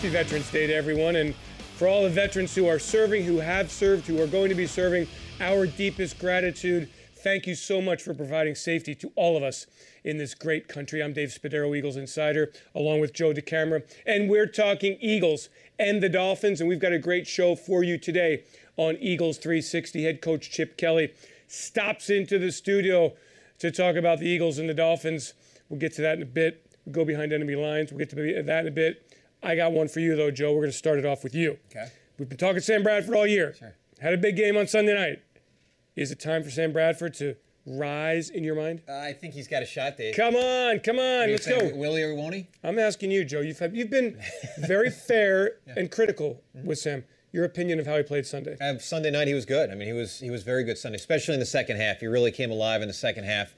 Happy 0.00 0.12
Veterans 0.12 0.50
Day 0.50 0.66
to 0.66 0.72
everyone. 0.72 1.16
And 1.16 1.34
for 1.76 1.86
all 1.86 2.04
the 2.04 2.08
veterans 2.08 2.54
who 2.54 2.66
are 2.66 2.78
serving, 2.78 3.22
who 3.22 3.36
have 3.36 3.70
served, 3.70 4.06
who 4.06 4.18
are 4.22 4.26
going 4.26 4.48
to 4.48 4.54
be 4.54 4.66
serving, 4.66 5.06
our 5.40 5.66
deepest 5.66 6.18
gratitude. 6.18 6.88
Thank 7.16 7.46
you 7.46 7.54
so 7.54 7.82
much 7.82 8.02
for 8.02 8.14
providing 8.14 8.54
safety 8.54 8.94
to 8.94 9.12
all 9.14 9.36
of 9.36 9.42
us 9.42 9.66
in 10.02 10.16
this 10.16 10.34
great 10.34 10.68
country. 10.68 11.02
I'm 11.02 11.12
Dave 11.12 11.28
Spadaro, 11.28 11.76
Eagles 11.76 11.98
Insider, 11.98 12.50
along 12.74 13.00
with 13.00 13.12
Joe 13.12 13.34
DeCamara. 13.34 13.82
And 14.06 14.30
we're 14.30 14.46
talking 14.46 14.96
Eagles 15.02 15.50
and 15.78 16.02
the 16.02 16.08
Dolphins. 16.08 16.62
And 16.62 16.68
we've 16.70 16.80
got 16.80 16.92
a 16.92 16.98
great 16.98 17.26
show 17.26 17.54
for 17.54 17.82
you 17.82 17.98
today 17.98 18.44
on 18.78 18.96
Eagles 19.00 19.36
360. 19.36 20.02
Head 20.02 20.22
coach 20.22 20.50
Chip 20.50 20.78
Kelly 20.78 21.12
stops 21.46 22.08
into 22.08 22.38
the 22.38 22.52
studio 22.52 23.12
to 23.58 23.70
talk 23.70 23.96
about 23.96 24.18
the 24.18 24.30
Eagles 24.30 24.56
and 24.56 24.66
the 24.66 24.72
Dolphins. 24.72 25.34
We'll 25.68 25.78
get 25.78 25.92
to 25.96 26.00
that 26.00 26.16
in 26.16 26.22
a 26.22 26.24
bit. 26.24 26.66
We'll 26.86 26.94
go 26.94 27.04
behind 27.04 27.34
enemy 27.34 27.54
lines. 27.54 27.92
We'll 27.92 27.98
get 27.98 28.08
to 28.08 28.16
that 28.16 28.60
in 28.60 28.66
a 28.66 28.70
bit. 28.70 29.09
I 29.42 29.56
got 29.56 29.72
one 29.72 29.88
for 29.88 30.00
you, 30.00 30.16
though, 30.16 30.30
Joe. 30.30 30.52
We're 30.52 30.60
going 30.62 30.72
to 30.72 30.76
start 30.76 30.98
it 30.98 31.06
off 31.06 31.24
with 31.24 31.34
you. 31.34 31.58
Okay. 31.70 31.88
We've 32.18 32.28
been 32.28 32.38
talking 32.38 32.60
Sam 32.60 32.82
Bradford 32.82 33.14
all 33.14 33.26
year. 33.26 33.54
Sure. 33.58 33.74
Had 34.00 34.12
a 34.14 34.18
big 34.18 34.36
game 34.36 34.56
on 34.56 34.66
Sunday 34.66 34.94
night. 34.94 35.22
Is 35.96 36.10
it 36.10 36.20
time 36.20 36.42
for 36.42 36.50
Sam 36.50 36.72
Bradford 36.72 37.14
to 37.14 37.36
rise 37.66 38.30
in 38.30 38.44
your 38.44 38.54
mind? 38.54 38.82
Uh, 38.88 38.98
I 38.98 39.12
think 39.12 39.34
he's 39.34 39.48
got 39.48 39.62
a 39.62 39.66
shot, 39.66 39.96
Dave. 39.96 40.14
Come 40.14 40.34
on, 40.36 40.80
come 40.80 40.98
on, 40.98 41.30
let's 41.30 41.46
go. 41.46 41.70
Will 41.74 41.96
he 41.96 42.02
or 42.02 42.14
won't 42.14 42.34
he? 42.34 42.48
I'm 42.62 42.78
asking 42.78 43.10
you, 43.10 43.24
Joe. 43.24 43.40
You've 43.40 43.58
had, 43.58 43.74
you've 43.74 43.90
been 43.90 44.18
very 44.58 44.90
fair 45.08 45.52
and 45.76 45.90
critical 45.90 46.42
with 46.54 46.78
Sam. 46.78 47.04
Your 47.32 47.44
opinion 47.44 47.78
of 47.78 47.86
how 47.86 47.96
he 47.96 48.02
played 48.02 48.26
Sunday? 48.26 48.56
Uh, 48.60 48.78
Sunday 48.78 49.10
night 49.12 49.28
he 49.28 49.34
was 49.34 49.44
good. 49.44 49.70
I 49.70 49.76
mean, 49.76 49.86
he 49.86 49.92
was 49.92 50.18
he 50.18 50.30
was 50.30 50.42
very 50.42 50.64
good 50.64 50.76
Sunday, 50.76 50.96
especially 50.96 51.34
in 51.34 51.40
the 51.40 51.46
second 51.46 51.76
half. 51.76 52.00
He 52.00 52.08
really 52.08 52.32
came 52.32 52.50
alive 52.50 52.82
in 52.82 52.88
the 52.88 52.94
second 52.94 53.22
half. 53.22 53.54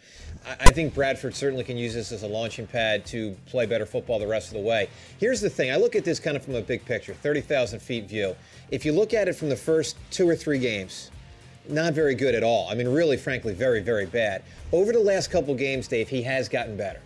I, 0.46 0.56
I 0.60 0.70
think 0.72 0.94
Bradford 0.94 1.34
certainly 1.34 1.64
can 1.64 1.78
use 1.78 1.94
this 1.94 2.12
as 2.12 2.22
a 2.22 2.26
launching 2.26 2.66
pad 2.66 3.06
to 3.06 3.34
play 3.46 3.64
better 3.64 3.86
football 3.86 4.18
the 4.18 4.26
rest 4.26 4.48
of 4.48 4.54
the 4.54 4.60
way. 4.60 4.90
Here's 5.18 5.40
the 5.40 5.48
thing: 5.48 5.70
I 5.70 5.76
look 5.76 5.96
at 5.96 6.04
this 6.04 6.20
kind 6.20 6.36
of 6.36 6.44
from 6.44 6.54
a 6.54 6.60
big 6.60 6.84
picture, 6.84 7.14
thirty 7.14 7.40
thousand 7.40 7.80
feet 7.80 8.04
view. 8.08 8.36
If 8.70 8.84
you 8.84 8.92
look 8.92 9.14
at 9.14 9.26
it 9.26 9.36
from 9.36 9.48
the 9.48 9.56
first 9.56 9.96
two 10.10 10.28
or 10.28 10.36
three 10.36 10.58
games, 10.58 11.10
not 11.66 11.94
very 11.94 12.14
good 12.14 12.34
at 12.34 12.42
all. 12.42 12.68
I 12.68 12.74
mean, 12.74 12.88
really, 12.88 13.16
frankly, 13.16 13.54
very, 13.54 13.80
very 13.80 14.04
bad. 14.04 14.42
Over 14.72 14.92
the 14.92 15.00
last 15.00 15.30
couple 15.30 15.54
games, 15.54 15.88
Dave, 15.88 16.10
he 16.10 16.20
has 16.22 16.46
gotten 16.46 16.76
better. 16.76 17.00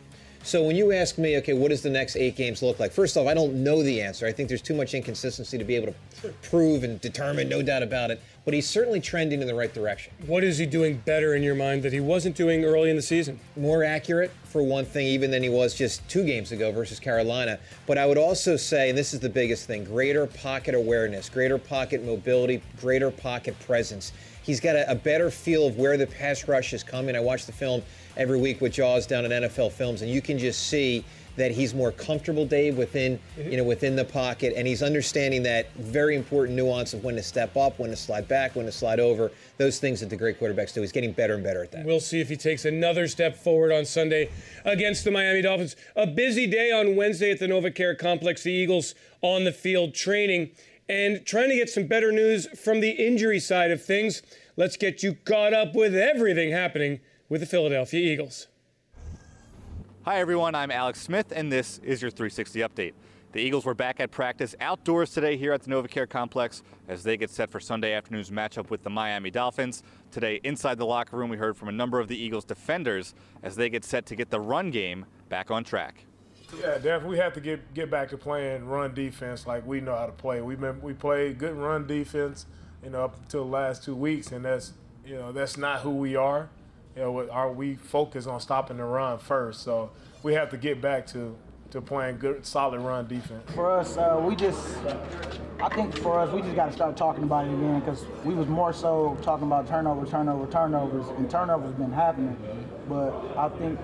So 0.47 0.63
when 0.63 0.77
you 0.77 0.93
ask 0.93 1.19
me, 1.19 1.37
okay, 1.39 1.55
what 1.55 1.71
does 1.71 1.83
the 1.83 1.91
next 1.91 2.15
eight 2.15 2.37
games 2.37 2.63
look 2.63 2.79
like? 2.79 2.93
First 2.93 3.17
off, 3.17 3.27
I 3.27 3.35
don't 3.35 3.65
know 3.65 3.83
the 3.83 4.01
answer. 4.01 4.29
I 4.29 4.33
think 4.33 4.49
there's 4.49 4.63
too 4.63 4.77
much 4.77 4.95
inconsistency 4.95 5.59
to 5.59 5.65
be 5.65 5.75
able 5.75 5.93
to 6.23 6.29
prove 6.49 6.85
and 6.85 7.01
determine, 7.01 7.49
no 7.49 7.63
doubt 7.63 7.83
about 7.83 8.13
it. 8.13 8.23
But 8.45 8.55
he's 8.55 8.71
certainly 8.71 9.01
trending 9.01 9.41
in 9.41 9.49
the 9.49 9.57
right 9.57 9.75
direction. 9.75 10.13
What 10.29 10.45
is 10.45 10.57
he 10.57 10.65
doing 10.65 11.03
better 11.05 11.35
in 11.35 11.43
your 11.43 11.57
mind 11.57 11.83
that 11.83 11.93
he 11.93 11.99
wasn't 11.99 12.37
doing 12.37 12.65
early 12.65 12.91
in 12.91 12.97
the 12.97 13.03
season? 13.03 13.41
More 13.57 13.83
accurate, 13.83 14.31
for 14.45 14.63
one 14.63 14.85
thing, 14.85 15.09
even 15.09 15.33
than 15.33 15.43
he 15.43 15.49
was 15.49 15.75
just 15.75 16.09
two 16.09 16.25
games 16.25 16.53
ago 16.53 16.71
versus 16.71 17.01
Carolina. 17.01 17.59
But 17.85 17.99
I 17.99 18.07
would 18.07 18.17
also 18.17 18.57
say, 18.57 18.89
and 18.91 18.97
this 18.97 19.15
is 19.15 19.19
the 19.19 19.29
biggest 19.29 19.67
thing, 19.67 19.83
greater 19.83 20.29
pocket 20.29 20.77
awareness, 20.77 21.29
greater 21.29 21.59
pocket 21.59 22.05
mobility, 22.05 22.63
greater 22.81 23.11
pocket 23.11 23.59
presence. 23.67 24.13
He's 24.45 24.61
got 24.61 24.77
a, 24.77 24.89
a 24.89 24.95
better 24.95 25.29
feel 25.29 25.67
of 25.67 25.77
where 25.77 25.97
the 25.97 26.07
pass 26.07 26.47
rush 26.47 26.73
is 26.73 26.85
coming. 26.85 27.17
I 27.17 27.21
watched 27.21 27.47
the 27.47 27.53
film 27.53 27.83
every 28.17 28.39
week 28.39 28.61
with 28.61 28.73
Jaws 28.73 29.07
down 29.07 29.25
at 29.25 29.43
NFL 29.43 29.73
Films, 29.73 30.03
and 30.03 30.11
you 30.11 30.23
can 30.23 30.39
just 30.39 30.69
see 30.69 31.05
that 31.37 31.51
he's 31.51 31.75
more 31.75 31.93
comfortable, 31.93 32.47
Dave, 32.47 32.77
within 32.77 33.19
mm-hmm. 33.39 33.51
you 33.51 33.57
know 33.59 33.65
within 33.65 33.95
the 33.95 34.05
pocket, 34.05 34.55
and 34.57 34.67
he's 34.67 34.83
understanding 34.83 35.43
that 35.45 35.73
very 35.75 36.17
important 36.17 36.57
nuance 36.57 36.95
of 36.95 37.05
when 37.05 37.15
to 37.17 37.23
step 37.23 37.57
up, 37.57 37.79
when 37.79 37.91
to 37.91 37.97
slide 37.97 38.27
back, 38.27 38.57
when 38.57 38.67
to 38.67 38.73
slide 38.73 38.99
over. 38.99 39.31
Those 39.59 39.79
things 39.79 40.01
that 40.01 40.11
the 40.11 40.17
great 40.17 40.41
quarterbacks 40.41 40.75
do. 40.75 40.81
He's 40.81 40.93
getting 40.93 41.13
better 41.13 41.35
and 41.35 41.45
better 41.45 41.63
at 41.63 41.73
that. 41.73 41.85
We'll 41.85 42.01
see 42.01 42.21
if 42.21 42.29
he 42.29 42.37
takes 42.37 42.65
another 42.65 43.07
step 43.09 43.37
forward 43.37 43.73
on 43.73 43.85
Sunday 43.85 44.31
against 44.65 45.05
the 45.05 45.11
Miami 45.11 45.43
Dolphins. 45.43 45.77
A 45.95 46.07
busy 46.07 46.47
day 46.47 46.73
on 46.73 46.97
Wednesday 46.97 47.31
at 47.31 47.39
the 47.39 47.47
NovaCare 47.47 47.99
Complex. 47.99 48.43
The 48.43 48.53
Eagles 48.53 48.95
on 49.23 49.45
the 49.45 49.53
field 49.53 49.95
training 49.95 50.51
and 50.89 51.25
trying 51.27 51.49
to 51.49 51.57
get 51.57 51.69
some 51.69 51.87
better 51.87 52.13
news 52.13 52.47
from 52.59 52.81
the 52.81 52.91
injury 52.91 53.41
side 53.41 53.71
of 53.71 53.85
things. 53.85 54.23
Let's 54.57 54.77
get 54.77 55.03
you 55.03 55.15
caught 55.25 55.53
up 55.53 55.75
with 55.75 55.95
everything 55.95 56.53
happening 56.53 57.01
with 57.29 57.41
the 57.41 57.47
Philadelphia 57.47 58.13
Eagles. 58.13 58.49
Hi 60.05 60.21
everyone, 60.21 60.55
I'm 60.55 60.71
Alex 60.71 61.01
Smith 61.01 61.33
and 61.35 61.51
this 61.51 61.79
is 61.83 62.01
your 62.01 62.11
360 62.11 62.61
update. 62.61 62.93
The 63.33 63.41
Eagles 63.41 63.65
were 63.65 63.75
back 63.75 63.99
at 63.99 64.13
practice 64.13 64.55
outdoors 64.61 65.11
today 65.11 65.37
here 65.37 65.53
at 65.53 65.63
the 65.63 65.71
NovaCare 65.71 66.09
Complex 66.09 66.63
as 66.89 67.03
they 67.03 67.17
get 67.17 67.29
set 67.29 67.51
for 67.51 67.59
Sunday 67.59 67.93
afternoon's 67.93 68.31
matchup 68.31 68.71
with 68.71 68.83
the 68.83 68.89
Miami 68.89 69.31
Dolphins. 69.31 69.83
Today, 70.11 70.41
inside 70.45 70.79
the 70.79 70.87
locker 70.87 71.17
room, 71.17 71.29
we 71.29 71.37
heard 71.37 71.57
from 71.57 71.69
a 71.69 71.73
number 71.73 71.99
of 71.99 72.09
the 72.09 72.17
Eagles 72.17 72.45
defenders 72.45 73.15
as 73.43 73.57
they 73.57 73.69
get 73.69 73.85
set 73.85 74.07
to 74.07 74.17
get 74.17 74.31
the 74.31 74.41
run 74.41 74.71
game 74.71 75.05
back 75.29 75.51
on 75.51 75.65
track. 75.65 76.07
Yeah, 76.61 76.75
definitely. 76.75 77.11
We 77.11 77.19
have 77.19 77.35
to 77.35 77.41
get 77.41 77.75
get 77.75 77.91
back 77.91 78.09
to 78.11 78.17
playing 78.17 78.67
run 78.67 78.95
defense 78.95 79.47
like 79.47 79.67
we 79.67 79.81
know 79.81 79.97
how 79.97 80.07
to 80.07 80.13
play. 80.13 80.41
We 80.41 80.55
been 80.55 80.81
we 80.81 80.95
played 80.95 81.39
good 81.39 81.57
run 81.57 81.87
defense, 81.87 82.47
you 82.83 82.91
know, 82.91 83.05
up 83.05 83.21
until 83.21 83.45
the 83.45 83.51
last 83.51 83.83
two 83.83 83.97
weeks, 83.97 84.31
and 84.31 84.45
that's 84.45 84.73
you 85.05 85.17
know 85.17 85.33
that's 85.33 85.57
not 85.57 85.81
who 85.81 85.91
we 85.91 86.15
are. 86.15 86.49
You 86.97 87.03
know, 87.03 87.29
our, 87.29 87.53
we 87.53 87.75
focus 87.75 88.27
on 88.27 88.41
stopping 88.41 88.79
the 88.79 88.85
run 88.85 89.19
first, 89.19 89.63
so 89.63 89.91
we 90.23 90.33
have 90.33 90.49
to 90.51 90.57
get 90.57 90.81
back 90.81 91.07
to 91.09 91.37
to 91.71 91.81
playing 91.81 92.17
good, 92.19 92.47
solid 92.47 92.81
run 92.81 93.07
defense. 93.09 93.43
For 93.53 93.71
us, 93.71 93.97
uh, 93.97 94.23
we 94.25 94.37
just, 94.37 94.79
I 95.61 95.69
think 95.69 95.99
for 95.99 96.21
us, 96.21 96.33
we 96.33 96.41
just 96.41 96.55
got 96.55 96.67
to 96.67 96.73
start 96.73 96.97
talking 96.97 97.25
about 97.25 97.45
it 97.45 97.53
again 97.53 97.81
because 97.81 98.05
we 98.25 98.35
was 98.35 98.47
more 98.47 98.73
so 98.73 99.19
talking 99.21 99.49
about 99.49 99.67
turnover, 99.67 100.07
turnover, 100.07 100.51
turnovers, 100.51 101.07
and 101.19 101.29
turnovers 101.29 101.75
been 101.75 101.93
happening. 101.93 102.37
But 102.89 103.11
I 103.37 103.49
think 103.51 103.79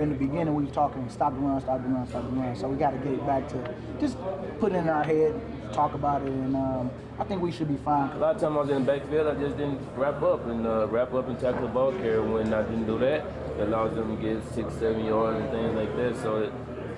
in 0.00 0.10
the 0.10 0.16
beginning 0.16 0.54
we 0.54 0.64
was 0.64 0.72
talking 0.72 1.08
stop 1.08 1.32
the 1.32 1.40
run, 1.40 1.60
stop 1.60 1.80
the 1.80 1.88
run, 1.88 2.06
stop 2.08 2.22
the 2.24 2.36
run. 2.36 2.56
So 2.56 2.68
we 2.68 2.76
got 2.76 2.90
to 2.90 2.98
get 2.98 3.12
it 3.12 3.24
back 3.24 3.48
to 3.50 3.74
just 4.00 4.16
put 4.58 4.72
it 4.72 4.76
in 4.76 4.88
our 4.88 5.04
head, 5.04 5.40
talk 5.68 5.94
about 5.94 6.22
it, 6.22 6.28
and 6.28 6.56
um, 6.56 6.90
I 7.18 7.24
think 7.24 7.42
we 7.42 7.50
should 7.52 7.68
be 7.68 7.76
fine. 7.84 8.10
A 8.12 8.18
lot 8.18 8.36
of 8.36 8.40
times 8.40 8.56
I 8.56 8.60
was 8.60 8.70
in 8.70 8.84
the 8.84 8.92
backfield, 8.92 9.26
I 9.26 9.34
just 9.40 9.56
didn't 9.56 9.80
wrap 9.96 10.22
up 10.22 10.46
and 10.46 10.66
uh, 10.66 10.86
wrap 10.88 11.14
up 11.14 11.28
and 11.28 11.38
tackle 11.38 11.62
the 11.62 11.68
ball 11.68 11.92
carrier. 11.92 12.22
When 12.22 12.52
I 12.52 12.62
didn't 12.62 12.86
do 12.86 12.98
that, 12.98 13.24
it 13.58 13.60
allows 13.68 13.94
them 13.94 14.16
to 14.16 14.22
get 14.22 14.42
six, 14.54 14.72
seven 14.74 15.04
yards 15.04 15.40
and 15.40 15.50
things 15.50 15.74
like 15.74 15.94
that. 15.96 16.16
So 16.22 16.36
it, 16.42 16.52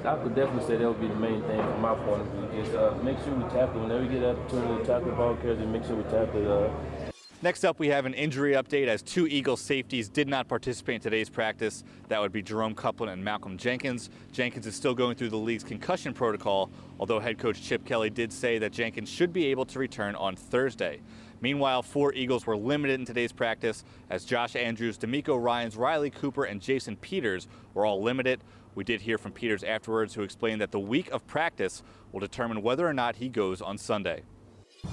I 0.05 0.17
could 0.17 0.35
definitely 0.35 0.67
say 0.67 0.77
that 0.77 0.89
would 0.89 1.01
be 1.01 1.09
the 1.09 1.15
main 1.15 1.43
thing 1.43 1.61
from 1.61 1.81
my 1.81 1.95
point 1.95 2.23
of 2.23 2.29
view. 2.29 2.63
Just 2.63 2.75
uh, 2.77 2.95
make 3.03 3.19
sure 3.25 3.35
we 3.35 3.45
tackle 3.51 3.81
whenever 3.83 4.03
we 4.03 4.09
get 4.09 4.21
the 4.21 4.31
opportunity 4.31 4.81
to 4.81 4.87
tackle 4.87 5.11
the 5.11 5.17
ball 5.17 5.37
carriers, 5.37 5.67
make 5.67 5.85
sure 5.85 5.97
we 5.97 6.05
tackle. 6.05 6.41
Uh, 6.47 6.71
Next 7.43 7.65
up, 7.65 7.79
we 7.79 7.89
have 7.89 8.05
an 8.05 8.13
injury 8.13 8.53
update 8.53 8.87
as 8.87 9.01
two 9.01 9.27
Eagles 9.27 9.63
safeties 9.63 10.11
did 10.11 10.29
not 10.29 10.47
participate 10.47 10.97
in 10.97 11.01
today's 11.01 11.31
practice. 11.31 11.85
That 12.09 12.21
would 12.21 12.33
be 12.33 12.43
Jerome 12.43 12.75
Couplin 12.75 13.09
and 13.09 13.25
Malcolm 13.25 13.57
Jenkins. 13.57 14.11
Jenkins 14.31 14.67
is 14.67 14.75
still 14.75 14.95
going 14.95 15.17
through 15.17 15.31
the 15.31 15.39
league's 15.39 15.65
concussion 15.65 16.13
protocol, 16.13 16.71
although 16.99 17.19
head 17.19 17.39
coach 17.39 17.63
Chip 17.63 17.87
Kelly 17.87 18.11
did 18.11 18.31
say 18.31 18.59
that 18.59 18.73
Jenkins 18.73 19.09
should 19.09 19.33
be 19.33 19.47
able 19.47 19.65
to 19.65 19.79
return 19.79 20.15
on 20.17 20.37
Thursday. 20.37 21.01
Meanwhile, 21.41 21.83
four 21.83 22.13
Eagles 22.13 22.45
were 22.45 22.59
limited 22.59 23.01
in 23.01 23.07
today's 23.07 23.33
practice 23.33 23.85
as 24.11 24.27
Josh 24.27 24.55
Andrews, 24.55 24.99
DeMeco 24.99 25.43
Ryans, 25.43 25.79
Riley 25.79 26.11
Cooper, 26.11 26.45
and 26.45 26.61
Jason 26.61 26.95
Peters 26.97 27.49
were 27.73 27.87
all 27.87 28.03
limited. 28.03 28.45
We 28.75 28.85
did 28.85 29.01
hear 29.01 29.17
from 29.17 29.33
Peters 29.33 29.65
afterwards, 29.65 30.13
who 30.13 30.23
explained 30.23 30.61
that 30.61 30.73
the 30.73 30.79
week 30.79 31.11
of 31.11 31.27
practice 31.27 31.83
will 32.13 32.21
determine 32.21 32.61
whether 32.61 32.87
or 32.87 32.93
not 32.93 33.17
he 33.17 33.31
goes 33.31 33.63
on 33.63 33.79
Sunday. 33.79 34.25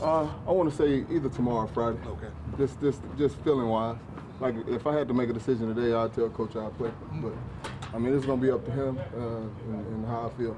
Uh, 0.02 0.30
I 0.48 0.52
want 0.52 0.70
to 0.70 0.76
say 0.76 1.06
either 1.10 1.30
tomorrow 1.30 1.66
or 1.66 1.68
Friday. 1.68 1.98
Okay. 2.06 2.28
Just, 2.58 2.80
just, 2.80 3.02
just 3.18 3.36
feeling 3.38 3.68
wise. 3.68 3.98
Like 4.40 4.56
if 4.68 4.86
I 4.86 4.94
had 4.94 5.08
to 5.08 5.14
make 5.14 5.30
a 5.30 5.34
decision 5.34 5.74
today, 5.74 5.94
I'd 5.94 6.14
tell 6.14 6.30
Coach 6.30 6.56
I'd 6.56 6.78
play. 6.78 6.92
But 7.14 7.34
I 7.94 7.98
mean, 7.98 8.16
it's 8.16 8.26
gonna 8.26 8.42
be 8.42 8.52
up 8.52 8.64
to 8.66 8.72
him 8.72 9.00
uh, 9.00 9.20
and, 9.20 9.88
and 9.88 10.06
how 10.06 10.32
I 10.32 10.38
feel. 10.38 10.56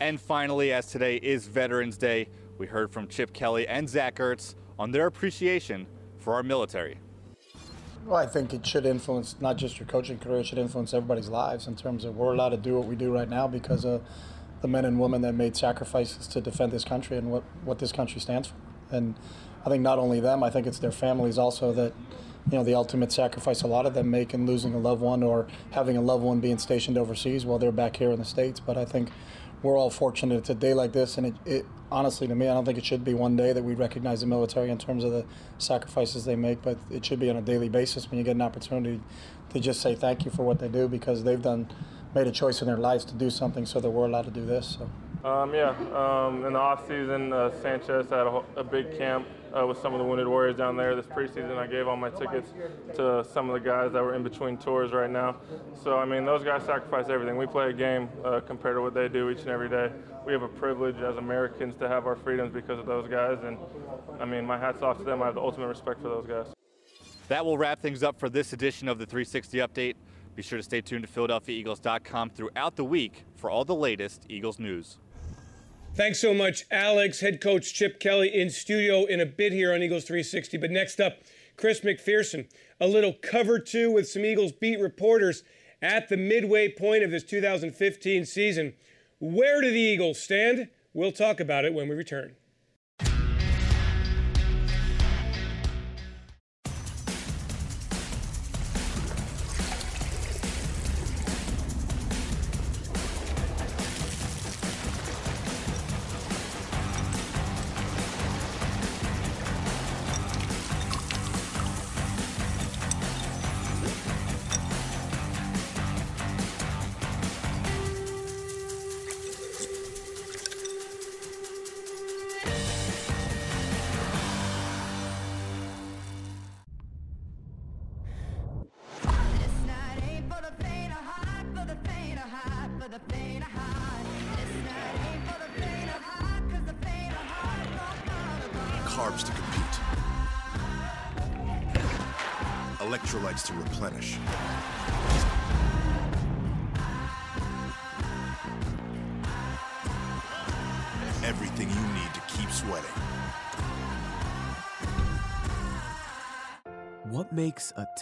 And 0.00 0.20
finally, 0.20 0.72
as 0.72 0.86
today 0.86 1.16
is 1.16 1.46
Veterans 1.46 1.96
Day, 1.96 2.28
we 2.58 2.66
heard 2.66 2.92
from 2.92 3.08
Chip 3.08 3.32
Kelly 3.32 3.66
and 3.66 3.88
Zach 3.88 4.16
Ertz 4.16 4.54
on 4.78 4.90
their 4.90 5.06
appreciation 5.06 5.86
for 6.18 6.34
our 6.34 6.42
military. 6.42 6.98
Well, 8.04 8.16
I 8.16 8.26
think 8.26 8.52
it 8.52 8.66
should 8.66 8.84
influence 8.84 9.36
not 9.40 9.56
just 9.56 9.78
your 9.78 9.86
coaching 9.86 10.18
career; 10.18 10.40
it 10.40 10.46
should 10.46 10.58
influence 10.58 10.92
everybody's 10.92 11.28
lives 11.28 11.66
in 11.66 11.76
terms 11.76 12.04
of 12.04 12.16
we're 12.16 12.34
allowed 12.34 12.50
to 12.50 12.56
do 12.58 12.74
what 12.76 12.86
we 12.86 12.96
do 12.96 13.14
right 13.14 13.28
now 13.28 13.46
because 13.46 13.86
of 13.86 14.02
the 14.62 14.68
men 14.68 14.84
and 14.84 14.98
women 14.98 15.20
that 15.22 15.34
made 15.34 15.56
sacrifices 15.56 16.26
to 16.28 16.40
defend 16.40 16.72
this 16.72 16.84
country 16.84 17.18
and 17.18 17.30
what, 17.30 17.42
what 17.64 17.78
this 17.80 17.92
country 17.92 18.20
stands 18.20 18.48
for. 18.48 18.54
And 18.90 19.14
I 19.66 19.68
think 19.68 19.82
not 19.82 19.98
only 19.98 20.20
them, 20.20 20.42
I 20.42 20.50
think 20.50 20.66
it's 20.66 20.78
their 20.78 20.92
families 20.92 21.36
also 21.36 21.72
that, 21.72 21.92
you 22.50 22.56
know, 22.56 22.64
the 22.64 22.74
ultimate 22.74 23.12
sacrifice 23.12 23.62
a 23.62 23.66
lot 23.66 23.86
of 23.86 23.94
them 23.94 24.10
make 24.10 24.32
in 24.32 24.46
losing 24.46 24.72
a 24.74 24.78
loved 24.78 25.02
one 25.02 25.22
or 25.22 25.46
having 25.72 25.96
a 25.96 26.00
loved 26.00 26.24
one 26.24 26.40
being 26.40 26.58
stationed 26.58 26.96
overseas 26.96 27.44
while 27.44 27.58
they're 27.58 27.72
back 27.72 27.96
here 27.96 28.10
in 28.10 28.18
the 28.18 28.24
States. 28.24 28.60
But 28.60 28.78
I 28.78 28.84
think 28.84 29.10
we're 29.62 29.76
all 29.76 29.90
fortunate 29.90 30.36
it's 30.36 30.50
a 30.50 30.54
day 30.54 30.74
like 30.74 30.92
this. 30.92 31.18
And 31.18 31.26
it, 31.26 31.34
it 31.44 31.66
honestly, 31.90 32.26
to 32.28 32.34
me, 32.34 32.48
I 32.48 32.54
don't 32.54 32.64
think 32.64 32.78
it 32.78 32.84
should 32.84 33.04
be 33.04 33.14
one 33.14 33.36
day 33.36 33.52
that 33.52 33.62
we 33.62 33.74
recognize 33.74 34.20
the 34.20 34.26
military 34.26 34.70
in 34.70 34.78
terms 34.78 35.04
of 35.04 35.12
the 35.12 35.24
sacrifices 35.58 36.24
they 36.24 36.36
make, 36.36 36.62
but 36.62 36.78
it 36.90 37.04
should 37.04 37.20
be 37.20 37.30
on 37.30 37.36
a 37.36 37.42
daily 37.42 37.68
basis 37.68 38.10
when 38.10 38.18
you 38.18 38.24
get 38.24 38.36
an 38.36 38.42
opportunity 38.42 39.00
to 39.52 39.60
just 39.60 39.80
say 39.80 39.94
thank 39.94 40.24
you 40.24 40.30
for 40.30 40.44
what 40.44 40.58
they 40.58 40.68
do 40.68 40.88
because 40.88 41.24
they've 41.24 41.42
done 41.42 41.68
made 42.14 42.26
a 42.26 42.32
choice 42.32 42.60
in 42.60 42.66
their 42.66 42.76
lives 42.76 43.04
to 43.06 43.14
do 43.14 43.30
something 43.30 43.66
so 43.66 43.80
that 43.80 43.90
we're 43.90 44.06
allowed 44.06 44.24
to 44.24 44.30
do 44.30 44.44
this. 44.44 44.78
So. 44.78 44.90
Um, 45.28 45.54
yeah, 45.54 45.70
um, 45.94 46.44
in 46.44 46.54
the 46.54 46.58
off 46.58 46.88
season, 46.88 47.32
uh, 47.32 47.52
Sanchez 47.62 48.10
had 48.10 48.26
a, 48.26 48.42
a, 48.56 48.64
big 48.64 48.98
camp 48.98 49.24
uh, 49.56 49.64
with 49.64 49.78
some 49.78 49.94
of 49.94 50.00
the 50.00 50.04
Wounded 50.04 50.26
Warriors 50.26 50.56
down 50.56 50.76
there 50.76 50.96
this 50.96 51.06
preseason. 51.06 51.56
I 51.56 51.68
gave 51.68 51.86
all 51.86 51.96
my 51.96 52.10
tickets 52.10 52.52
to 52.96 53.24
some 53.32 53.48
of 53.48 53.54
the 53.54 53.60
guys 53.60 53.92
that 53.92 54.02
were 54.02 54.16
in 54.16 54.24
between 54.24 54.56
tours 54.56 54.90
right 54.90 55.10
now. 55.10 55.36
So, 55.80 55.96
I 55.96 56.04
mean, 56.06 56.24
those 56.24 56.42
guys 56.42 56.64
sacrifice 56.64 57.08
everything. 57.08 57.36
We 57.36 57.46
play 57.46 57.70
a 57.70 57.72
game 57.72 58.08
uh, 58.24 58.40
compared 58.40 58.74
to 58.74 58.82
what 58.82 58.94
they 58.94 59.06
do 59.06 59.30
each 59.30 59.42
and 59.42 59.50
every 59.50 59.68
day. 59.68 59.92
We 60.26 60.32
have 60.32 60.42
a 60.42 60.48
privilege 60.48 60.96
as 60.96 61.16
Americans 61.18 61.76
to 61.76 61.88
have 61.88 62.08
our 62.08 62.16
freedoms 62.16 62.52
because 62.52 62.80
of 62.80 62.86
those 62.86 63.08
guys. 63.08 63.38
And, 63.44 63.58
I 64.18 64.24
mean, 64.24 64.44
my 64.44 64.58
hat's 64.58 64.82
off 64.82 64.98
to 64.98 65.04
them. 65.04 65.22
I 65.22 65.26
have 65.26 65.36
the 65.36 65.40
ultimate 65.40 65.68
respect 65.68 66.02
for 66.02 66.08
those 66.08 66.26
guys. 66.26 66.46
That 67.28 67.44
will 67.44 67.56
wrap 67.56 67.80
things 67.80 68.02
up 68.02 68.18
for 68.18 68.28
this 68.28 68.52
edition 68.52 68.88
of 68.88 68.98
the 68.98 69.06
360 69.06 69.58
Update. 69.58 69.94
Be 70.34 70.42
sure 70.42 70.58
to 70.58 70.62
stay 70.62 70.80
tuned 70.80 71.06
to 71.06 71.12
PhiladelphiaEagles.com 71.12 72.30
throughout 72.30 72.76
the 72.76 72.84
week 72.84 73.24
for 73.36 73.50
all 73.50 73.64
the 73.64 73.74
latest 73.74 74.24
Eagles 74.28 74.58
news. 74.58 74.98
Thanks 75.94 76.20
so 76.20 76.32
much, 76.32 76.64
Alex. 76.70 77.20
Head 77.20 77.42
coach 77.42 77.74
Chip 77.74 78.00
Kelly 78.00 78.34
in 78.34 78.48
studio 78.48 79.04
in 79.04 79.20
a 79.20 79.26
bit 79.26 79.52
here 79.52 79.74
on 79.74 79.82
Eagles 79.82 80.04
360. 80.04 80.56
But 80.56 80.70
next 80.70 81.00
up, 81.00 81.18
Chris 81.58 81.80
McPherson. 81.80 82.48
A 82.80 82.86
little 82.86 83.12
cover 83.12 83.58
two 83.58 83.90
with 83.90 84.08
some 84.08 84.24
Eagles 84.24 84.52
beat 84.52 84.80
reporters 84.80 85.42
at 85.82 86.08
the 86.08 86.16
midway 86.16 86.70
point 86.70 87.02
of 87.02 87.10
this 87.10 87.24
2015 87.24 88.24
season. 88.24 88.72
Where 89.18 89.60
do 89.60 89.70
the 89.70 89.78
Eagles 89.78 90.18
stand? 90.18 90.68
We'll 90.94 91.12
talk 91.12 91.40
about 91.40 91.66
it 91.66 91.74
when 91.74 91.88
we 91.88 91.94
return. 91.94 92.36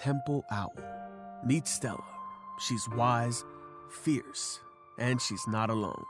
Temple 0.02 0.44
owl? 0.50 0.74
Meet 1.44 1.66
Stella. 1.68 2.02
She's 2.58 2.88
wise, 2.96 3.44
fierce, 3.90 4.60
and 4.98 5.20
she's 5.20 5.46
not 5.46 5.68
alone. 5.68 6.04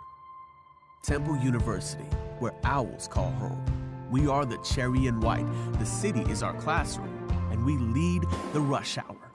Temple 1.03 1.37
University, 1.39 2.05
where 2.39 2.55
owls 2.63 3.09
call 3.09 3.31
home. 3.33 3.65
We 4.11 4.29
are 4.29 4.45
the 4.45 4.59
cherry 4.59 5.07
and 5.07 5.21
white. 5.21 5.47
The 5.79 5.87
city 5.87 6.21
is 6.31 6.43
our 6.43 6.55
classroom, 6.55 7.29
and 7.51 7.65
we 7.65 7.77
lead 7.79 8.23
the 8.53 8.61
rush 8.61 8.97
hour, 8.97 9.33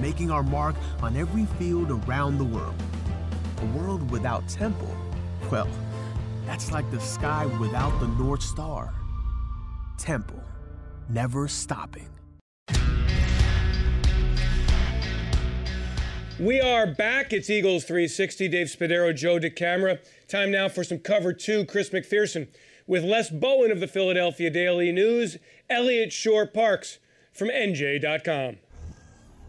making 0.00 0.30
our 0.30 0.44
mark 0.44 0.76
on 1.02 1.16
every 1.16 1.46
field 1.58 1.90
around 1.90 2.38
the 2.38 2.44
world. 2.44 2.80
A 3.62 3.66
world 3.78 4.08
without 4.12 4.46
Temple, 4.48 4.94
well, 5.50 5.68
that's 6.46 6.70
like 6.70 6.88
the 6.92 7.00
sky 7.00 7.46
without 7.60 7.98
the 7.98 8.08
North 8.08 8.42
Star. 8.42 8.94
Temple, 9.98 10.42
never 11.08 11.48
stopping. 11.48 12.08
We 16.38 16.60
are 16.60 16.86
back. 16.86 17.32
It's 17.32 17.50
Eagles 17.50 17.82
360. 17.82 18.46
Dave 18.46 18.68
Spadaro, 18.68 19.12
Joe 19.12 19.40
DeCamara. 19.40 19.98
Time 20.28 20.52
now 20.52 20.68
for 20.68 20.84
some 20.84 21.00
cover 21.00 21.32
two. 21.32 21.64
Chris 21.64 21.90
McPherson 21.90 22.46
with 22.86 23.02
Les 23.02 23.28
Bowen 23.28 23.72
of 23.72 23.80
the 23.80 23.88
Philadelphia 23.88 24.48
Daily 24.48 24.92
News, 24.92 25.38
Eliot 25.68 26.12
Shorr-Parks 26.12 27.00
from 27.32 27.48
NJ.com. 27.48 28.58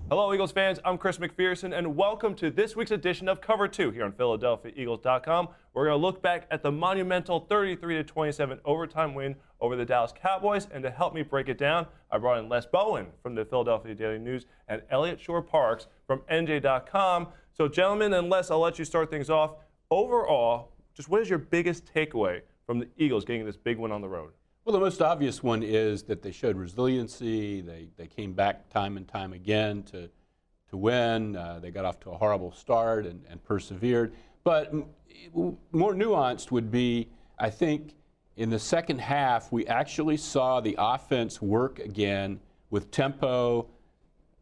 Hello, 0.10 0.34
Eagles 0.34 0.52
fans. 0.52 0.80
I'm 0.84 0.98
Chris 0.98 1.20
McPherson, 1.20 1.78
and 1.78 1.96
welcome 1.96 2.34
to 2.34 2.50
this 2.50 2.76
week's 2.76 2.90
edition 2.90 3.30
of 3.30 3.40
Cover 3.40 3.68
2 3.68 3.92
here 3.92 4.04
on 4.04 4.12
PhiladelphiaEagles.com. 4.12 5.50
We're 5.76 5.86
going 5.86 6.00
to 6.00 6.04
look 6.04 6.24
back 6.24 6.48
at 6.50 6.64
the 6.64 6.72
monumental 6.72 7.42
33 7.42 8.02
27 8.02 8.60
overtime 8.66 9.14
win 9.14 9.36
over 9.62 9.76
the 9.76 9.86
Dallas 9.86 10.12
Cowboys, 10.20 10.68
and 10.74 10.82
to 10.82 10.90
help 10.90 11.14
me 11.14 11.22
break 11.22 11.50
it 11.50 11.60
down, 11.60 11.86
I 12.10 12.18
brought 12.18 12.40
in 12.40 12.50
Les 12.50 12.66
Bowen 12.66 13.06
from 13.22 13.36
the 13.36 13.46
Philadelphia 13.46 13.94
Daily 13.94 14.18
News 14.18 14.48
and 14.68 14.82
Eliot 14.90 15.22
Shorr-Parks 15.22 15.86
from 16.10 16.22
NJ.com. 16.22 17.28
So, 17.56 17.68
gentlemen, 17.68 18.14
unless 18.14 18.50
I'll 18.50 18.60
let 18.60 18.80
you 18.80 18.86
start 18.86 19.12
things 19.12 19.30
off. 19.30 19.58
Overall, 19.92 20.72
just 20.96 21.08
what 21.08 21.22
is 21.22 21.30
your 21.30 21.38
biggest 21.38 21.86
takeaway 21.94 22.42
from 22.66 22.80
the 22.80 22.88
Eagles 22.98 23.24
getting 23.26 23.46
this 23.46 23.58
big 23.58 23.78
win 23.78 23.92
on 23.92 24.02
the 24.02 24.10
road? 24.10 24.32
Well, 24.66 24.74
the 24.74 24.80
most 24.80 25.04
obvious 25.04 25.44
one 25.44 25.62
is 25.62 26.02
that 26.04 26.24
they 26.24 26.32
showed 26.32 26.56
resiliency. 26.56 27.62
They, 27.62 27.90
they 27.96 28.08
came 28.08 28.34
back 28.34 28.72
time 28.72 28.98
and 28.98 29.08
time 29.08 29.34
again 29.34 29.84
to, 29.84 30.10
to 30.72 30.78
win. 30.78 31.36
Uh, 31.36 31.60
they 31.62 31.70
got 31.70 31.86
off 31.86 32.00
to 32.00 32.10
a 32.10 32.18
horrible 32.18 32.54
start 32.54 33.06
and, 33.06 33.24
and 33.30 33.44
persevered. 33.44 34.12
But 34.44 34.74
more 35.34 35.94
nuanced 35.94 36.50
would 36.50 36.72
be, 36.72 37.08
I 37.38 37.52
think, 37.52 37.94
in 38.36 38.50
the 38.50 38.58
second 38.58 39.00
half, 39.00 39.52
we 39.52 39.68
actually 39.68 40.18
saw 40.18 40.60
the 40.60 40.74
offense 40.80 41.40
work 41.40 41.78
again 41.78 42.40
with 42.72 42.90
tempo, 42.90 43.70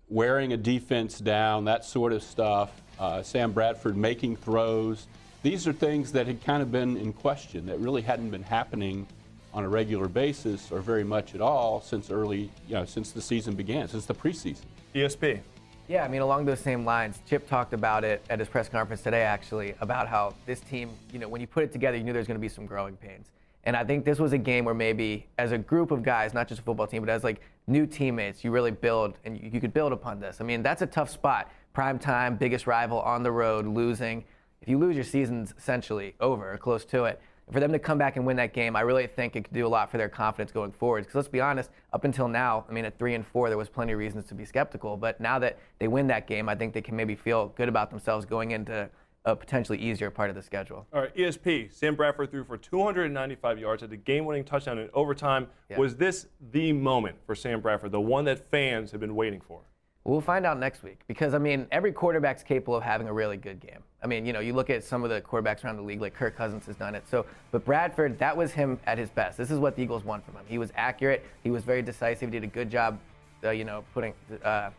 wearing 0.10 0.54
a 0.54 0.58
defense 0.58 1.20
down, 1.20 1.66
that 1.66 1.86
sort 1.86 2.14
of 2.14 2.24
stuff. 2.24 2.72
Uh, 3.00 3.22
Sam 3.22 3.52
Bradford 3.52 3.98
making 3.98 4.38
throws. 4.38 5.08
These 5.44 5.68
are 5.68 5.74
things 5.74 6.12
that 6.14 6.28
had 6.28 6.44
kind 6.44 6.62
of 6.64 6.72
been 6.72 6.98
in 6.98 7.14
question, 7.14 7.66
that 7.68 7.80
really 7.80 8.02
hadn't 8.02 8.32
been 8.32 8.44
happening 8.44 9.06
on 9.54 9.64
a 9.64 9.70
regular 9.70 10.08
basis 10.08 10.72
or 10.72 10.82
very 10.82 11.04
much 11.04 11.36
at 11.36 11.42
all 11.42 11.82
since 11.82 12.12
early, 12.12 12.50
you 12.68 12.76
know, 12.76 12.86
since 12.86 13.12
the 13.12 13.22
season 13.22 13.56
began, 13.56 13.88
since 13.88 14.06
the 14.06 14.14
preseason. 14.14 14.66
ESP. 14.94 15.40
Yeah, 15.88 16.04
I 16.04 16.10
mean, 16.10 16.22
along 16.22 16.46
those 16.46 16.60
same 16.60 16.84
lines, 16.84 17.20
Chip 17.30 17.48
talked 17.48 17.72
about 17.72 18.04
it 18.04 18.22
at 18.30 18.40
his 18.40 18.50
press 18.50 18.68
conference 18.68 19.02
today, 19.02 19.22
actually, 19.22 19.74
about 19.80 20.08
how 20.08 20.34
this 20.46 20.60
team, 20.60 20.90
you 21.14 21.20
know, 21.20 21.30
when 21.30 21.40
you 21.40 21.48
put 21.48 21.64
it 21.64 21.72
together, 21.72 21.96
you 21.96 22.04
knew 22.04 22.12
there 22.12 22.20
was 22.20 22.28
going 22.28 22.40
to 22.40 22.42
be 22.42 22.50
some 22.50 22.66
growing 22.66 22.98
pains. 22.98 23.32
And 23.64 23.76
I 23.76 23.84
think 23.86 24.04
this 24.04 24.20
was 24.20 24.34
a 24.34 24.38
game 24.38 24.66
where 24.66 24.76
maybe, 24.76 25.26
as 25.38 25.54
a 25.54 25.58
group 25.58 25.92
of 25.92 26.04
guys, 26.04 26.34
not 26.34 26.48
just 26.48 26.60
a 26.60 26.64
football 26.64 26.88
team, 26.88 27.04
but 27.04 27.10
as 27.10 27.24
like 27.24 27.42
new 27.68 27.86
teammates, 27.86 28.44
you 28.44 28.52
really 28.52 28.72
build 28.72 29.18
and 29.26 29.38
you, 29.38 29.50
you 29.54 29.62
could 29.62 29.74
build 29.74 29.92
upon 29.92 30.20
this. 30.20 30.38
I 30.40 30.44
mean, 30.44 30.64
that's 30.64 30.82
a 30.82 30.88
tough 30.88 31.10
spot. 31.10 31.52
Prime 31.74 32.00
time, 32.00 32.38
biggest 32.38 32.66
rival 32.66 33.00
on 33.02 33.24
the 33.24 33.32
road, 33.32 33.68
losing. 33.68 34.24
If 34.62 34.70
you 34.70 34.80
lose, 34.80 34.96
your 34.96 35.06
season's 35.06 35.54
essentially 35.58 36.16
over 36.20 36.58
close 36.58 36.86
to 36.86 37.06
it 37.06 37.22
for 37.52 37.62
them 37.62 37.72
to 37.72 37.80
come 37.80 37.98
back 37.98 38.18
and 38.18 38.26
win 38.26 38.36
that 38.38 38.54
game, 38.54 38.76
I 38.76 38.82
really 38.82 39.08
think 39.08 39.36
it 39.36 39.46
could 39.46 39.54
do 39.54 39.66
a 39.66 39.70
lot 39.70 39.90
for 39.90 39.98
their 39.98 40.10
confidence 40.10 40.52
going 40.52 40.72
forward. 40.72 41.02
Because 41.02 41.16
let's 41.16 41.28
be 41.28 41.40
honest, 41.40 41.70
up 41.94 42.04
until 42.04 42.28
now, 42.28 42.66
I 42.70 42.74
mean, 42.74 42.84
at 42.84 43.00
three 43.00 43.16
and 43.16 43.26
four, 43.26 43.48
there 43.48 43.58
was 43.58 43.70
plenty 43.70 43.94
of 43.94 44.00
reasons 44.00 44.26
to 44.26 44.34
be 44.34 44.44
skeptical. 44.44 44.98
But 44.98 45.22
now 45.22 45.40
that 45.40 45.58
they 45.80 45.88
win 45.88 46.08
that 46.08 46.28
game, 46.28 46.50
I 46.50 46.56
think 46.56 46.74
they 46.74 46.82
can 46.82 46.96
maybe 46.96 47.16
feel 47.16 47.50
good 47.50 47.70
about 47.70 47.90
themselves 47.90 48.26
going 48.26 48.52
into 48.52 48.90
a 49.26 49.36
potentially 49.36 49.78
easier 49.78 50.10
part 50.10 50.30
of 50.30 50.36
the 50.36 50.42
schedule. 50.42 50.88
All 50.94 51.02
right, 51.02 51.16
ESP. 51.16 51.74
Sam 51.74 51.96
Bradford 51.96 52.32
threw 52.32 52.44
for 52.44 52.58
295 52.58 53.60
yards 53.60 53.84
at 53.84 53.90
the 53.90 53.98
game-winning 53.98 54.46
touchdown 54.46 54.78
in 54.78 54.90
overtime. 54.94 55.48
Yeah. 55.70 55.78
Was 55.78 55.96
this 55.98 56.28
the 56.52 56.72
moment 56.72 57.18
for 57.26 57.36
Sam 57.36 57.60
Bradford, 57.60 57.92
the 57.92 58.02
one 58.02 58.26
that 58.26 58.50
fans 58.50 58.92
have 58.92 59.02
been 59.02 59.16
waiting 59.16 59.42
for? 59.42 59.62
We'll 60.08 60.22
find 60.22 60.46
out 60.46 60.58
next 60.58 60.84
week 60.84 61.02
because 61.08 61.34
I 61.34 61.38
mean 61.38 61.68
every 61.70 61.92
quarterback's 61.92 62.42
capable 62.42 62.78
of 62.78 62.84
having 62.84 63.10
a 63.10 63.14
really 63.14 63.36
good 63.36 63.60
game. 63.60 63.84
I 64.02 64.08
mean, 64.08 64.26
you 64.26 64.32
know, 64.32 64.40
you 64.40 64.54
look 64.54 64.70
at 64.70 64.82
some 64.82 65.04
of 65.04 65.10
the 65.10 65.20
quarterbacks 65.20 65.66
around 65.66 65.76
the 65.76 65.82
league, 65.82 66.00
like 66.00 66.14
Kirk 66.14 66.38
Cousins 66.38 66.66
has 66.68 66.78
done 66.78 66.96
it. 66.96 67.04
So, 67.10 67.26
but 67.52 67.66
Bradford, 67.66 68.18
that 68.20 68.36
was 68.36 68.54
him 68.54 68.80
at 68.86 68.98
his 68.98 69.10
best. 69.10 69.38
This 69.38 69.52
is 69.52 69.60
what 69.60 69.76
the 69.76 69.82
Eagles 69.82 70.06
want 70.06 70.24
from 70.24 70.36
him. 70.36 70.46
He 70.48 70.60
was 70.60 70.72
accurate. 70.78 71.26
He 71.44 71.52
was 71.52 71.64
very 71.64 71.82
decisive. 71.82 72.30
He 72.30 72.40
did 72.40 72.46
a 72.46 72.48
good 72.48 72.70
job, 72.70 73.00
uh, 73.44 73.50
you 73.50 73.66
know, 73.66 73.84
putting, 73.94 74.14
uh, 74.46 74.70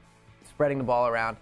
spreading 0.48 0.78
the 0.78 0.84
ball 0.84 1.08
around. 1.08 1.36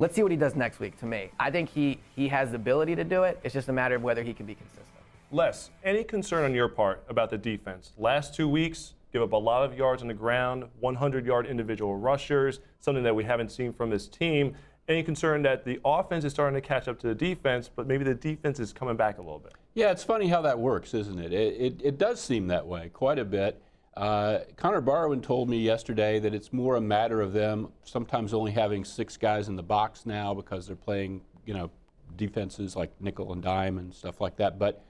Let's 0.00 0.14
see 0.14 0.22
what 0.22 0.30
he 0.30 0.38
does 0.38 0.56
next 0.56 0.80
week. 0.80 0.96
To 1.00 1.06
me, 1.06 1.30
I 1.38 1.50
think 1.50 1.68
he 1.68 2.00
he 2.16 2.26
has 2.28 2.52
the 2.52 2.56
ability 2.56 2.96
to 2.96 3.04
do 3.04 3.24
it. 3.24 3.38
It's 3.44 3.52
just 3.52 3.68
a 3.68 3.72
matter 3.72 3.96
of 3.96 4.02
whether 4.02 4.22
he 4.22 4.32
can 4.32 4.46
be 4.46 4.54
consistent. 4.54 4.86
Les, 5.30 5.70
any 5.84 6.02
concern 6.02 6.44
on 6.44 6.54
your 6.54 6.68
part 6.68 7.04
about 7.10 7.28
the 7.28 7.36
defense? 7.36 7.92
Last 7.98 8.34
two 8.34 8.48
weeks, 8.48 8.94
give 9.12 9.20
up 9.20 9.32
a 9.32 9.36
lot 9.36 9.62
of 9.62 9.76
yards 9.76 10.00
on 10.00 10.08
the 10.08 10.14
ground, 10.14 10.64
100 10.80 11.26
yard 11.26 11.46
individual 11.46 11.96
rushers, 11.96 12.60
something 12.80 13.04
that 13.04 13.14
we 13.14 13.24
haven't 13.24 13.52
seen 13.52 13.74
from 13.74 13.90
this 13.90 14.08
team. 14.08 14.56
Any 14.88 15.02
concern 15.02 15.42
that 15.42 15.66
the 15.66 15.78
offense 15.84 16.24
is 16.24 16.32
starting 16.32 16.60
to 16.60 16.66
catch 16.66 16.88
up 16.88 16.98
to 17.00 17.08
the 17.08 17.14
defense, 17.14 17.68
but 17.68 17.86
maybe 17.86 18.02
the 18.02 18.14
defense 18.14 18.58
is 18.58 18.72
coming 18.72 18.96
back 18.96 19.18
a 19.18 19.20
little 19.20 19.38
bit? 19.38 19.52
Yeah, 19.74 19.90
it's 19.90 20.02
funny 20.02 20.28
how 20.28 20.40
that 20.40 20.58
works, 20.58 20.94
isn't 20.94 21.18
it? 21.18 21.34
It, 21.34 21.60
it, 21.60 21.80
it 21.84 21.98
does 21.98 22.20
seem 22.20 22.46
that 22.46 22.66
way 22.66 22.88
quite 22.88 23.18
a 23.18 23.24
bit. 23.24 23.60
Uh, 23.96 24.40
Connor 24.56 24.80
Barwin 24.80 25.20
told 25.20 25.48
me 25.48 25.58
yesterday 25.58 26.18
that 26.20 26.32
it's 26.32 26.52
more 26.52 26.76
a 26.76 26.80
matter 26.80 27.20
of 27.20 27.32
them 27.32 27.68
sometimes 27.82 28.32
only 28.32 28.52
having 28.52 28.84
six 28.84 29.16
guys 29.16 29.48
in 29.48 29.56
the 29.56 29.62
box 29.62 30.06
now 30.06 30.32
because 30.32 30.66
they're 30.66 30.76
playing, 30.76 31.20
you 31.44 31.54
know, 31.54 31.70
defenses 32.16 32.76
like 32.76 32.90
nickel 33.00 33.32
and 33.32 33.42
dime 33.42 33.78
and 33.78 33.92
stuff 33.92 34.20
like 34.20 34.36
that. 34.36 34.58
But, 34.58 34.84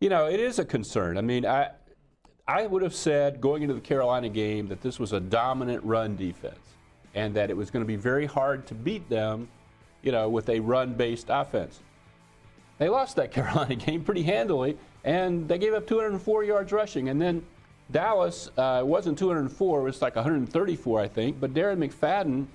you 0.00 0.08
know, 0.08 0.26
it 0.26 0.40
is 0.40 0.58
a 0.58 0.64
concern. 0.64 1.18
I 1.18 1.20
mean, 1.20 1.46
I, 1.46 1.70
I 2.48 2.66
would 2.66 2.82
have 2.82 2.94
said 2.94 3.40
going 3.40 3.62
into 3.62 3.74
the 3.74 3.80
Carolina 3.80 4.28
game 4.28 4.68
that 4.68 4.80
this 4.80 4.98
was 4.98 5.12
a 5.12 5.20
dominant 5.20 5.84
run 5.84 6.16
defense 6.16 6.58
and 7.14 7.34
that 7.34 7.48
it 7.50 7.56
was 7.56 7.70
going 7.70 7.84
to 7.84 7.86
be 7.86 7.96
very 7.96 8.26
hard 8.26 8.66
to 8.66 8.74
beat 8.74 9.08
them, 9.08 9.48
you 10.02 10.12
know, 10.12 10.28
with 10.28 10.48
a 10.48 10.60
run-based 10.60 11.26
offense. 11.30 11.80
They 12.78 12.88
lost 12.88 13.16
that 13.16 13.30
Carolina 13.32 13.76
game 13.76 14.04
pretty 14.04 14.22
handily, 14.22 14.76
and 15.04 15.48
they 15.48 15.58
gave 15.58 15.74
up 15.74 15.86
204 15.86 16.44
yards 16.44 16.72
rushing. 16.72 17.08
And 17.08 17.20
then 17.20 17.42
Dallas 17.90 18.50
uh, 18.56 18.82
wasn't 18.84 19.18
204; 19.18 19.80
it 19.80 19.82
was 19.82 20.02
like 20.02 20.16
134, 20.16 21.00
I 21.00 21.08
think. 21.08 21.40
But 21.40 21.54
Darren 21.54 21.78
McFadden 21.78 22.46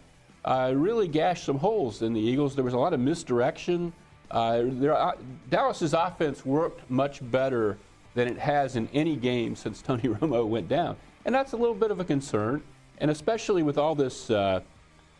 uh, 0.43 0.73
really 0.75 1.07
gashed 1.07 1.45
some 1.45 1.57
holes 1.57 2.01
in 2.01 2.13
the 2.13 2.19
Eagles. 2.19 2.55
There 2.55 2.63
was 2.63 2.73
a 2.73 2.77
lot 2.77 2.93
of 2.93 2.99
misdirection. 2.99 3.93
Uh, 4.29 4.63
there, 4.65 4.95
uh, 4.95 5.13
Dallas's 5.49 5.93
offense 5.93 6.45
worked 6.45 6.89
much 6.89 7.19
better 7.31 7.77
than 8.13 8.27
it 8.27 8.37
has 8.37 8.75
in 8.75 8.89
any 8.93 9.15
game 9.15 9.55
since 9.55 9.81
Tony 9.83 10.03
Romo 10.03 10.47
went 10.47 10.67
down, 10.67 10.97
and 11.25 11.33
that's 11.33 11.53
a 11.53 11.57
little 11.57 11.75
bit 11.75 11.91
of 11.91 11.99
a 11.99 12.05
concern. 12.05 12.61
And 12.97 13.09
especially 13.09 13.63
with 13.63 13.79
all 13.79 13.95
this 13.95 14.29
uh, 14.29 14.59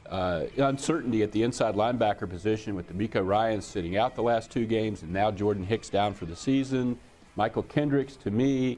uh, 0.09 0.45
uncertainty 0.57 1.23
at 1.23 1.31
the 1.31 1.41
inside 1.41 1.75
linebacker 1.75 2.29
position 2.29 2.75
with 2.75 2.91
DeMeco 2.95 3.25
Ryan 3.25 3.61
sitting 3.61 3.97
out 3.97 4.15
the 4.15 4.21
last 4.21 4.51
two 4.51 4.65
games, 4.65 5.01
and 5.01 5.11
now 5.11 5.31
Jordan 5.31 5.63
Hicks 5.63 5.89
down 5.89 6.13
for 6.13 6.25
the 6.25 6.35
season. 6.35 6.99
Mychal 7.37 7.67
Kendricks, 7.67 8.17
to 8.17 8.29
me, 8.29 8.77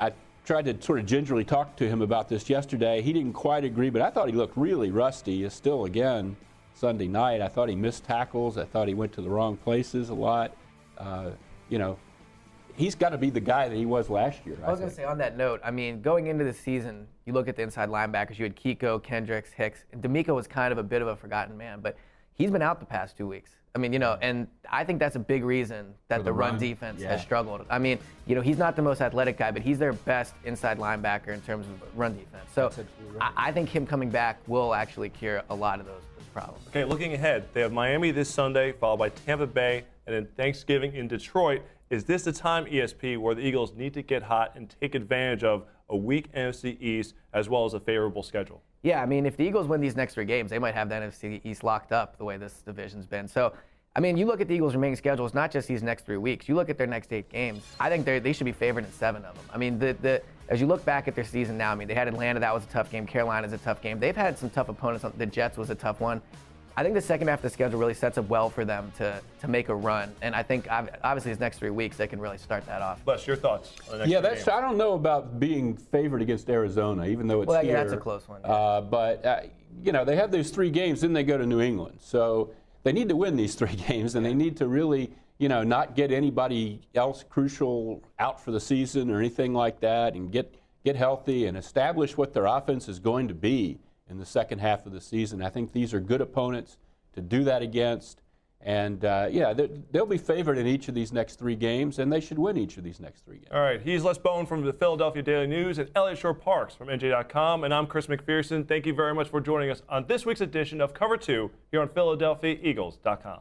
I 0.00 0.12
tried 0.44 0.64
to 0.64 0.80
sort 0.82 0.98
of 0.98 1.06
gingerly 1.06 1.44
talk 1.44 1.76
to 1.76 1.88
him 1.88 2.02
about 2.02 2.28
this 2.28 2.50
yesterday. 2.50 3.00
He 3.00 3.12
didn't 3.12 3.32
quite 3.32 3.64
agree, 3.64 3.90
but 3.90 4.02
I 4.02 4.10
thought 4.10 4.28
he 4.28 4.34
looked 4.34 4.56
really 4.56 4.90
rusty. 4.90 5.44
Is 5.44 5.54
still 5.54 5.84
again 5.84 6.36
Sunday 6.74 7.06
night. 7.06 7.40
I 7.40 7.48
thought 7.48 7.68
he 7.68 7.76
missed 7.76 8.04
tackles. 8.04 8.58
I 8.58 8.64
thought 8.64 8.88
he 8.88 8.94
went 8.94 9.12
to 9.14 9.22
the 9.22 9.30
wrong 9.30 9.56
places 9.56 10.08
a 10.08 10.14
lot. 10.14 10.56
Uh, 10.98 11.30
you 11.68 11.78
know, 11.78 11.96
he's 12.74 12.94
got 12.94 13.10
to 13.10 13.18
be 13.18 13.30
the 13.30 13.40
guy 13.40 13.68
that 13.68 13.76
he 13.76 13.86
was 13.86 14.10
last 14.10 14.44
year. 14.44 14.58
I, 14.62 14.66
I 14.66 14.70
was 14.70 14.80
going 14.80 14.90
to 14.90 14.96
say 14.96 15.04
on 15.04 15.18
that 15.18 15.36
note, 15.36 15.60
I 15.64 15.70
mean, 15.70 16.00
going 16.00 16.26
into 16.26 16.44
the 16.44 16.52
season, 16.52 17.06
you 17.24 17.32
look 17.32 17.48
at 17.48 17.56
the 17.56 17.62
inside 17.62 17.88
linebackers. 17.88 18.38
You 18.38 18.44
had 18.44 18.56
Kiko, 18.56 19.02
Kendricks, 19.02 19.52
Hicks. 19.52 19.84
And 19.92 20.02
DeMeco 20.02 20.34
was 20.34 20.46
kind 20.46 20.72
of 20.72 20.78
a 20.78 20.82
bit 20.82 21.02
of 21.02 21.08
a 21.08 21.16
forgotten 21.16 21.56
man, 21.56 21.80
but 21.80 21.96
he's 22.34 22.50
been 22.50 22.62
out 22.62 22.80
the 22.80 22.86
past 22.86 23.16
two 23.16 23.26
weeks. 23.26 23.50
I 23.74 23.78
mean, 23.78 23.92
you 23.92 23.98
know, 23.98 24.18
and 24.20 24.48
I 24.70 24.84
think 24.84 24.98
that's 24.98 25.16
a 25.16 25.20
big 25.20 25.44
reason 25.44 25.94
that 26.08 26.18
the, 26.18 26.24
the, 26.24 26.32
run, 26.32 26.52
run 26.52 26.60
defense 26.60 27.00
yeah. 27.00 27.12
has 27.12 27.22
struggled. 27.22 27.64
I 27.70 27.78
mean, 27.78 27.98
you 28.26 28.34
know, 28.34 28.42
he's 28.42 28.58
not 28.58 28.76
the 28.76 28.82
most 28.82 29.00
athletic 29.00 29.38
guy, 29.38 29.50
but 29.50 29.62
he's 29.62 29.78
their 29.78 29.94
best 29.94 30.34
inside 30.44 30.78
linebacker 30.78 31.28
in 31.28 31.40
terms 31.40 31.66
of 31.66 31.98
run 31.98 32.14
defense. 32.14 32.44
So 32.54 32.70
right. 33.14 33.32
I, 33.36 33.48
I, 33.48 33.52
think 33.52 33.70
him 33.70 33.86
coming 33.86 34.10
back 34.10 34.38
will 34.46 34.74
actually 34.74 35.08
cure 35.08 35.42
a 35.48 35.54
lot 35.54 35.80
of 35.80 35.86
those, 35.86 36.02
those 36.18 36.26
problems. 36.34 36.66
Okay, 36.68 36.84
looking 36.84 37.14
ahead, 37.14 37.48
they 37.54 37.62
have 37.62 37.72
Miami 37.72 38.10
this 38.10 38.28
Sunday, 38.28 38.72
followed 38.72 38.98
by 38.98 39.08
Tampa 39.08 39.46
Bay, 39.46 39.84
and 40.06 40.14
then 40.14 40.28
Thanksgiving 40.36 40.94
in 40.94 41.08
Detroit. 41.08 41.62
Is 41.88 42.04
this 42.04 42.24
the 42.24 42.32
time, 42.32 42.66
ESP, 42.66 43.18
where 43.18 43.34
the 43.34 43.42
Eagles 43.42 43.72
need 43.74 43.94
to 43.94 44.02
get 44.02 44.22
hot 44.22 44.52
and 44.54 44.74
take 44.80 44.94
advantage 44.94 45.44
of 45.44 45.64
a 45.92 45.96
weak 45.96 46.32
NFC 46.32 46.80
East 46.80 47.14
as 47.32 47.48
well 47.48 47.64
as 47.64 47.74
a 47.74 47.80
favorable 47.80 48.22
schedule? 48.22 48.62
Yeah, 48.82 49.00
I 49.00 49.06
mean, 49.06 49.26
if 49.26 49.36
the 49.36 49.44
Eagles 49.44 49.68
win 49.68 49.80
these 49.80 49.94
next 49.94 50.14
three 50.14 50.24
games, 50.24 50.50
they 50.50 50.58
might 50.58 50.74
have 50.74 50.88
the 50.88 50.96
NFC 50.96 51.40
East 51.44 51.62
locked 51.62 51.92
up 51.92 52.18
the 52.18 52.24
way 52.24 52.36
this 52.36 52.62
division's 52.62 53.06
been. 53.06 53.28
So, 53.28 53.52
I 53.94 54.00
mean, 54.00 54.16
you 54.16 54.26
look 54.26 54.40
at 54.40 54.48
the 54.48 54.54
Eagles' 54.54 54.74
remaining 54.74 54.96
schedule, 54.96 55.24
it's 55.24 55.34
not 55.34 55.52
just 55.52 55.68
these 55.68 55.82
next 55.82 56.04
three 56.04 56.16
weeks. 56.16 56.48
You 56.48 56.56
look 56.56 56.68
at 56.68 56.78
their 56.78 56.86
next 56.86 57.12
eight 57.12 57.28
games, 57.28 57.62
I 57.78 57.90
think 57.90 58.04
they 58.04 58.32
should 58.32 58.46
be 58.46 58.52
favored 58.52 58.84
in 58.84 58.92
seven 58.92 59.24
of 59.24 59.34
them. 59.36 59.44
I 59.52 59.58
mean, 59.58 59.78
the, 59.78 59.96
the, 60.00 60.22
as 60.48 60.60
you 60.60 60.66
look 60.66 60.84
back 60.84 61.06
at 61.06 61.14
their 61.14 61.24
season 61.24 61.56
now, 61.58 61.70
I 61.70 61.74
mean, 61.74 61.86
they 61.86 61.94
had 61.94 62.08
Atlanta, 62.08 62.40
that 62.40 62.54
was 62.54 62.64
a 62.64 62.68
tough 62.68 62.90
game. 62.90 63.06
Carolina's 63.06 63.52
a 63.52 63.58
tough 63.58 63.82
game. 63.82 64.00
They've 64.00 64.16
had 64.16 64.38
some 64.38 64.50
tough 64.50 64.68
opponents. 64.68 65.04
The 65.16 65.26
Jets 65.26 65.58
was 65.58 65.70
a 65.70 65.74
tough 65.74 66.00
one. 66.00 66.22
I 66.76 66.82
think 66.82 66.94
the 66.94 67.02
second 67.02 67.28
half 67.28 67.40
of 67.40 67.42
the 67.42 67.50
schedule 67.50 67.78
really 67.78 67.94
sets 67.94 68.16
up 68.16 68.28
well 68.28 68.48
for 68.48 68.64
them 68.64 68.92
to, 68.96 69.20
to 69.40 69.48
make 69.48 69.68
a 69.68 69.74
run. 69.74 70.14
And 70.22 70.34
I 70.34 70.42
think 70.42 70.66
obviously 70.70 71.32
these 71.32 71.40
next 71.40 71.58
three 71.58 71.70
weeks 71.70 71.96
they 71.96 72.06
can 72.06 72.20
really 72.20 72.38
start 72.38 72.64
that 72.66 72.80
off. 72.80 73.00
Les 73.06 73.26
your 73.26 73.36
thoughts. 73.36 73.74
yeah, 74.06 74.20
that's 74.20 74.48
I 74.48 74.60
don't 74.60 74.76
know 74.76 74.94
about 74.94 75.38
being 75.38 75.76
favored 75.76 76.22
against 76.22 76.48
Arizona, 76.48 77.06
even 77.06 77.26
though 77.26 77.42
it's 77.42 77.48
well, 77.48 77.62
here. 77.62 77.72
yeah, 77.72 77.82
that's 77.82 77.92
a 77.92 77.98
close 77.98 78.26
one. 78.28 78.40
Yeah. 78.42 78.50
Uh, 78.50 78.80
but 78.80 79.24
uh, 79.24 79.40
you 79.82 79.92
know 79.92 80.04
they 80.04 80.16
have 80.16 80.30
those 80.30 80.50
three 80.50 80.70
games, 80.70 81.02
then 81.02 81.12
they 81.12 81.24
go 81.24 81.36
to 81.36 81.46
New 81.46 81.60
England, 81.60 81.98
so 82.00 82.50
they 82.84 82.92
need 82.92 83.08
to 83.08 83.16
win 83.16 83.36
these 83.36 83.54
three 83.60 83.74
games, 83.74 84.14
and 84.14 84.24
they 84.24 84.34
need 84.34 84.56
to 84.56 84.66
really 84.66 85.12
you 85.38 85.48
know 85.48 85.62
not 85.62 85.94
get 85.94 86.10
anybody 86.10 86.80
else 86.94 87.24
crucial 87.28 88.02
out 88.18 88.40
for 88.40 88.50
the 88.50 88.60
season 88.60 89.10
or 89.10 89.18
anything 89.18 89.52
like 89.52 89.80
that, 89.80 90.14
and 90.14 90.32
get 90.32 90.54
get 90.84 90.96
healthy 90.96 91.46
and 91.46 91.56
establish 91.56 92.16
what 92.16 92.32
their 92.32 92.46
offense 92.46 92.88
is 92.88 92.98
going 92.98 93.28
to 93.28 93.34
be 93.34 93.78
in 94.12 94.18
the 94.18 94.26
second 94.26 94.60
half 94.60 94.86
of 94.86 94.92
the 94.92 95.00
season. 95.00 95.42
I 95.42 95.48
think 95.48 95.72
these 95.72 95.92
are 95.92 95.98
good 95.98 96.20
opponents 96.20 96.76
to 97.14 97.20
do 97.20 97.42
that 97.44 97.62
against. 97.62 98.22
And 98.60 99.04
uh, 99.04 99.26
yeah, 99.28 99.52
they'll 99.90 100.06
be 100.06 100.18
favored 100.18 100.56
in 100.56 100.68
each 100.68 100.86
of 100.86 100.94
these 100.94 101.12
next 101.12 101.36
three 101.36 101.56
games, 101.56 101.98
and 101.98 102.12
they 102.12 102.20
should 102.20 102.38
win 102.38 102.56
each 102.56 102.76
of 102.76 102.84
these 102.84 103.00
next 103.00 103.24
three 103.24 103.38
games. 103.38 103.48
All 103.52 103.60
right, 103.60 103.82
he's 103.82 104.04
Les 104.04 104.18
Bowen 104.18 104.46
from 104.46 104.64
the 104.64 104.72
Philadelphia 104.72 105.20
Daily 105.20 105.48
News 105.48 105.78
and 105.78 105.90
Eliot 105.96 106.18
Shorr-Parks 106.18 106.76
from 106.76 106.86
NJ.com, 106.86 107.64
and 107.64 107.74
I'm 107.74 107.88
Chris 107.88 108.06
McPherson. 108.06 108.68
Thank 108.68 108.86
you 108.86 108.94
very 108.94 109.14
much 109.16 109.30
for 109.30 109.40
joining 109.40 109.68
us 109.70 109.82
on 109.88 110.06
this 110.06 110.24
week's 110.24 110.42
edition 110.42 110.80
of 110.80 110.94
Cover 110.94 111.16
2 111.16 111.50
here 111.72 111.80
on 111.80 111.88
PhiladelphiaEagles.com. 111.88 113.40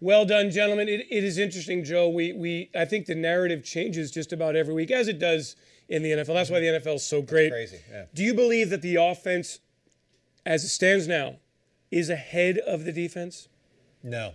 Well 0.00 0.24
done, 0.24 0.52
gentlemen. 0.52 0.88
It, 0.88 1.06
it 1.10 1.24
is 1.24 1.38
interesting, 1.38 1.82
Joe. 1.82 2.08
We, 2.08 2.32
we, 2.32 2.70
I 2.76 2.84
think 2.84 3.06
the 3.06 3.16
narrative 3.16 3.64
changes 3.64 4.12
just 4.12 4.32
about 4.32 4.54
every 4.54 4.74
week, 4.74 4.92
as 4.92 5.08
it 5.08 5.18
does 5.18 5.56
in 5.94 6.02
the 6.02 6.10
NFL. 6.10 6.34
That's 6.34 6.50
why 6.50 6.60
the 6.60 6.66
NFL 6.66 6.96
is 6.96 7.04
so 7.04 7.22
great. 7.22 7.52
It's 7.52 7.70
crazy. 7.70 7.84
Yeah. 7.90 8.04
Do 8.12 8.24
you 8.24 8.34
believe 8.34 8.70
that 8.70 8.82
the 8.82 8.96
offense, 8.96 9.60
as 10.44 10.64
it 10.64 10.68
stands 10.68 11.06
now, 11.06 11.36
is 11.90 12.10
ahead 12.10 12.58
of 12.58 12.84
the 12.84 12.92
defense? 12.92 13.48
No. 14.02 14.34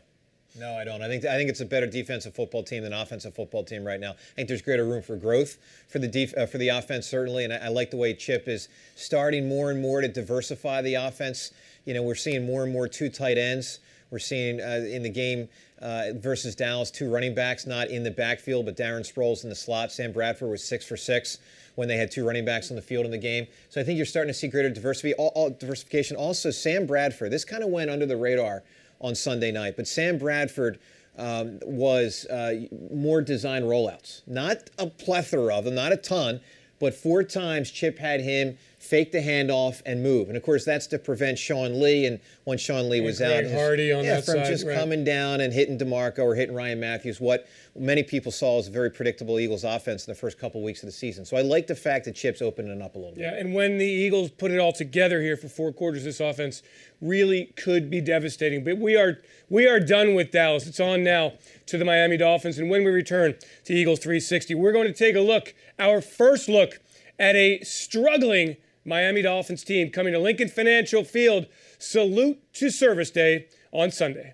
No, 0.58 0.74
I 0.74 0.84
don't. 0.84 1.02
I 1.02 1.08
think 1.08 1.26
I 1.26 1.36
think 1.38 1.50
it's 1.50 1.60
a 1.60 1.66
better 1.66 1.86
defensive 1.86 2.34
football 2.34 2.64
team 2.64 2.84
than 2.84 2.92
offensive 2.92 3.36
football 3.36 3.64
team 3.64 3.86
right 3.86 4.00
now. 4.00 4.12
I 4.12 4.36
think 4.36 4.48
there's 4.48 4.64
greater 4.64 4.84
room 4.84 5.04
for 5.04 5.16
growth 5.16 5.58
for 5.88 6.00
the 6.00 6.08
def, 6.08 6.36
uh, 6.36 6.48
for 6.48 6.58
the 6.58 6.70
offense 6.70 7.06
certainly, 7.08 7.44
and 7.44 7.54
I, 7.54 7.58
I, 7.58 7.68
like 7.68 7.92
the 7.92 7.98
way 7.98 8.16
Chip 8.16 8.48
is 8.48 8.68
starting 8.96 9.48
more 9.48 9.70
and 9.70 9.80
more 9.80 10.02
to 10.02 10.08
diversify 10.08 10.82
the 10.82 10.96
offense. 10.96 11.52
You 11.86 11.94
know, 11.94 12.02
we're 12.02 12.16
seeing 12.16 12.48
more 12.48 12.64
and 12.64 12.74
more 12.74 12.88
two 12.88 13.10
tight 13.10 13.38
ends. 13.38 13.80
We're 14.10 14.20
seeing 14.20 14.60
uh, 14.60 14.88
in 14.90 15.04
the 15.04 15.10
game 15.10 15.50
uh, 15.82 16.14
versus 16.16 16.56
Dallas 16.56 16.92
two 16.92 17.12
running 17.12 17.34
backs 17.34 17.66
not 17.66 17.90
in 17.90 18.04
the 18.04 18.12
backfield, 18.12 18.66
but 18.66 18.76
Darren 18.76 19.02
Sproles 19.02 19.44
in 19.44 19.50
the 19.50 19.56
slot. 19.56 19.92
Sam 19.92 20.12
Bradford 20.12 20.50
was 20.50 20.64
six 20.64 20.86
for 20.86 20.98
six 20.98 21.38
when 21.76 21.88
they 21.88 21.98
had 21.98 22.12
two 22.12 22.26
running 22.26 22.46
backs 22.46 22.70
on 22.70 22.76
the 22.76 22.82
field 22.82 23.06
in 23.06 23.12
the 23.12 23.18
game. 23.18 23.48
So 23.70 23.80
I 23.80 23.84
think 23.84 23.98
you're 23.98 24.06
starting 24.06 24.34
to 24.34 24.38
see 24.38 24.48
greater 24.48 24.70
diversity, 24.70 25.14
all, 25.14 25.32
all 25.36 25.50
diversification. 25.50 26.18
Also, 26.18 26.52
Sam 26.52 26.86
Bradford. 26.86 27.32
This 27.32 27.46
kind 27.46 27.64
of 27.64 27.70
went 27.70 27.90
under 27.90 28.06
the 28.06 28.18
radar 28.18 28.64
on 29.00 29.16
Sunday 29.16 29.52
night, 29.52 29.76
but 29.76 29.88
Sam 29.88 30.18
Bradford. 30.18 30.80
Um, 31.18 31.60
was 31.66 32.26
uh, 32.28 32.68
more 32.94 33.22
design 33.22 33.64
rollouts. 33.64 34.22
Not 34.26 34.70
a 34.78 34.88
plethora 34.88 35.54
of 35.54 35.66
them, 35.66 35.76
not 35.76 35.92
a 35.92 35.98
ton, 35.98 36.40
but 36.80 36.94
four 36.94 37.24
times 37.24 37.72
Chip 37.72 38.00
had 38.00 38.22
him 38.22 38.58
fake 38.80 39.12
the 39.12 39.20
handoff 39.20 39.82
and 39.86 40.02
move. 40.02 40.30
And 40.30 40.38
of 40.38 40.44
course, 40.44 40.64
that's 40.64 40.88
to 40.88 40.98
prevent 40.98 41.38
Sean 41.38 41.82
Lee. 41.82 42.06
And 42.06 42.20
when 42.46 42.58
Sean 42.58 42.90
Lee 42.90 42.98
and 42.98 43.06
was 43.06 43.18
Greg 43.18 43.46
out, 43.46 43.52
Hardy 43.52 43.92
on 43.92 44.06
yeah, 44.06 44.16
that 44.16 44.26
from 44.26 44.36
side, 44.36 44.46
just 44.46 44.66
right. 44.66 44.78
coming 44.78 45.04
down 45.04 45.42
and 45.42 45.52
hitting 45.52 45.78
Demarco 45.78 46.20
or 46.20 46.34
hitting 46.34 46.56
Ryan 46.56 46.80
Mathews, 46.80 47.20
what 47.20 47.48
many 47.76 48.04
people 48.04 48.32
saw 48.32 48.58
as 48.58 48.70
a 48.70 48.72
very 48.72 48.90
predictable 48.90 49.38
Eagles 49.38 49.66
offense 49.66 50.08
in 50.08 50.12
the 50.12 50.20
first 50.20 50.40
couple 50.40 50.64
weeks 50.64 50.82
of 50.82 50.88
the 50.88 50.94
season. 50.94 51.26
So 51.26 51.36
I 51.36 51.42
like 51.42 51.68
the 51.68 51.76
fact 51.76 52.06
that 52.06 52.16
Chip's 52.16 52.42
opening 52.42 52.72
it 52.72 52.82
up 52.82 52.96
a 52.96 52.98
little 52.98 53.14
bit. 53.14 53.22
Yeah, 53.22 53.36
and 53.36 53.54
when 53.54 53.78
the 53.78 53.86
Eagles 53.86 54.32
put 54.32 54.50
it 54.50 54.60
all 54.60 54.74
together 54.74 55.22
here 55.22 55.36
for 55.36 55.50
four 55.50 55.74
quarters, 55.74 56.06
this 56.06 56.22
offense 56.22 56.64
really 57.02 57.54
could 57.58 57.90
be 57.90 58.00
devastating. 58.00 58.64
But 58.64 58.78
we 58.78 58.96
are 58.96 59.20
we 59.50 59.68
are 59.68 59.80
done 59.82 60.16
with 60.16 60.32
Dallas. 60.32 60.66
It's 60.68 60.80
on 60.80 61.04
now 61.04 61.34
to 61.66 61.78
the 61.78 61.86
Miami 61.86 62.16
Dolphins. 62.16 62.58
And 62.58 62.70
when 62.70 62.86
we 62.86 62.92
return 62.92 63.36
to 63.66 63.74
Eagles 63.74 64.00
360, 64.00 64.56
we're 64.56 64.72
going 64.72 64.88
to 64.88 64.94
take 64.94 65.16
a 65.16 65.22
look, 65.22 65.54
our 65.78 66.02
first 66.02 66.48
look 66.48 66.80
at 67.20 67.36
a 67.36 67.62
struggling 67.64 68.56
Miami 68.90 69.22
Dolphins 69.22 69.64
team 69.64 69.92
coming 69.92 70.14
to 70.14 70.20
Lincoln 70.20 70.50
Financial 70.50 71.04
Field. 71.04 71.46
Salute 71.78 72.42
to 72.54 72.70
Service 72.70 73.12
Day 73.12 73.48
on 73.72 73.92
Sunday. 73.92 74.34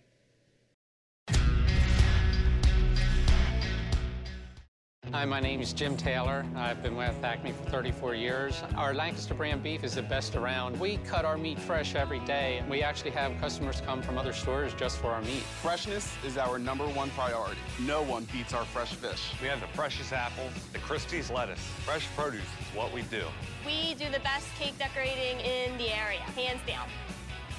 Hi, 5.15 5.23
my 5.23 5.39
name 5.39 5.61
is 5.61 5.71
Jim 5.71 5.95
Taylor. 5.95 6.45
I've 6.57 6.83
been 6.83 6.97
with 6.97 7.23
Acme 7.23 7.53
for 7.53 7.69
34 7.69 8.15
years. 8.15 8.61
Our 8.75 8.93
Lancaster 8.93 9.33
brand 9.33 9.63
beef 9.63 9.85
is 9.85 9.95
the 9.95 10.01
best 10.01 10.35
around. 10.35 10.77
We 10.77 10.97
cut 10.97 11.23
our 11.23 11.37
meat 11.37 11.57
fresh 11.57 11.95
every 11.95 12.19
day. 12.19 12.61
We 12.69 12.83
actually 12.83 13.11
have 13.11 13.31
customers 13.39 13.81
come 13.85 14.01
from 14.01 14.17
other 14.17 14.33
stores 14.33 14.73
just 14.73 14.97
for 14.97 15.11
our 15.11 15.21
meat. 15.21 15.43
Freshness 15.61 16.13
is 16.25 16.37
our 16.37 16.59
number 16.59 16.83
one 16.89 17.09
priority. 17.11 17.61
No 17.79 18.01
one 18.01 18.27
beats 18.33 18.53
our 18.53 18.65
fresh 18.65 18.93
fish. 18.93 19.31
We 19.41 19.47
have 19.47 19.61
the 19.61 19.67
freshest 19.67 20.11
apples, 20.11 20.51
the 20.73 20.79
Christie's 20.79 21.31
lettuce. 21.31 21.61
Fresh 21.85 22.07
produce 22.17 22.41
is 22.41 22.75
what 22.75 22.91
we 22.91 23.03
do. 23.03 23.23
We 23.65 23.93
do 23.93 24.11
the 24.11 24.19
best 24.19 24.53
cake 24.59 24.77
decorating 24.77 25.39
in 25.39 25.77
the 25.77 25.95
area, 25.95 26.19
hands 26.35 26.59
down. 26.67 26.89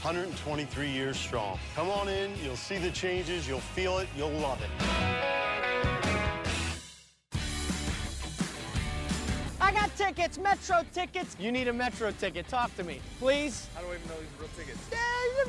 123 0.03 0.91
years 0.91 1.17
strong. 1.17 1.59
Come 1.75 1.89
on 1.89 2.11
in, 2.11 2.33
you'll 2.45 2.55
see 2.55 2.77
the 2.77 2.91
changes, 2.91 3.49
you'll 3.49 3.61
feel 3.61 3.97
it, 3.97 4.09
you'll 4.15 4.29
love 4.29 4.61
it. 4.61 5.96
I 9.67 9.73
got 9.73 9.97
tickets, 9.97 10.39
Metro 10.39 10.85
tickets. 10.95 11.35
You 11.41 11.51
need 11.51 11.67
a 11.67 11.73
Metro 11.73 12.13
ticket. 12.13 12.47
Talk 12.47 12.75
to 12.77 12.85
me, 12.85 13.01
please. 13.19 13.67
How 13.75 13.81
do 13.81 13.89
I 13.89 13.95
even 13.97 14.07
know 14.07 14.15
these 14.15 14.29
are 14.39 14.43
real 14.43 14.51
tickets? 14.57 14.79
Yeah, 14.93 14.99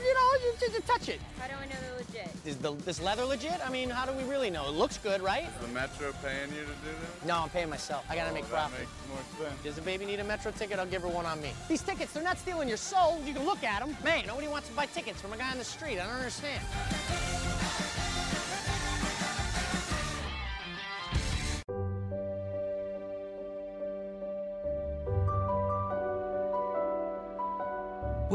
you 0.03 0.13
know, 0.15 0.31
you 0.43 0.53
just, 0.59 0.73
just 0.73 0.87
touch 0.87 1.07
it. 1.09 1.19
How 1.39 1.45
do 1.47 1.53
I 1.53 1.65
know 1.67 1.75
they're 1.79 1.97
legit? 2.23 2.35
Is 2.43 2.57
the, 2.57 2.71
this 2.83 2.99
leather 2.99 3.23
legit? 3.25 3.59
I 3.63 3.69
mean, 3.69 3.91
how 3.91 4.07
do 4.07 4.13
we 4.13 4.23
really 4.23 4.49
know? 4.49 4.69
It 4.69 4.71
looks 4.71 4.97
good, 4.97 5.21
right? 5.21 5.43
Is 5.43 5.67
the 5.67 5.71
Metro 5.71 6.11
paying 6.23 6.49
you 6.49 6.61
to 6.61 6.65
do 6.65 6.89
that? 7.21 7.27
No, 7.27 7.35
I'm 7.43 7.49
paying 7.49 7.69
myself. 7.69 8.05
I 8.09 8.15
gotta 8.15 8.31
Oh, 8.31 8.33
make 8.33 8.45
that 8.45 8.49
profit. 8.71 8.79
makes 8.79 8.91
more 9.37 9.47
sense. 9.49 9.61
Does 9.63 9.75
the 9.75 9.81
baby 9.81 10.05
need 10.07 10.19
a 10.19 10.23
Metro 10.23 10.49
ticket? 10.51 10.79
I'll 10.79 10.87
give 10.87 11.03
her 11.03 11.07
one 11.09 11.27
on 11.27 11.39
me. 11.39 11.51
These 11.69 11.83
tickets, 11.83 12.11
they're 12.13 12.23
not 12.23 12.39
stealing 12.39 12.67
your 12.67 12.77
soul. 12.77 13.19
You 13.23 13.35
can 13.35 13.45
look 13.45 13.63
at 13.63 13.85
them. 13.85 13.95
Man, 14.03 14.25
nobody 14.25 14.47
wants 14.47 14.67
to 14.69 14.73
buy 14.73 14.87
tickets 14.87 15.21
from 15.21 15.31
a 15.33 15.37
guy 15.37 15.51
on 15.51 15.59
the 15.59 15.63
street. 15.63 15.99
I 15.99 16.07
don't 16.07 16.15
understand. 16.15 16.63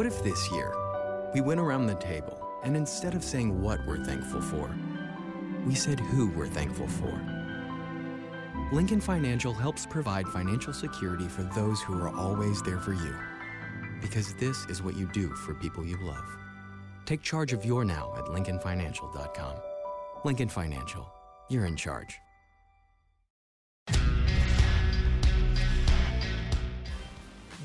What 0.03 0.13
if 0.13 0.25
this 0.25 0.51
year 0.51 0.75
we 1.33 1.41
went 1.41 1.61
around 1.61 1.87
the 1.87 1.95
table 1.95 2.37
and 2.65 2.77
instead 2.77 3.15
of 3.15 3.23
saying 3.23 3.63
what 3.63 3.79
we're 3.87 4.03
thankful 4.03 4.43
for, 4.43 4.77
we 5.65 5.77
said 5.77 6.01
who 6.01 6.29
we're 6.31 6.49
thankful 6.49 6.89
for? 6.89 7.21
Lincoln 8.73 9.01
Financial 9.01 9.55
helps 9.55 9.87
provide 9.87 10.27
financial 10.27 10.73
security 10.73 11.29
for 11.29 11.45
those 11.55 11.81
who 11.83 12.03
are 12.03 12.09
always 12.17 12.61
there 12.63 12.81
for 12.81 12.95
you. 12.95 13.15
Because 14.01 14.35
this 14.35 14.67
is 14.67 14.83
what 14.83 14.97
you 14.97 15.09
do 15.13 15.29
for 15.37 15.55
people 15.55 15.87
you 15.87 15.97
love. 15.99 16.37
Take 17.05 17.23
charge 17.23 17.53
of 17.53 17.65
your 17.65 17.85
now 17.85 18.13
at 18.19 18.25
LincolnFinancial.com. 18.25 19.55
Lincoln 20.25 20.49
Financial, 20.49 21.09
you're 21.49 21.67
in 21.67 21.77
charge. 21.77 22.19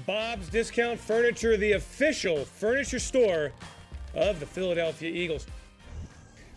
Bob's 0.08 0.48
Discount 0.48 0.98
Furniture, 0.98 1.58
the 1.58 1.74
official 1.74 2.46
furniture 2.46 2.98
store 2.98 3.52
of 4.16 4.40
the 4.40 4.46
Philadelphia 4.46 5.12
Eagles. 5.12 5.46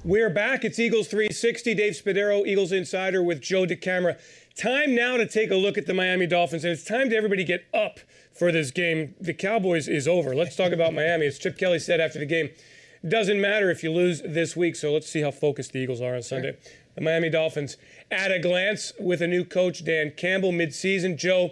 We're 0.05 0.31
back. 0.31 0.65
It's 0.65 0.79
Eagles 0.79 1.09
360. 1.09 1.75
Dave 1.75 1.95
Spadaro, 1.95 2.47
Eagles 2.47 2.71
Insider 2.71 3.25
with 3.25 3.41
Joe 3.41 3.67
DeCamara. 3.67 4.21
Time 4.57 4.95
now 4.95 5.17
to 5.17 5.27
take 5.27 5.51
a 5.51 5.57
look 5.57 5.77
at 5.77 5.87
the 5.87 5.95
Miami 5.95 6.29
Dolphins, 6.29 6.63
and 6.63 6.73
it's 6.73 6.85
time 6.85 7.11
to 7.11 7.17
everybody 7.17 7.43
get 7.43 7.65
up 7.75 7.99
for 8.33 8.53
this 8.53 8.71
game. 8.71 9.17
The 9.21 9.35
Cowboys 9.35 9.89
is 9.89 10.07
over. 10.07 10.33
Let's 10.33 10.55
talk 10.55 10.71
about 10.71 10.95
Miami. 10.95 11.27
As 11.27 11.37
Chip 11.37 11.59
Kelly 11.59 11.81
said 11.81 12.01
after 12.01 12.21
the 12.21 12.27
game, 12.27 12.51
doesn't 13.07 13.41
matter 13.41 13.69
if 13.69 13.83
you 13.83 13.91
lose 13.91 14.23
this 14.23 14.55
week, 14.55 14.77
so 14.77 14.93
let's 14.93 15.09
see 15.09 15.23
how 15.23 15.33
focused 15.33 15.73
the 15.73 15.81
Eagles 15.81 16.01
are 16.01 16.15
on 16.15 16.23
Sunday. 16.23 16.57
The 16.95 17.01
Miami 17.01 17.31
Dolphins, 17.31 17.79
at 18.13 18.31
a 18.31 18.39
glance, 18.39 18.93
with 19.01 19.21
a 19.21 19.27
new 19.27 19.45
coach, 19.45 19.85
Dan 19.85 20.13
Campbell, 20.17 20.53
midseason. 20.53 21.17
Joe, 21.17 21.51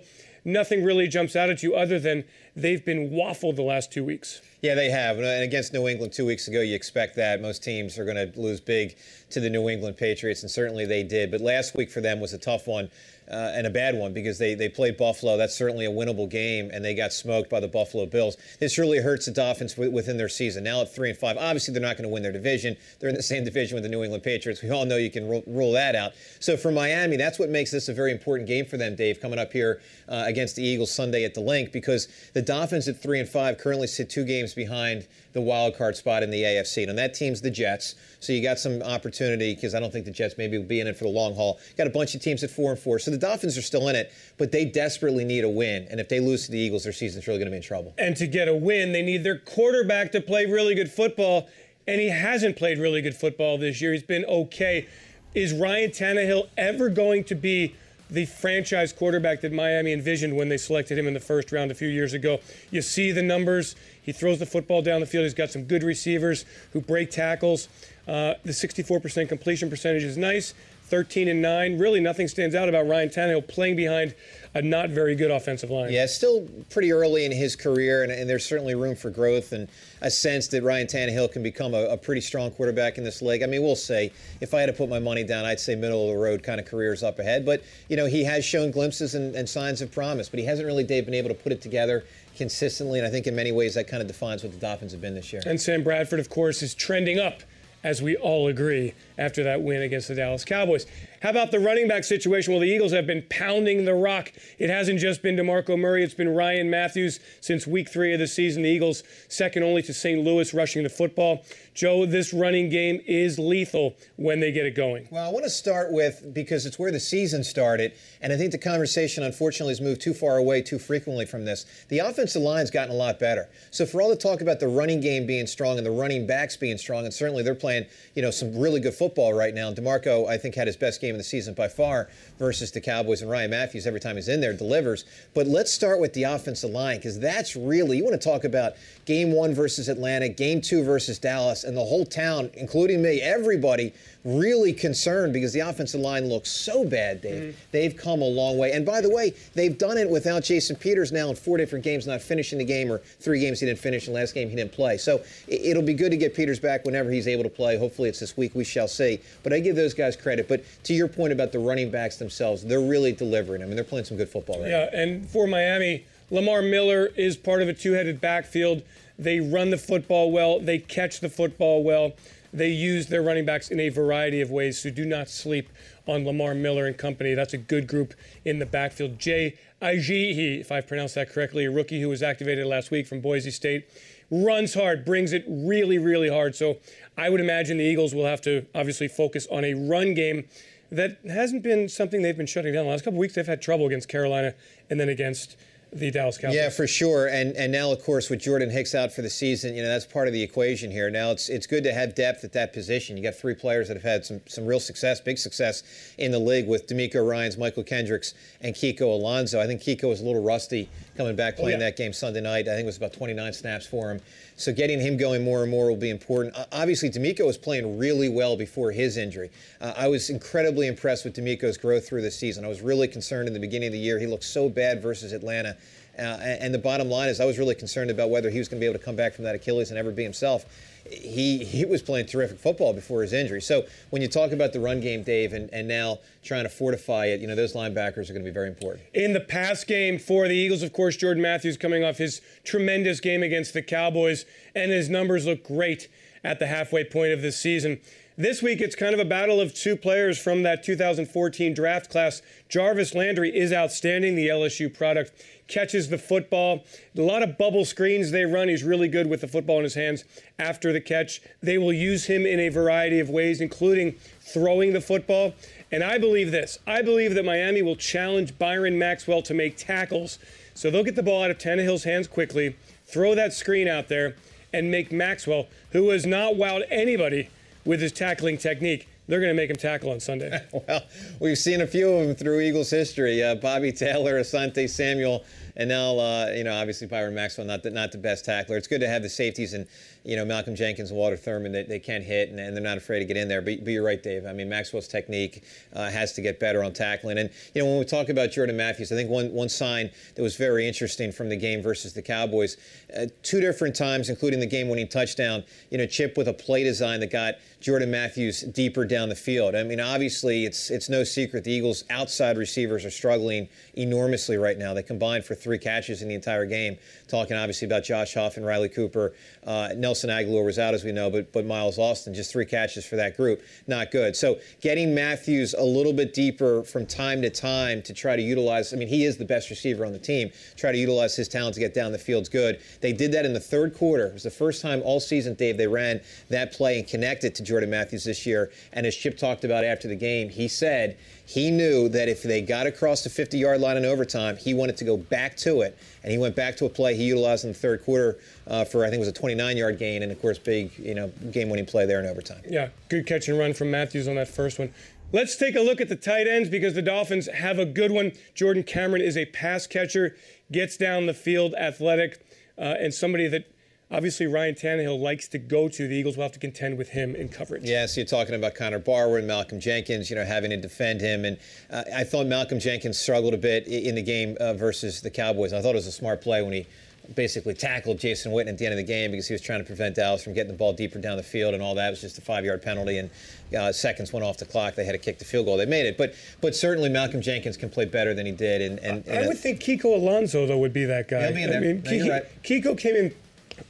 nothing 0.49 0.83
really 0.83 1.07
jumps 1.07 1.37
out 1.37 1.51
at 1.51 1.63
you 1.63 1.75
other 1.77 1.99
than 1.99 2.25
they've 2.61 2.85
been 2.85 3.11
waffled 3.11 3.57
the 3.57 3.63
last 3.63 3.93
two 3.93 4.05
weeks. 4.05 4.41
Yeah, 4.61 4.75
they 4.75 4.91
have. 4.91 5.19
And 5.19 5.43
against 5.45 5.73
New 5.73 5.87
England 5.87 6.13
two 6.13 6.27
weeks 6.27 6.49
ago, 6.49 6.61
you 6.61 6.75
expect 6.75 7.15
that. 7.17 7.41
Most 7.41 7.63
teams 7.63 7.97
are 7.97 8.05
going 8.05 8.17
to 8.17 8.41
lose 8.41 8.61
big 8.61 8.97
to 9.31 9.41
the 9.41 9.49
New 9.49 9.69
England 9.69 9.97
Patriots, 9.97 10.43
and 10.43 10.51
certainly 10.51 10.85
they 10.85 11.05
did. 11.05 11.31
But 11.31 11.41
last 11.41 11.77
week 11.77 11.91
for 11.91 12.01
them 12.01 12.19
was 12.19 12.33
a 12.33 12.39
tough 12.39 12.67
one 12.67 12.91
uh, 13.31 13.53
and 13.55 13.67
a 13.67 13.71
bad 13.71 13.95
one 13.95 14.13
because 14.13 14.39
they, 14.39 14.55
they 14.55 14.69
played 14.69 14.97
Buffalo. 14.97 15.37
That's 15.37 15.55
certainly 15.55 15.87
a 15.87 15.91
winnable 15.91 16.29
game, 16.29 16.71
and 16.73 16.85
they 16.85 16.95
got 16.95 17.13
smoked 17.13 17.51
by 17.51 17.61
the 17.61 17.69
Buffalo 17.69 18.07
Bills. 18.07 18.37
This 18.59 18.79
really 18.79 18.99
hurts 18.99 19.27
the 19.27 19.33
Dolphins 19.33 19.75
w- 19.75 19.93
within 19.93 20.17
their 20.17 20.29
season. 20.29 20.65
Now 20.65 20.81
at 20.81 20.95
3 20.95 21.11
and 21.11 21.19
5, 21.19 21.37
obviously 21.37 21.73
they're 21.75 21.83
not 21.83 21.97
going 21.97 22.09
to 22.09 22.13
win 22.13 22.23
their 22.23 22.33
division. 22.33 22.77
They're 23.01 23.11
in 23.11 23.15
the 23.15 23.23
same 23.23 23.45
division 23.45 23.75
with 23.75 23.83
the 23.83 23.91
New 23.91 24.03
England 24.03 24.23
Patriots. 24.23 24.63
We 24.63 24.71
all 24.71 24.87
know 24.87 24.97
you 24.97 25.11
can 25.11 25.29
ru- 25.29 25.43
rule 25.47 25.73
that 25.73 25.95
out. 25.95 26.13
So 26.41 26.57
for 26.57 26.73
Miami, 26.73 27.17
that's 27.17 27.39
what 27.39 27.51
makes 27.51 27.71
this 27.71 27.89
a 27.89 27.95
very 27.95 28.13
important 28.13 28.49
game 28.49 28.65
for 28.65 28.77
them, 28.77 28.97
Dave, 28.97 29.21
coming 29.21 29.39
up 29.39 29.53
here 29.53 29.83
uh, 30.09 30.25
against 30.27 30.57
the 30.57 30.63
Eagles 30.63 30.93
Sunday 30.93 31.25
at 31.25 31.35
the 31.35 31.41
Link 31.41 31.71
because 31.71 32.09
the 32.33 32.43
Dolphins 32.49 32.89
at 32.89 32.99
3 32.99 33.21
and 33.21 33.29
5 33.29 33.59
currently 33.59 33.87
sit 33.87 34.09
two 34.09 34.25
games 34.25 34.55
behind 34.55 35.07
the 35.35 35.41
wild 35.43 35.77
card 35.77 35.95
spot 35.97 36.23
in 36.23 36.31
the 36.31 36.43
AFC. 36.43 36.89
And 36.89 36.99
that 36.99 37.13
team's 37.13 37.43
the 37.43 37.51
Jets. 37.51 37.95
So 38.21 38.33
you 38.33 38.43
got 38.43 38.59
some 38.59 38.81
opportunity 38.81 39.55
because 39.55 39.75
I 39.75 39.81
don't 39.81 39.93
think 39.93 40.07
the 40.07 40.11
Jets 40.11 40.37
maybe 40.39 40.57
will 40.57 40.65
be 40.65 40.81
in 40.81 40.87
it 40.87 40.97
for 40.97 41.05
the 41.05 41.11
long 41.11 41.35
haul. 41.35 41.61
Got 41.77 41.89
a 41.89 41.91
bunch 41.91 42.15
of 42.15 42.23
teams 42.23 42.43
at 42.43 42.51
four 42.51 42.71
and 42.71 42.81
four. 42.81 42.99
So 43.01 43.11
the 43.11 43.19
Dolphins 43.19 43.59
are 43.59 43.63
still 43.63 43.89
in 43.89 43.97
it, 43.97 44.13
but 44.39 44.51
they 44.51 44.65
desperately 44.65 45.27
need 45.27 45.45
a 45.45 45.49
win. 45.49 45.87
And 45.91 46.01
if 46.01 46.09
they 46.09 46.21
lose 46.21 46.47
to 46.47 46.53
the 46.53 46.59
Eagles, 46.59 46.85
their 46.85 46.93
season's 46.95 47.27
really 47.27 47.39
going 47.39 47.49
to 47.49 47.53
be 47.53 47.59
in 47.59 47.63
trouble. 47.63 47.93
And 47.99 48.17
to 48.17 48.27
get 48.27 48.49
a 48.49 48.57
win, 48.57 48.93
they 48.93 49.03
need 49.03 49.25
their 49.25 49.39
quarterback 49.39 50.11
to 50.13 50.23
play 50.23 50.47
really 50.47 50.75
good 50.75 50.91
football. 50.91 51.51
And 51.87 52.01
he 52.01 52.09
hasn't 52.09 52.57
played 52.57 52.79
really 52.79 53.03
good 53.03 53.15
football 53.15 53.59
this 53.59 53.83
year. 53.83 53.93
He's 53.93 54.03
been 54.03 54.25
okay. 54.25 54.89
Is 55.35 55.53
Ryan 55.53 55.91
Tannehill 55.91 56.49
ever 56.57 56.89
going 56.89 57.25
to 57.25 57.35
be 57.35 57.75
the 58.11 58.27
franchise 58.27 58.93
quarterback 58.93 59.41
that 59.43 59.53
Miami 59.53 59.93
envisioned 59.93 60.37
when 60.37 60.49
they 60.49 60.57
selected 60.57 60.99
him 60.99 61.07
in 61.07 61.15
the 61.15 61.21
first 61.21 61.53
round 61.53 61.71
a 61.71 61.75
few 61.75 61.89
years 61.89 62.13
ago? 62.13 62.41
You 62.71 62.83
see 62.83 63.13
the 63.13 63.23
numbers. 63.23 63.75
He 64.03 64.13
throws 64.13 64.39
the 64.39 64.47
football 64.47 64.83
down 64.83 65.01
the 65.01 65.07
field. 65.07 65.25
He's 65.25 65.35
got 65.35 65.51
some 65.51 65.65
good 65.65 65.83
receivers 65.83 66.45
who 66.73 66.81
break 66.81 67.11
tackles. 67.11 67.69
Uh, 68.07 68.35
the 68.45 68.53
64% 68.53 69.29
completion 69.29 69.69
percentage 69.69 70.03
is 70.03 70.17
nice. 70.17 70.55
13 70.89 71.29
and 71.29 71.43
9. 71.43 71.79
Really, 71.79 72.01
nothing 72.01 72.29
stands 72.29 72.55
out 72.55 72.69
about 72.69 72.89
Ryan 72.89 73.09
Tannehill 73.09 73.47
playing 73.47 73.77
behind 73.77 74.15
a 74.55 74.63
not 74.63 74.91
very 74.91 75.15
good 75.15 75.31
offensive 75.31 75.71
line. 75.71 75.93
Yeah, 75.93 76.07
still 76.07 76.49
pretty 76.71 76.93
early 76.93 77.25
in 77.25 77.33
his 77.33 77.55
career, 77.55 78.03
and, 78.03 78.11
and 78.11 78.29
there's 78.29 78.45
certainly 78.45 78.75
room 78.75 78.97
for 78.97 79.11
growth 79.11 79.53
and 79.53 79.69
a 80.01 80.11
sense 80.11 80.49
that 80.49 80.63
Ryan 80.63 80.87
Tannehill 80.87 81.31
can 81.33 81.43
become 81.43 81.75
a, 81.75 81.85
a 81.87 81.97
pretty 81.97 82.21
strong 82.21 82.51
quarterback 82.51 82.99
in 82.99 83.05
this 83.05 83.21
league. 83.21 83.43
I 83.43 83.47
mean, 83.47 83.63
we'll 83.63 83.77
say 83.77 84.13
if 84.41 84.55
I 84.55 84.61
had 84.61 84.67
to 84.67 84.73
put 84.73 84.89
my 84.89 84.99
money 84.99 85.25
down, 85.25 85.45
I'd 85.45 85.61
say 85.61 85.75
middle 85.75 86.09
of 86.09 86.15
the 86.15 86.21
road 86.21 86.43
kind 86.43 86.59
of 86.61 86.67
careers 86.67 87.03
up 87.03 87.19
ahead. 87.19 87.45
But 87.45 87.63
you 87.89 87.97
know, 87.97 88.07
he 88.07 88.25
has 88.25 88.45
shown 88.45 88.71
glimpses 88.71 89.15
and, 89.15 89.35
and 89.35 89.49
signs 89.49 89.83
of 89.83 89.93
promise, 89.93 90.29
but 90.29 90.41
he 90.41 90.47
hasn't 90.47 90.67
really, 90.67 90.85
Dave, 90.85 91.05
been 91.05 91.15
able 91.15 91.29
to 91.29 91.35
put 91.35 91.53
it 91.53 91.61
together 91.61 92.05
consistently. 92.37 92.99
And 92.99 93.07
I 93.07 93.11
think 93.11 93.27
in 93.27 93.35
many 93.35 93.53
ways 93.53 93.75
that 93.75 93.89
kind 93.89 94.01
of 94.01 94.07
defines 94.07 94.43
what 94.43 94.53
the 94.53 94.59
Dolphins 94.59 94.93
have 94.93 95.01
been 95.01 95.15
this 95.15 95.33
year. 95.33 95.43
And 95.45 95.61
Sam 95.61 95.83
Bradford, 95.83 96.21
of 96.21 96.31
course, 96.31 96.63
is 96.63 96.75
trending 96.75 97.19
up, 97.19 97.43
as 97.85 98.03
we 98.03 98.17
all 98.17 98.49
agree, 98.49 98.95
after 99.17 99.43
that 99.45 99.63
win 99.63 99.83
against 99.83 100.09
the 100.09 100.15
Dallas 100.15 100.45
Cowboys. 100.45 100.87
How 101.23 101.31
about 101.31 101.51
the 101.51 101.59
running 101.59 101.89
back 101.89 102.05
situation? 102.05 102.53
Well, 102.53 102.61
the 102.61 102.69
Eagles 102.69 102.93
have 102.93 103.07
been 103.07 103.25
pounding 103.29 103.85
the 103.85 103.95
rock. 103.95 104.33
It 104.59 104.71
hasn't 104.71 105.01
just 105.01 105.23
been 105.23 105.37
DeMarco 105.37 105.79
Murray, 105.79 106.05
it's 106.05 106.15
been 106.15 106.35
Ryan 106.35 106.71
Mathews 106.71 107.21
since 107.41 107.67
week 107.67 107.89
three 107.89 108.13
of 108.13 108.21
the 108.21 108.27
season. 108.27 108.63
The 108.63 108.69
Eagles, 108.69 109.03
second 109.29 109.63
only 109.63 109.83
to 109.83 109.95
St. 109.95 110.23
Louis, 110.23 110.55
rushing 110.55 110.83
the 110.83 110.89
football. 110.89 111.45
Joe, 111.79 112.07
this 112.07 112.33
running 112.35 112.71
game 112.71 113.01
is 113.07 113.39
lethal 113.39 113.95
when 114.17 114.41
they 114.41 114.51
get 114.51 114.67
it 114.67 114.75
going. 114.75 115.07
Well, 115.13 115.25
I 115.25 115.33
want 115.33 115.45
to 115.45 115.51
start 115.51 115.93
with 115.93 116.35
because 116.35 116.67
it's 116.67 116.77
where 116.77 116.91
the 116.91 116.99
season 116.99 117.45
started, 117.45 117.93
and 118.21 118.33
I 118.33 118.37
think 118.37 118.51
the 118.51 118.59
conversation 118.59 119.23
unfortunately 119.23 119.71
has 119.71 119.81
moved 119.81 120.01
too 120.01 120.13
far 120.13 120.39
away 120.39 120.61
too 120.61 120.81
frequently 120.81 121.25
from 121.25 121.45
this. 121.45 121.67
The 121.89 122.01
offensive 122.01 122.43
line's 122.43 122.73
gotten 122.73 122.93
a 122.93 122.99
lot 122.99 123.21
better. 123.21 123.49
So 123.71 123.87
for 123.87 124.03
all 124.03 124.09
the 124.09 124.17
talk 124.17 124.41
about 124.41 124.59
the 124.59 124.67
running 124.67 125.01
game 125.01 125.25
being 125.25 125.47
strong 125.47 125.77
and 125.77 125.87
the 125.87 125.93
running 125.93 126.27
backs 126.27 126.57
being 126.57 126.79
strong, 126.79 127.05
and 127.05 127.15
certainly 127.15 127.45
they're 127.45 127.55
playing, 127.55 127.87
you 128.17 128.23
know, 128.23 128.33
some 128.33 128.59
really 128.59 128.81
good 128.81 128.95
football 128.95 129.33
right 129.33 129.55
now. 129.55 129.73
DeMarco, 129.73 130.29
I 130.29 130.37
think, 130.37 130.57
had 130.57 130.67
his 130.67 130.77
best 130.77 131.01
game 131.01 131.15
of 131.15 131.19
the 131.19 131.23
season 131.23 131.55
by 131.55 131.69
far 131.69 132.11
versus 132.41 132.73
the 132.73 132.81
Cowboys, 132.81 133.23
and 133.23 133.31
Ryan 133.31 133.53
Mathews 133.53 133.87
every 133.87 134.01
time 134.01 134.17
he's 134.17 134.29
in 134.29 134.41
there 134.41 134.53
delivers. 134.53 135.05
But 135.33 135.47
let's 135.47 135.73
start 135.73 136.01
with 136.01 136.13
the 136.13 136.25
offensive 136.25 136.71
line 136.71 136.97
because 136.97 137.21
that's 137.21 137.55
really 137.55 137.99
you 137.99 138.05
want 138.05 138.21
to 138.21 138.29
talk 138.29 138.43
about 138.43 138.73
game 139.05 139.31
one 139.31 139.55
versus 139.55 139.89
Atlanta, 139.89 140.29
game 140.29 140.61
two 140.61 140.83
versus 140.83 141.21
Dallas, 141.21 141.68
and 141.69 141.77
the 141.77 141.85
whole 141.85 142.05
town, 142.07 142.51
including 142.55 143.01
me, 143.03 143.21
everybody 143.21 143.93
really 144.25 144.73
concerned 144.73 145.33
because 145.33 145.53
the 145.53 145.61
offensive 145.61 146.01
line 146.01 146.27
looks 146.29 146.51
so 146.51 146.85
bad, 146.85 147.21
Dave. 147.21 147.43
Mm-hmm. 147.43 147.59
They've 147.71 147.97
come 147.97 148.21
a 148.23 148.27
long 148.27 148.59
way. 148.59 148.73
And 148.73 148.85
by 148.85 149.01
the 149.01 149.09
way, 149.11 149.35
they've 149.55 149.77
done 149.77 149.97
it 149.99 150.09
without 150.09 150.43
Jason 150.43 150.75
Peters 150.77 151.13
now 151.13 151.29
in 151.29 151.37
four 151.37 151.57
different 151.59 151.85
games, 151.85 152.07
not 152.07 152.21
finishing 152.23 152.59
the 152.59 152.65
game, 152.65 152.91
or 152.91 152.99
three 152.99 153.39
games 153.39 153.61
he 153.61 153.67
didn't 153.67 153.79
finish, 153.79 154.07
and 154.07 154.15
last 154.15 154.35
game 154.35 154.49
he 154.51 154.57
didn't 154.57 154.73
play. 154.73 154.97
So 154.97 155.21
it- 155.47 155.61
it'll 155.67 155.83
be 155.83 155.95
good 155.95 156.11
to 156.11 156.17
get 156.17 156.35
Peters 156.35 156.59
back 156.59 156.85
whenever 156.85 157.11
he's 157.11 157.29
able 157.29 157.45
to 157.45 157.49
play. 157.51 157.77
Hopefully 157.77 158.09
it's 158.09 158.19
this 158.19 158.37
week, 158.37 158.55
we 158.55 158.65
shall 158.65 158.89
see. 158.89 159.21
But 159.43 159.53
I 159.53 159.61
give 159.61 159.77
those 159.77 159.95
guys 159.95 160.17
credit. 160.17 160.49
But 160.49 160.63
to 160.85 160.95
your 160.95 161.09
point 161.09 161.33
about 161.33 161.53
the 161.53 161.59
running 161.59 161.91
backs 161.91 162.17
themselves, 162.17 162.65
they're 162.65 162.81
really 162.81 163.13
delivering. 163.13 163.63
I 163.63 163.67
mean, 163.67 163.75
they're 163.77 163.85
playing 163.85 164.07
some 164.07 164.17
good 164.17 164.29
football 164.31 164.61
right 164.63 164.71
Yeah, 164.71 164.89
and 164.93 165.29
for 165.29 165.47
Miami, 165.47 166.05
Lamar 166.31 166.61
Miller 166.63 167.11
is 167.17 167.37
part 167.37 167.63
of 167.63 167.69
a 167.69 167.73
two 167.75 167.93
headed 167.93 168.21
backfield. 168.21 168.83
They 169.19 169.41
run 169.41 169.71
the 169.71 169.79
football 169.79 170.31
well, 170.31 170.61
they 170.61 170.79
catch 170.79 171.21
the 171.21 171.29
football 171.29 171.83
well. 171.83 172.13
They 172.53 172.71
use 172.71 173.09
their 173.09 173.23
running 173.23 173.45
backs 173.45 173.71
in 173.71 173.79
a 173.79 173.91
variety 173.91 174.41
of 174.41 174.51
ways, 174.51 174.81
so 174.81 174.91
do 174.91 175.05
not 175.05 175.29
sleep 175.29 175.69
on 176.07 176.25
Lamar 176.25 176.55
Miller 176.55 176.87
and 176.87 176.97
company. 176.97 177.35
That's 177.35 177.53
a 177.53 177.59
good 177.59 177.87
group 177.87 178.15
in 178.45 178.59
the 178.59 178.65
backfield. 178.65 179.19
Jay 179.19 179.59
Ajayi, 179.83 180.61
if 180.61 180.73
I've 180.73 180.87
pronounced 180.87 181.15
that 181.17 181.31
correctly, 181.31 181.67
a 181.67 181.71
rookie 181.71 182.01
who 182.01 182.09
was 182.09 182.23
activated 182.23 182.67
last 182.67 182.91
week 182.91 183.07
from 183.07 183.21
Boise 183.21 183.51
State, 183.51 183.89
runs 184.31 184.75
hard, 184.75 185.05
brings 185.05 185.33
it 185.33 185.45
really, 185.47 185.99
really 185.99 186.31
hard. 186.31 186.55
So 186.55 186.79
I 187.17 187.29
would 187.29 187.41
imagine 187.41 187.77
the 187.77 187.85
Eagles 187.85 188.15
will 188.15 188.27
have 188.27 188.41
to 188.43 188.65
obviously 188.75 189.09
focus 189.09 189.47
on 189.51 189.65
a 189.65 189.75
run 189.75 190.15
game 190.15 190.49
that 190.91 191.19
hasn't 191.27 191.63
been 191.63 191.89
something 191.89 192.23
they've 192.23 192.37
been 192.37 192.47
shutting 192.47 192.73
down. 192.73 192.85
The 192.85 192.91
last 192.91 193.05
couple 193.05 193.19
weeks, 193.19 193.35
they've 193.35 193.47
had 193.47 193.61
trouble 193.61 193.87
against 193.87 194.09
Carolina 194.09 194.55
and 194.89 194.99
then 194.99 195.11
against 195.11 195.57
the 195.93 196.11
Dallas 196.11 196.39
Cowboys. 196.39 196.57
Yeah, 196.57 196.69
for 196.71 196.87
sure. 196.87 197.29
And 197.29 197.57
and 197.57 197.73
now, 197.73 197.91
of 197.93 198.03
course, 198.03 198.29
with 198.31 198.41
Jordan 198.41 198.71
Hicks 198.71 198.95
out 198.95 199.13
for 199.13 199.23
the 199.23 199.31
season, 199.31 199.75
you 199.75 199.83
know 199.83 199.89
that's 199.89 200.05
part 200.07 200.27
of 200.29 200.35
the 200.35 200.43
equation 200.43 200.91
here. 200.91 201.11
Now 201.11 201.31
it's 201.31 201.49
it's 201.49 201.67
good 201.67 201.85
to 201.85 201.93
have 201.93 202.15
depth 202.15 202.45
at 202.45 202.53
that 202.53 202.73
position. 202.73 203.17
You 203.17 203.23
got 203.23 203.35
three 203.35 203.55
players 203.55 203.89
that 203.89 203.95
have 203.95 204.03
had 204.03 204.25
some 204.25 204.41
some 204.47 204.67
real 204.67 204.81
success, 204.81 205.21
big 205.21 205.39
success 205.39 205.83
in 206.19 206.31
the 206.31 206.39
league 206.39 206.69
with 206.69 206.87
DeMeco 206.87 207.27
Ryans, 207.27 207.57
Mychal 207.57 207.87
Kendricks, 207.87 208.35
and 208.61 208.75
Kiko 208.75 209.03
Alonso. 209.03 209.61
I 209.61 209.67
think 209.67 209.81
Kiko 209.83 210.09
was 210.09 210.21
a 210.21 210.25
little 210.25 210.43
rusty 210.43 210.89
coming 211.17 211.37
back 211.37 211.57
playing 211.57 211.77
Oh, 211.77 211.81
yeah. 211.81 211.87
that 211.91 211.97
game 211.97 212.13
Sunday 212.13 212.41
night. 212.41 212.69
I 212.69 212.73
think 212.77 212.83
it 212.83 212.87
was 212.87 212.97
about 212.97 213.13
29 213.13 213.53
snaps 213.53 213.87
for 213.87 214.11
him. 214.11 214.21
So 214.57 214.73
getting 214.73 215.01
him 215.01 215.17
going 215.17 215.43
more 215.45 215.63
and 215.63 215.71
more 215.71 215.89
will 215.89 215.97
be 215.97 216.11
important. 216.11 216.57
Uh, 216.57 216.65
obviously, 216.73 217.11
DeMeco 217.11 217.47
was 217.47 217.57
playing 217.57 217.99
really 217.99 218.29
well 218.29 218.57
before 218.57 218.91
his 218.93 219.17
injury. 219.17 219.51
Uh, 219.81 219.95
I 219.97 220.09
was 220.09 220.31
incredibly 220.31 220.87
impressed 220.89 221.25
with 221.25 221.35
DeMeco's 221.35 221.77
growth 221.77 222.07
through 222.09 222.23
the 222.23 222.31
season. 222.31 222.65
I 222.65 222.69
was 222.69 222.81
really 222.81 223.07
concerned 223.09 223.47
in 223.49 223.55
the 223.55 223.61
beginning 223.61 223.89
of 223.89 223.93
the 223.93 223.99
year. 224.01 224.19
He 224.19 224.27
looked 224.27 224.45
so 224.45 224.69
bad 224.69 225.01
versus 225.03 225.33
Atlanta. 225.33 225.77
Uh, 226.19 226.39
and 226.61 226.75
the 226.75 226.79
bottom 226.79 227.09
line 227.09 227.29
is, 227.29 227.41
I 227.41 227.45
was 227.45 227.59
really 227.59 227.75
concerned 227.75 228.11
about 228.11 228.31
whether 228.31 228.51
he 228.51 228.59
was 228.59 228.69
going 228.69 228.81
to 228.81 228.85
be 228.85 228.89
able 228.89 228.99
to 228.99 229.05
come 229.05 229.17
back 229.17 229.35
from 229.35 229.45
that 229.45 229.55
Achilles 229.55 229.91
and 229.91 229.99
ever 229.99 230.11
be 230.11 230.25
himself. 230.25 230.67
He 231.11 231.65
he 231.65 231.87
was 231.87 232.03
playing 232.03 232.27
terrific 232.27 232.59
football 232.59 232.93
before 232.93 233.23
his 233.23 233.33
injury. 233.33 233.63
So 233.63 233.87
when 234.11 234.21
you 234.21 234.29
talk 234.29 234.53
about 234.53 234.73
the 234.75 234.81
run 234.81 235.01
game, 235.01 235.23
Dave, 235.23 235.55
and, 235.55 235.71
and 235.73 235.89
now 235.89 236.19
trying 236.43 236.65
to 236.65 236.69
fortify 236.69 237.27
it, 237.27 237.41
you 237.41 237.47
know 237.47 237.55
those 237.55 237.73
linebackers 237.73 238.29
are 238.29 238.35
going 238.35 238.45
to 238.45 238.51
be 238.51 238.51
very 238.51 238.69
important. 238.69 239.05
In 239.15 239.33
the 239.33 239.41
pass 239.41 239.85
game 239.85 240.19
for 240.19 240.49
the 240.49 240.55
Eagles, 240.55 240.83
of 240.83 240.93
course, 240.93 241.17
Jordan 241.17 241.43
Matthews 241.43 241.79
coming 241.79 242.05
off 242.05 242.19
his 242.19 242.43
tremendous 242.63 243.21
game 243.21 243.43
against 243.43 243.73
the 243.73 243.83
Cowboys, 243.83 244.45
and 244.75 244.91
his 244.91 245.09
numbers 245.09 245.47
look 245.47 245.65
great 245.65 246.09
at 246.45 246.59
the 246.59 246.67
halfway 246.67 247.05
point 247.05 247.33
of 247.33 247.41
this 247.41 247.59
season. 247.59 248.01
This 248.41 248.63
week, 248.63 248.81
it's 248.81 248.95
kind 248.95 249.15
of 249.15 249.19
a 249.19 249.25
battle 249.25 249.61
of 249.61 249.75
two 249.75 249.97
players 249.97 250.39
from 250.39 250.63
that 250.63 250.85
2014 250.85 251.75
draft 251.75 252.09
class. 252.09 252.41
Jarvis 252.69 253.13
Landry 253.13 253.51
is 253.51 253.73
outstanding, 253.73 254.37
the 254.37 254.47
LSU 254.47 254.97
product, 254.97 255.33
catches 255.67 256.09
the 256.09 256.19
football. 256.19 256.85
A 257.17 257.21
lot 257.21 257.43
of 257.43 257.59
bubble 257.59 257.85
screens 257.85 258.31
they 258.31 258.45
run. 258.45 258.69
He's 258.69 258.85
really 258.85 259.09
good 259.09 259.27
with 259.27 259.41
the 259.41 259.49
football 259.49 259.79
in 259.79 259.83
his 259.83 259.95
hands 259.95 260.23
after 260.57 260.93
the 260.93 261.01
catch. 261.01 261.43
They 261.65 261.79
will 261.79 261.93
use 261.93 262.27
him 262.27 262.47
in 262.47 262.61
a 262.61 262.69
variety 262.69 263.19
of 263.19 263.29
ways, 263.29 263.61
including 263.61 264.15
throwing 264.41 264.93
the 264.93 265.01
football. 265.01 265.55
And 265.91 266.05
I 266.05 266.19
believe 266.19 266.53
this 266.53 266.79
I 266.87 267.03
believe 267.03 267.35
that 267.35 267.45
Miami 267.45 267.83
will 267.83 267.97
challenge 267.97 268.57
Byron 268.57 269.01
Maxwell 269.01 269.43
to 269.43 269.53
make 269.53 269.77
tackles. 269.77 270.39
So 270.75 270.93
they'll 270.93 271.03
get 271.03 271.17
the 271.17 271.25
ball 271.25 271.43
out 271.43 271.51
of 271.51 271.59
Tannehill's 271.59 272.05
hands 272.05 272.29
quickly, 272.29 272.77
throw 273.05 273.35
that 273.35 273.53
screen 273.53 273.89
out 273.89 274.07
there, 274.07 274.37
and 274.73 274.93
make 274.93 275.11
Maxwell, 275.11 275.67
who 275.91 276.11
has 276.11 276.25
not 276.25 276.55
wowed 276.55 276.85
anybody 276.89 277.51
with 277.89 278.03
his 278.03 278.13
tackling 278.13 278.59
technique, 278.59 279.09
they're 279.29 279.41
going 279.41 279.49
to 279.49 279.55
make 279.55 279.71
him 279.71 279.77
tackle 279.77 280.11
on 280.11 280.21
Sunday. 280.21 280.63
well, 280.89 281.03
we've 281.41 281.57
seen 281.57 281.81
a 281.81 281.87
few 281.87 282.13
of 282.13 282.27
them 282.27 282.37
through 282.37 282.61
Eagles 282.61 282.91
history. 282.91 283.43
Uh, 283.43 283.55
Bobby 283.55 283.93
Taylor, 283.93 284.39
Asante 284.39 284.87
Samuel, 284.87 285.43
and 285.79 285.89
now, 285.89 286.19
uh, 286.19 286.53
you 286.55 286.65
know, 286.65 286.75
obviously 286.75 287.07
Byron 287.07 287.35
Maxwell, 287.35 287.67
not 287.67 287.85
the, 287.85 287.91
not 287.91 288.11
the 288.11 288.19
best 288.19 288.45
tackler. 288.45 288.77
It's 288.77 288.89
good 288.89 289.01
to 289.01 289.09
have 289.09 289.23
the 289.23 289.29
safeties 289.29 289.75
and, 289.75 289.87
you 290.25 290.35
know, 290.35 290.45
Malcolm 290.45 290.75
Jenkins 290.75 291.11
and 291.11 291.19
Walter 291.19 291.37
Thurmond 291.37 291.73
that 291.73 291.89
they 291.89 292.01
can't 292.01 292.25
hit 292.25 292.51
and, 292.51 292.59
and 292.59 292.77
they're 292.77 292.83
not 292.83 292.99
afraid 292.99 293.21
to 293.21 293.25
get 293.25 293.37
in 293.37 293.47
there. 293.47 293.63
But, 293.63 293.85
but 293.85 293.91
you're 293.91 294.05
right, 294.05 294.21
Dave. 294.21 294.45
I 294.45 294.53
mean, 294.53 294.69
Maxwell's 294.69 295.07
technique 295.07 295.63
uh, 295.95 296.11
has 296.11 296.33
to 296.33 296.43
get 296.43 296.59
better 296.59 296.83
on 296.83 296.93
tackling. 296.93 297.39
And, 297.39 297.49
you 297.75 297.83
know, 297.83 297.89
when 297.89 297.99
we 298.01 298.05
talk 298.05 298.29
about 298.29 298.51
Jordan 298.51 298.77
Matthews, 298.77 299.13
I 299.13 299.15
think 299.15 299.31
one, 299.31 299.53
one 299.53 299.69
sign 299.69 300.11
that 300.35 300.43
was 300.43 300.57
very 300.57 300.87
interesting 300.87 301.31
from 301.31 301.49
the 301.49 301.57
game 301.57 301.81
versus 301.81 302.13
the 302.13 302.23
Cowboys, 302.23 302.77
uh, 303.17 303.27
two 303.45 303.61
different 303.61 303.95
times, 303.95 304.29
including 304.29 304.59
the 304.59 304.67
game 304.67 304.89
winning 304.89 305.09
touchdown, 305.09 305.63
you 305.91 305.99
know, 305.99 306.07
Chip 306.07 306.37
with 306.37 306.49
a 306.49 306.53
play 306.53 306.83
design 306.83 307.21
that 307.21 307.31
got 307.31 307.55
Jordan 307.81 308.11
Matthews 308.11 308.63
deeper 308.63 309.05
down 309.05 309.29
the 309.29 309.37
field. 309.37 309.77
I 309.77 309.85
mean, 309.85 310.01
obviously, 310.01 310.65
it's 310.65 310.91
it's 310.91 311.09
no 311.09 311.23
secret 311.23 311.63
the 311.63 311.71
Eagles' 311.71 312.03
outside 312.11 312.57
receivers 312.57 313.05
are 313.05 313.11
struggling 313.11 313.69
enormously 313.95 314.57
right 314.57 314.77
now. 314.77 314.95
They 314.95 315.03
combined 315.05 315.45
for 315.45 315.55
three 315.55 315.68
catches 315.77 316.23
in 316.23 316.29
the 316.29 316.35
entire 316.35 316.65
game. 316.65 316.97
Talking 317.29 317.57
obviously 317.57 317.85
about 317.85 318.05
Josh 318.05 318.33
Huff 318.33 318.57
and 318.57 318.65
Riley 318.65 318.89
Cooper. 318.89 319.35
Uh, 319.67 319.91
Nelson 319.95 320.31
Agholor 320.31 320.65
was 320.65 320.79
out, 320.79 320.95
as 320.95 321.05
we 321.05 321.13
know, 321.13 321.29
but 321.29 321.53
but 321.53 321.67
Miles 321.67 321.99
Austin, 321.99 322.33
just 322.33 322.51
three 322.51 322.65
catches 322.65 323.05
for 323.05 323.17
that 323.17 323.37
group, 323.37 323.61
not 323.87 324.11
good. 324.11 324.35
So 324.35 324.59
getting 324.81 325.15
Matthews 325.15 325.75
a 325.75 325.83
little 325.83 326.13
bit 326.15 326.33
deeper 326.33 326.83
from 326.85 327.05
time 327.05 327.43
to 327.43 327.51
time 327.51 328.01
to 328.03 328.15
try 328.15 328.37
to 328.37 328.43
utilize. 328.43 328.95
I 328.95 328.97
mean, 328.97 329.09
he 329.09 329.25
is 329.25 329.37
the 329.37 329.45
best 329.45 329.69
receiver 329.69 330.07
on 330.07 330.13
the 330.13 330.19
team. 330.19 330.51
Try 330.77 330.93
to 330.93 330.99
utilize 330.99 331.37
his 331.37 331.49
talent 331.49 331.75
to 331.75 331.81
get 331.81 331.93
down 331.93 332.13
the 332.13 332.19
field's 332.19 332.49
good. 332.49 332.81
They 333.01 333.13
did 333.13 333.33
that 333.33 333.45
in 333.45 333.53
the 333.53 333.61
third 333.61 333.95
quarter. 333.95 334.27
It 334.27 334.35
was 334.35 334.45
the 334.45 334.51
first 334.51 334.81
time 334.81 335.03
all 335.05 335.21
season, 335.21 335.55
Dave, 335.55 335.77
they 335.77 335.87
ran 335.87 336.21
that 336.49 336.73
play 336.73 336.99
and 336.99 337.09
connected 337.09 337.55
to 337.57 337.63
Jordan 337.63 337.91
Matthews 337.91 338.25
this 338.25 338.47
year. 338.47 338.71
And 338.93 339.05
as 339.07 339.17
Chip 339.17 339.37
talked 339.37 339.65
about 339.65 339.85
after 339.85 340.07
the 340.07 340.17
game, 340.17 340.49
he 340.49 340.69
said 340.69 341.19
he 341.47 341.71
knew 341.71 342.09
that 342.11 342.29
if 342.29 342.43
they 342.43 342.61
got 342.61 342.87
across 342.87 343.25
the 343.25 343.31
50 343.31 343.59
yard 343.59 343.81
line 343.81 343.97
in 343.97 344.05
overtime, 344.05 344.57
he 344.57 344.75
wanted 344.75 344.97
to 344.99 345.05
go 345.05 345.17
back 345.17 345.57
to 345.59 345.83
it. 345.83 345.99
And 346.23 346.33
he 346.33 346.39
went 346.39 346.57
back 346.57 346.77
to 346.79 346.87
a 346.87 346.89
play 346.89 347.15
he 347.15 347.25
utilized 347.25 347.65
in 347.65 347.73
the 347.73 347.79
third 347.79 348.05
quarter 348.05 348.39
uh, 348.67 348.85
for, 348.85 349.05
I 349.05 349.09
think 349.09 349.17
it 349.17 349.21
was 349.21 349.29
a 349.29 349.33
29 349.33 349.77
yard 349.77 349.99
gain. 349.99 350.23
And 350.23 350.33
of 350.33 350.41
course, 350.41 350.59
big, 350.59 350.97
you 350.99 351.15
know, 351.15 351.29
game 351.51 351.69
winning 351.69 351.87
play 351.87 352.07
there 352.07 352.21
in 352.21 352.27
overtime. 352.27 352.63
Yeah, 352.69 352.89
good 353.09 353.27
catch 353.27 353.49
and 353.49 353.59
run 353.59 353.75
from 353.75 353.91
Matthews 353.91 354.29
on 354.29 354.37
that 354.37 354.49
first 354.49 354.79
one. 354.79 354.93
Let's 355.31 355.57
take 355.57 355.77
a 355.77 355.81
look 355.81 356.01
at 356.01 356.09
the 356.09 356.17
tight 356.17 356.47
ends 356.47 356.71
because 356.71 356.95
the 356.95 357.03
Dolphins 357.03 357.49
have 357.49 357.79
a 357.79 357.85
good 357.85 358.11
one. 358.11 358.33
Jordan 358.55 358.83
Cameron 358.83 359.21
is 359.21 359.37
a 359.37 359.45
pass 359.45 359.87
catcher, 359.87 360.35
gets 360.73 360.97
down 360.97 361.27
the 361.27 361.35
field, 361.35 361.75
athletic, 361.75 362.41
uh, 362.79 362.95
and 362.99 363.13
somebody 363.13 363.47
that 363.49 363.71
obviously 364.11 364.47
Ryan 364.47 364.75
Tannehill 364.75 365.21
likes 365.21 365.49
to 365.49 365.59
go 365.59 365.89
to. 365.89 366.09
The 366.09 366.15
Eagles 366.15 366.37
will 366.37 366.45
have 366.45 366.53
to 366.53 366.59
contend 366.59 366.99
with 366.99 367.11
him 367.11 367.35
in 367.35 367.49
coverage. 367.49 367.85
Yeah, 367.85 368.07
so 368.07 368.21
you're 368.21 368.27
talking 368.27 368.55
about 368.55 368.75
Connor 368.75 369.03
and 369.37 369.47
Malcolm 369.47 369.81
Jenkins, 369.81 370.31
you 370.31 370.37
know, 370.37 370.45
having 370.45 370.71
to 370.71 370.77
defend 370.77 371.21
him. 371.21 371.45
And 371.45 371.59
uh, 371.91 372.05
I 372.15 372.25
thought 372.25 372.47
Malcolm 372.47 372.81
Jenkins 372.81 373.19
struggled 373.19 373.55
a 373.55 373.59
bit 373.59 373.87
in 373.87 374.15
the 374.15 374.23
game 374.23 374.57
uh, 374.61 374.75
versus 374.75 375.21
the 375.21 375.31
Cowboys. 375.31 375.73
I 375.73 375.83
thought 375.83 375.93
it 375.93 375.95
was 375.95 376.07
a 376.07 376.13
smart 376.13 376.41
play 376.41 376.63
when 376.63 376.73
he 376.73 376.87
basically 377.35 377.75
tackled 377.75 378.19
Jason 378.19 378.53
Witten 378.53 378.69
at 378.69 378.79
the 378.79 378.87
end 378.87 378.93
of 378.93 378.97
the 378.97 379.05
game 379.05 379.33
because 379.33 379.47
he 379.47 379.53
was 379.53 379.61
trying 379.61 379.81
to 379.81 379.85
prevent 379.85 380.17
Dallas 380.17 380.43
from 380.43 380.55
getting 380.55 380.73
the 380.73 380.79
ball 380.79 380.95
deeper 380.95 381.19
down 381.19 381.37
the 381.37 381.43
field 381.43 381.75
and 381.75 381.83
all 381.83 381.95
that. 381.95 382.09
It 382.09 382.11
was 382.11 382.21
just 382.23 382.39
a 382.39 382.41
five-yard 382.41 382.83
penalty 382.83 383.19
and 383.19 383.31
uh, 383.79 383.93
seconds 383.93 384.33
went 384.33 384.45
off 384.47 384.57
the 384.57 384.65
clock. 384.65 384.95
They 384.95 385.05
had 385.05 385.13
to 385.13 385.19
kick 385.19 385.39
the 385.39 385.45
field 385.45 385.67
goal. 385.67 385.77
They 385.77 385.85
made 385.85 386.07
it, 386.07 386.17
but 386.17 386.35
but 386.63 386.75
certainly 386.75 387.11
Malcolm 387.11 387.43
Jenkins 387.43 387.77
can 387.77 387.91
play 387.91 388.07
better 388.07 388.33
than 388.33 388.47
he 388.47 388.53
did. 388.53 388.81
And, 388.81 388.99
and, 389.01 389.27
and 389.27 389.45
I 389.45 389.47
would 389.47 389.59
think 389.59 389.81
Kiko 389.81 390.07
Alonso 390.07 390.67
though 390.67 390.79
would 390.79 390.95
be 390.95 391.05
that 391.05 391.29
guy. 391.29 391.53
He'll 391.53 391.55
be 391.55 391.77
I 391.77 391.81
mean, 391.81 392.03
Kiko, 392.03 392.31
right. 392.31 392.63
Kiko 392.63 392.97
came 392.97 393.15
in 393.15 393.35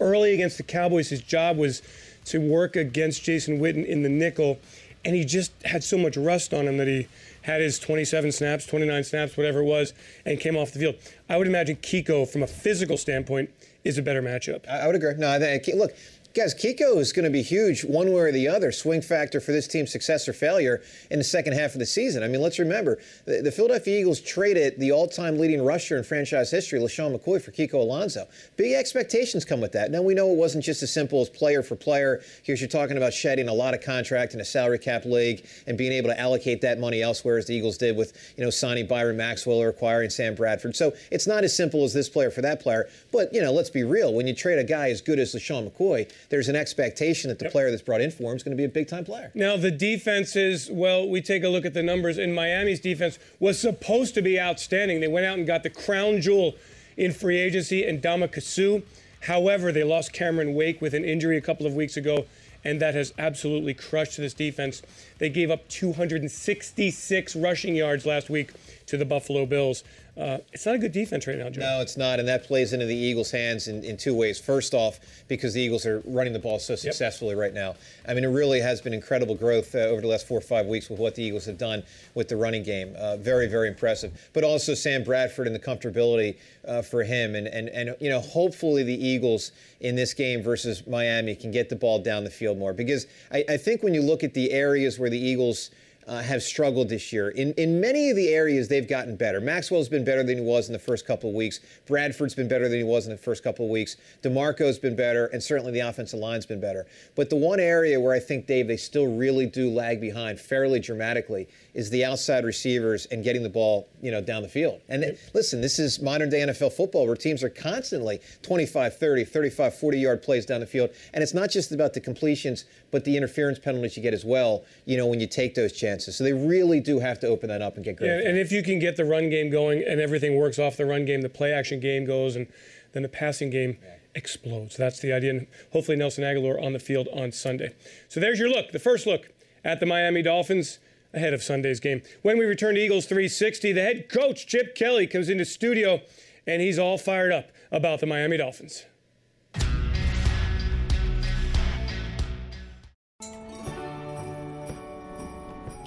early 0.00 0.34
against 0.34 0.56
the 0.56 0.62
Cowboys. 0.62 1.08
His 1.08 1.22
job 1.22 1.56
was 1.56 1.82
to 2.26 2.38
work 2.40 2.76
against 2.76 3.22
Jason 3.22 3.58
Witten 3.58 3.86
in 3.86 4.02
the 4.02 4.08
nickel, 4.08 4.58
and 5.04 5.14
he 5.14 5.24
just 5.24 5.52
had 5.64 5.82
so 5.82 5.96
much 5.96 6.16
rust 6.16 6.52
on 6.52 6.66
him 6.66 6.76
that 6.76 6.86
he 6.86 7.08
had 7.42 7.60
his 7.60 7.78
27 7.78 8.32
snaps, 8.32 8.66
29 8.66 9.04
snaps, 9.04 9.36
whatever 9.36 9.60
it 9.60 9.64
was, 9.64 9.94
and 10.26 10.38
came 10.38 10.56
off 10.56 10.72
the 10.72 10.78
field. 10.78 10.96
I 11.28 11.38
would 11.38 11.46
imagine 11.46 11.76
Kiko, 11.76 12.28
from 12.28 12.42
a 12.42 12.46
physical 12.46 12.98
standpoint, 12.98 13.50
is 13.84 13.96
a 13.96 14.02
better 14.02 14.20
matchup. 14.22 14.68
I, 14.68 14.86
would 14.86 14.96
agree. 14.96 15.14
No, 15.14 15.30
I 15.30 15.38
think 15.38 15.66
look, 15.74 15.96
guys, 16.34 16.54
Kiko 16.54 16.98
is 16.98 17.12
going 17.12 17.24
to 17.24 17.30
be 17.30 17.42
huge 17.42 17.84
one 17.84 18.12
way 18.12 18.20
or 18.20 18.32
the 18.32 18.48
other. 18.48 18.70
Swing 18.70 19.00
factor 19.00 19.40
for 19.40 19.52
this 19.52 19.66
team's 19.66 19.90
success 19.90 20.28
or 20.28 20.32
failure 20.32 20.82
in 21.10 21.18
the 21.18 21.24
second 21.24 21.54
half 21.54 21.72
of 21.72 21.78
the 21.78 21.86
season. 21.86 22.22
I 22.22 22.28
mean, 22.28 22.40
let's 22.40 22.58
remember 22.58 22.98
the, 23.24 23.42
the 23.42 23.50
Philadelphia 23.50 24.00
Eagles 24.00 24.20
traded 24.20 24.78
the 24.78 24.92
all-time 24.92 25.38
leading 25.38 25.64
rusher 25.64 25.96
in 25.96 26.04
franchise 26.04 26.50
history, 26.50 26.78
LeSean 26.78 27.16
McCoy, 27.18 27.42
for 27.42 27.50
Kiko 27.50 27.74
Alonso. 27.74 28.28
Big 28.56 28.74
expectations 28.74 29.44
come 29.44 29.60
with 29.60 29.72
that. 29.72 29.90
Now 29.90 30.02
we 30.02 30.14
know 30.14 30.30
it 30.30 30.36
wasn't 30.36 30.64
just 30.64 30.82
as 30.82 30.92
simple 30.92 31.20
as 31.20 31.28
player 31.28 31.62
for 31.62 31.76
player. 31.76 32.22
Here's 32.42 32.60
you're 32.60 32.68
talking 32.68 32.96
about 32.96 33.12
shedding 33.12 33.48
a 33.48 33.54
lot 33.54 33.74
of 33.74 33.80
contract 33.80 34.34
in 34.34 34.40
a 34.40 34.44
salary 34.44 34.78
cap 34.78 35.04
league 35.04 35.44
and 35.66 35.78
being 35.78 35.92
able 35.92 36.08
to 36.08 36.20
allocate 36.20 36.60
that 36.60 36.78
money 36.78 37.02
elsewhere, 37.02 37.38
as 37.38 37.46
the 37.46 37.54
Eagles 37.54 37.78
did 37.78 37.96
with 37.96 38.12
you 38.36 38.44
know 38.44 38.50
signing 38.50 38.86
Byron 38.86 39.16
Maxwell 39.16 39.58
or 39.58 39.68
acquiring 39.68 40.10
Sam 40.10 40.34
Bradford. 40.34 40.76
So 40.76 40.94
it's 41.10 41.26
not 41.26 41.44
as 41.44 41.56
simple 41.56 41.84
as 41.84 41.92
this 41.92 42.08
player 42.08 42.30
for 42.30 42.42
that 42.42 42.60
player. 42.60 42.88
But 43.12 43.32
you 43.32 43.40
know, 43.40 43.52
let's 43.52 43.70
be 43.70 43.84
real. 43.84 44.12
When 44.12 44.26
you 44.26 44.34
trade 44.34 44.58
a 44.58 44.64
guy 44.64 44.90
as 44.90 45.00
good 45.00 45.18
as 45.18 45.34
LeSean 45.34 45.70
McCoy, 45.70 46.10
there's 46.28 46.48
an 46.48 46.56
expectation 46.56 47.28
that 47.28 47.38
the 47.38 47.48
player 47.48 47.70
that's 47.70 47.82
brought 47.82 48.00
in 48.00 48.10
for 48.10 48.30
him 48.30 48.36
is 48.36 48.42
going 48.42 48.56
to 48.56 48.60
be 48.60 48.64
a 48.64 48.68
big 48.68 48.88
time 48.88 49.04
player. 49.04 49.30
Now, 49.34 49.56
the 49.56 49.70
defenses, 49.70 50.68
well, 50.70 51.08
we 51.08 51.20
take 51.22 51.42
a 51.44 51.48
look 51.48 51.64
at 51.64 51.74
the 51.74 51.82
numbers, 51.82 52.18
and 52.18 52.34
Miami's 52.34 52.80
defense 52.80 53.18
was 53.40 53.58
supposed 53.58 54.14
to 54.14 54.22
be 54.22 54.40
outstanding. 54.40 55.00
They 55.00 55.08
went 55.08 55.26
out 55.26 55.38
and 55.38 55.46
got 55.46 55.62
the 55.62 55.70
crown 55.70 56.20
jewel 56.20 56.54
in 56.96 57.12
free 57.12 57.38
agency 57.38 57.82
Ndamukong 57.82 58.42
Suh. 58.42 58.80
However, 59.22 59.72
they 59.72 59.84
lost 59.84 60.12
Cameron 60.12 60.54
Wake 60.54 60.80
with 60.80 60.94
an 60.94 61.04
injury 61.04 61.36
a 61.36 61.40
couple 61.40 61.66
of 61.66 61.74
weeks 61.74 61.96
ago, 61.96 62.26
and 62.64 62.80
that 62.80 62.94
has 62.94 63.12
absolutely 63.18 63.74
crushed 63.74 64.16
this 64.16 64.34
defense. 64.34 64.82
They 65.18 65.28
gave 65.28 65.50
up 65.50 65.68
266 65.68 67.36
rushing 67.36 67.74
yards 67.74 68.04
last 68.06 68.30
week 68.30 68.52
to 68.86 68.96
the 68.96 69.04
Buffalo 69.04 69.46
Bills. 69.46 69.84
Uh, 70.18 70.38
it's 70.52 70.66
not 70.66 70.74
a 70.74 70.78
good 70.78 70.90
defense 70.90 71.28
right 71.28 71.38
now, 71.38 71.48
Joe. 71.48 71.60
No, 71.60 71.80
it's 71.80 71.96
not, 71.96 72.18
and 72.18 72.26
that 72.26 72.42
plays 72.42 72.72
into 72.72 72.86
the 72.86 72.94
Eagles' 72.94 73.30
hands 73.30 73.68
in, 73.68 73.84
in 73.84 73.96
two 73.96 74.14
ways. 74.14 74.38
First 74.38 74.74
off, 74.74 74.98
because 75.28 75.54
the 75.54 75.60
Eagles 75.60 75.86
are 75.86 76.02
running 76.06 76.32
the 76.32 76.40
ball 76.40 76.58
so 76.58 76.74
successfully 76.74 77.36
right 77.36 77.54
now. 77.54 77.76
I 78.06 78.14
mean, 78.14 78.24
it 78.24 78.28
really 78.28 78.60
has 78.60 78.80
been 78.80 78.92
incredible 78.92 79.36
growth 79.36 79.76
uh, 79.76 79.78
over 79.78 80.00
the 80.00 80.08
last 80.08 80.26
four 80.26 80.38
or 80.38 80.42
five 80.42 80.66
weeks 80.66 80.90
with 80.90 80.98
what 80.98 81.14
the 81.14 81.22
Eagles 81.22 81.44
have 81.44 81.56
done 81.56 81.84
with 82.14 82.28
the 82.28 82.36
running 82.36 82.64
game. 82.64 82.94
Uh, 82.98 83.16
very, 83.16 83.46
very 83.46 83.68
impressive. 83.68 84.28
But 84.32 84.42
also 84.42 84.74
Sam 84.74 85.04
Bradford 85.04 85.46
and 85.46 85.54
the 85.54 85.60
comfortability 85.60 86.36
uh, 86.66 86.82
for 86.82 87.04
him, 87.04 87.36
and 87.36 87.46
and 87.46 87.68
and 87.68 87.94
you 88.00 88.10
know, 88.10 88.20
hopefully 88.20 88.82
the 88.82 89.06
Eagles 89.06 89.52
in 89.80 89.94
this 89.94 90.14
game 90.14 90.42
versus 90.42 90.84
Miami 90.88 91.36
can 91.36 91.52
get 91.52 91.68
the 91.68 91.76
ball 91.76 92.00
down 92.00 92.24
the 92.24 92.30
field 92.30 92.58
more 92.58 92.72
because 92.72 93.06
I, 93.30 93.44
I 93.48 93.56
think 93.56 93.84
when 93.84 93.94
you 93.94 94.02
look 94.02 94.24
at 94.24 94.34
the 94.34 94.50
areas 94.50 94.98
where 94.98 95.10
the 95.10 95.18
Eagles 95.18 95.70
uh, 96.08 96.22
have 96.22 96.42
struggled 96.42 96.88
this 96.88 97.12
year. 97.12 97.28
In 97.28 97.52
in 97.54 97.80
many 97.80 98.08
of 98.08 98.16
the 98.16 98.28
areas, 98.28 98.66
they've 98.66 98.88
gotten 98.88 99.14
better. 99.14 99.40
Maxwell's 99.40 99.88
been 99.88 100.04
better 100.04 100.22
than 100.22 100.38
he 100.38 100.42
was 100.42 100.68
in 100.68 100.72
the 100.72 100.78
first 100.78 101.06
couple 101.06 101.28
of 101.28 101.36
weeks. 101.36 101.60
Bradford's 101.86 102.34
been 102.34 102.48
better 102.48 102.68
than 102.68 102.78
he 102.78 102.84
was 102.84 103.06
in 103.06 103.12
the 103.12 103.18
first 103.18 103.44
couple 103.44 103.66
of 103.66 103.70
weeks. 103.70 103.96
DeMarco's 104.22 104.78
been 104.78 104.96
better, 104.96 105.26
and 105.26 105.42
certainly 105.42 105.70
the 105.70 105.80
offensive 105.80 106.18
line's 106.18 106.46
been 106.46 106.60
better. 106.60 106.86
But 107.14 107.28
the 107.28 107.36
one 107.36 107.60
area 107.60 108.00
where 108.00 108.14
I 108.14 108.20
think 108.20 108.46
Dave 108.46 108.68
they 108.68 108.78
still 108.78 109.06
really 109.06 109.46
do 109.46 109.70
lag 109.70 110.00
behind 110.00 110.40
fairly 110.40 110.80
dramatically 110.80 111.46
is 111.74 111.90
the 111.90 112.04
outside 112.04 112.44
receivers 112.44 113.06
and 113.06 113.22
getting 113.22 113.42
the 113.42 113.48
ball, 113.48 113.88
you 114.00 114.10
know, 114.10 114.20
down 114.20 114.42
the 114.42 114.48
field. 114.48 114.80
And 114.88 115.02
th- 115.02 115.18
listen, 115.34 115.60
this 115.60 115.78
is 115.78 116.00
modern 116.00 116.30
day 116.30 116.40
NFL 116.40 116.72
football 116.72 117.06
where 117.06 117.16
teams 117.16 117.42
are 117.42 117.50
constantly 117.50 118.20
25, 118.42 118.96
30, 118.96 119.24
35, 119.24 119.74
40 119.74 119.98
yard 119.98 120.22
plays 120.22 120.46
down 120.46 120.60
the 120.60 120.66
field. 120.66 120.90
And 121.12 121.22
it's 121.22 121.34
not 121.34 121.50
just 121.50 121.70
about 121.72 121.92
the 121.92 122.00
completions, 122.00 122.64
but 122.90 123.04
the 123.04 123.16
interference 123.16 123.58
penalties 123.58 123.96
you 123.96 124.02
get 124.02 124.14
as 124.14 124.24
well, 124.24 124.64
you 124.86 124.96
know, 124.96 125.06
when 125.06 125.20
you 125.20 125.26
take 125.26 125.54
those 125.54 125.72
chances. 125.72 125.97
So 126.00 126.24
they 126.24 126.32
really 126.32 126.80
do 126.80 126.98
have 127.00 127.18
to 127.20 127.26
open 127.26 127.48
that 127.48 127.62
up 127.62 127.76
and 127.76 127.84
get 127.84 127.96
great. 127.96 128.08
Yeah, 128.08 128.28
and 128.28 128.38
if 128.38 128.52
you 128.52 128.62
can 128.62 128.78
get 128.78 128.96
the 128.96 129.04
run 129.04 129.30
game 129.30 129.50
going 129.50 129.82
and 129.86 130.00
everything 130.00 130.36
works 130.36 130.58
off 130.58 130.76
the 130.76 130.86
run 130.86 131.04
game, 131.04 131.22
the 131.22 131.28
play 131.28 131.52
action 131.52 131.80
game 131.80 132.04
goes, 132.04 132.36
and 132.36 132.46
then 132.92 133.02
the 133.02 133.08
passing 133.08 133.50
game 133.50 133.78
explodes. 134.14 134.76
That's 134.76 135.00
the 135.00 135.12
idea. 135.12 135.30
And 135.30 135.46
hopefully 135.72 135.96
Nelson 135.96 136.24
Agholor 136.24 136.62
on 136.62 136.72
the 136.72 136.78
field 136.78 137.08
on 137.12 137.32
Sunday. 137.32 137.74
So 138.08 138.20
there's 138.20 138.38
your 138.38 138.48
look, 138.48 138.72
the 138.72 138.78
first 138.78 139.06
look 139.06 139.32
at 139.64 139.80
the 139.80 139.86
Miami 139.86 140.22
Dolphins 140.22 140.78
ahead 141.14 141.32
of 141.32 141.42
Sunday's 141.42 141.80
game. 141.80 142.02
When 142.22 142.38
we 142.38 142.44
return 142.44 142.74
to 142.74 142.80
Eagles 142.80 143.06
360, 143.06 143.72
the 143.72 143.80
head 143.80 144.08
coach, 144.08 144.46
Chip 144.46 144.74
Kelly, 144.74 145.06
comes 145.06 145.28
into 145.28 145.44
studio 145.44 146.00
and 146.46 146.60
he's 146.62 146.78
all 146.78 146.98
fired 146.98 147.32
up 147.32 147.50
about 147.70 148.00
the 148.00 148.06
Miami 148.06 148.36
Dolphins. 148.36 148.84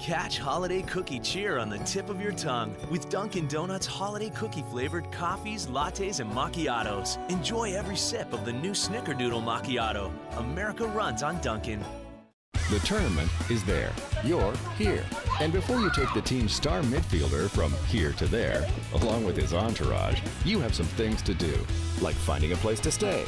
Catch 0.02 0.38
holiday 0.38 0.82
cookie 0.82 1.20
cheer 1.20 1.58
on 1.60 1.70
the 1.70 1.78
tip 1.78 2.10
of 2.10 2.20
your 2.20 2.32
tongue 2.32 2.74
with 2.90 3.08
Dunkin' 3.08 3.46
Donuts 3.46 3.86
holiday 3.86 4.30
cookie 4.30 4.64
flavored 4.68 5.12
coffees, 5.12 5.68
lattes, 5.68 6.18
and 6.18 6.28
macchiatos. 6.32 7.18
Enjoy 7.30 7.72
every 7.74 7.94
sip 7.94 8.32
of 8.32 8.44
the 8.44 8.52
new 8.52 8.72
Snickerdoodle 8.72 9.44
macchiato. 9.44 10.10
America 10.38 10.88
runs 10.88 11.22
on 11.22 11.40
Dunkin'. 11.40 11.84
The 12.68 12.80
tournament 12.80 13.30
is 13.48 13.62
there. 13.62 13.92
You're 14.24 14.54
here. 14.76 15.04
And 15.40 15.52
before 15.52 15.78
you 15.78 15.88
take 15.94 16.12
the 16.14 16.22
team's 16.22 16.52
star 16.52 16.82
midfielder 16.82 17.48
from 17.48 17.72
here 17.86 18.10
to 18.14 18.26
there, 18.26 18.68
along 18.94 19.24
with 19.24 19.36
his 19.36 19.54
entourage, 19.54 20.20
you 20.44 20.58
have 20.58 20.74
some 20.74 20.86
things 20.86 21.22
to 21.22 21.32
do, 21.32 21.64
like 22.00 22.16
finding 22.16 22.50
a 22.50 22.56
place 22.56 22.80
to 22.80 22.90
stay, 22.90 23.24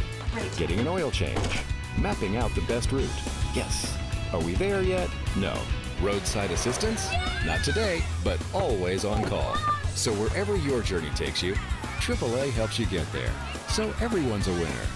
getting 0.56 0.80
an 0.80 0.88
oil 0.88 1.12
change, 1.12 1.60
mapping 2.00 2.36
out 2.36 2.52
the 2.56 2.62
best 2.62 2.90
route. 2.90 3.08
Yes. 3.54 3.96
Are 4.32 4.40
we 4.40 4.54
there 4.54 4.82
yet? 4.82 5.08
No. 5.36 5.56
Roadside 6.00 6.50
assistance? 6.50 7.08
Not 7.44 7.62
today, 7.64 8.02
but 8.22 8.40
always 8.52 9.04
on 9.04 9.24
call. 9.24 9.56
So 9.94 10.12
wherever 10.14 10.56
your 10.56 10.82
journey 10.82 11.10
takes 11.10 11.42
you, 11.42 11.54
AAA 12.00 12.50
helps 12.50 12.78
you 12.78 12.86
get 12.86 13.10
there. 13.12 13.32
So 13.68 13.92
everyone's 14.00 14.48
a 14.48 14.52
winner. 14.52 14.86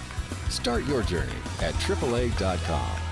Start 0.49 0.85
your 0.85 1.01
journey 1.03 1.31
at 1.61 1.73
AAA.com. 1.75 3.08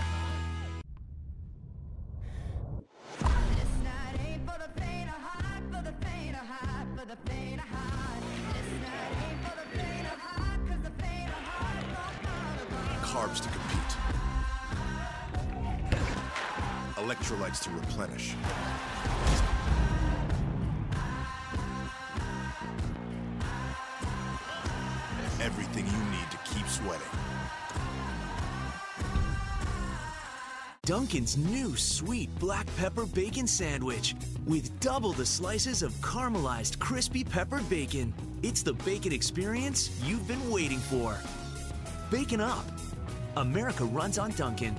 Dunkin's 31.18 31.52
new 31.52 31.76
sweet 31.76 32.30
black 32.38 32.68
pepper 32.78 33.08
bacon 33.08 33.48
sandwich 33.48 34.16
with 34.46 34.80
double 34.80 35.14
the 35.14 35.26
slices 35.26 35.82
of 35.82 35.92
caramelized 35.94 36.78
crispy 36.78 37.24
peppered 37.24 37.68
bacon. 37.68 38.14
It's 38.44 38.62
the 38.62 38.74
bacon 38.74 39.12
experience 39.12 39.90
you've 40.04 40.28
been 40.28 40.48
waiting 40.52 40.78
for. 40.78 41.18
Bacon 42.12 42.40
up. 42.40 42.68
America 43.36 43.84
runs 43.84 44.20
on 44.20 44.30
Dunkin'. 44.34 44.76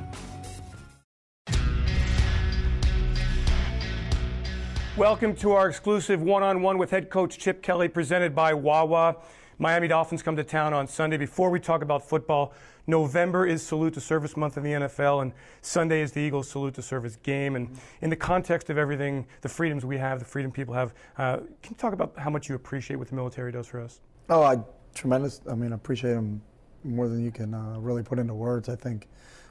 Welcome 4.96 5.34
to 5.36 5.50
our 5.54 5.68
exclusive 5.68 6.22
one 6.22 6.44
on 6.44 6.62
one 6.62 6.78
with 6.78 6.92
head 6.92 7.10
coach 7.10 7.36
Chip 7.38 7.64
Kelly, 7.64 7.88
presented 7.88 8.36
by 8.36 8.54
Wawa. 8.54 9.16
Miami 9.58 9.88
Dolphins 9.88 10.22
come 10.22 10.36
to 10.36 10.44
town 10.44 10.72
on 10.72 10.86
Sunday. 10.86 11.16
Before 11.16 11.50
we 11.50 11.58
talk 11.58 11.82
about 11.82 12.08
football, 12.08 12.54
November 12.88 13.46
is 13.46 13.62
Salute 13.62 13.92
to 13.94 14.00
Service 14.00 14.34
month 14.34 14.56
in 14.56 14.62
the 14.62 14.72
NFL, 14.72 15.20
and 15.20 15.32
Sunday 15.60 16.00
is 16.00 16.12
the 16.12 16.20
Eagles 16.20 16.48
Salute 16.48 16.72
to 16.74 16.82
Service 16.82 17.16
game. 17.16 17.54
And 17.54 17.78
in 18.00 18.08
the 18.08 18.16
context 18.16 18.70
of 18.70 18.78
everything, 18.78 19.26
the 19.42 19.48
freedoms 19.48 19.84
we 19.84 19.98
have, 19.98 20.18
the 20.18 20.24
freedom 20.24 20.50
people 20.50 20.72
have, 20.72 20.94
uh, 21.18 21.36
can 21.36 21.70
you 21.70 21.76
talk 21.76 21.92
about 21.92 22.14
how 22.16 22.30
much 22.30 22.48
you 22.48 22.54
appreciate 22.54 22.96
what 22.96 23.08
the 23.08 23.14
military 23.14 23.52
does 23.52 23.66
for 23.66 23.78
us? 23.78 24.00
Oh, 24.30 24.42
I 24.42 24.60
tremendous. 24.94 25.42
I 25.48 25.54
mean, 25.54 25.72
I 25.72 25.74
appreciate 25.74 26.14
them 26.14 26.40
more 26.82 27.08
than 27.08 27.22
you 27.22 27.30
can 27.30 27.52
uh, 27.52 27.76
really 27.78 28.02
put 28.02 28.18
into 28.18 28.32
words. 28.32 28.70
I 28.70 28.76
think 28.76 29.06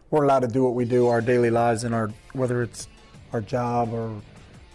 we're 0.10 0.24
allowed 0.24 0.40
to 0.40 0.48
do 0.48 0.64
what 0.64 0.74
we 0.74 0.86
do, 0.86 1.06
our 1.06 1.22
daily 1.22 1.52
lives, 1.52 1.84
and 1.84 1.94
our 1.94 2.12
whether 2.34 2.64
it's 2.64 2.88
our 3.34 3.42
job 3.42 3.94
or 3.94 4.20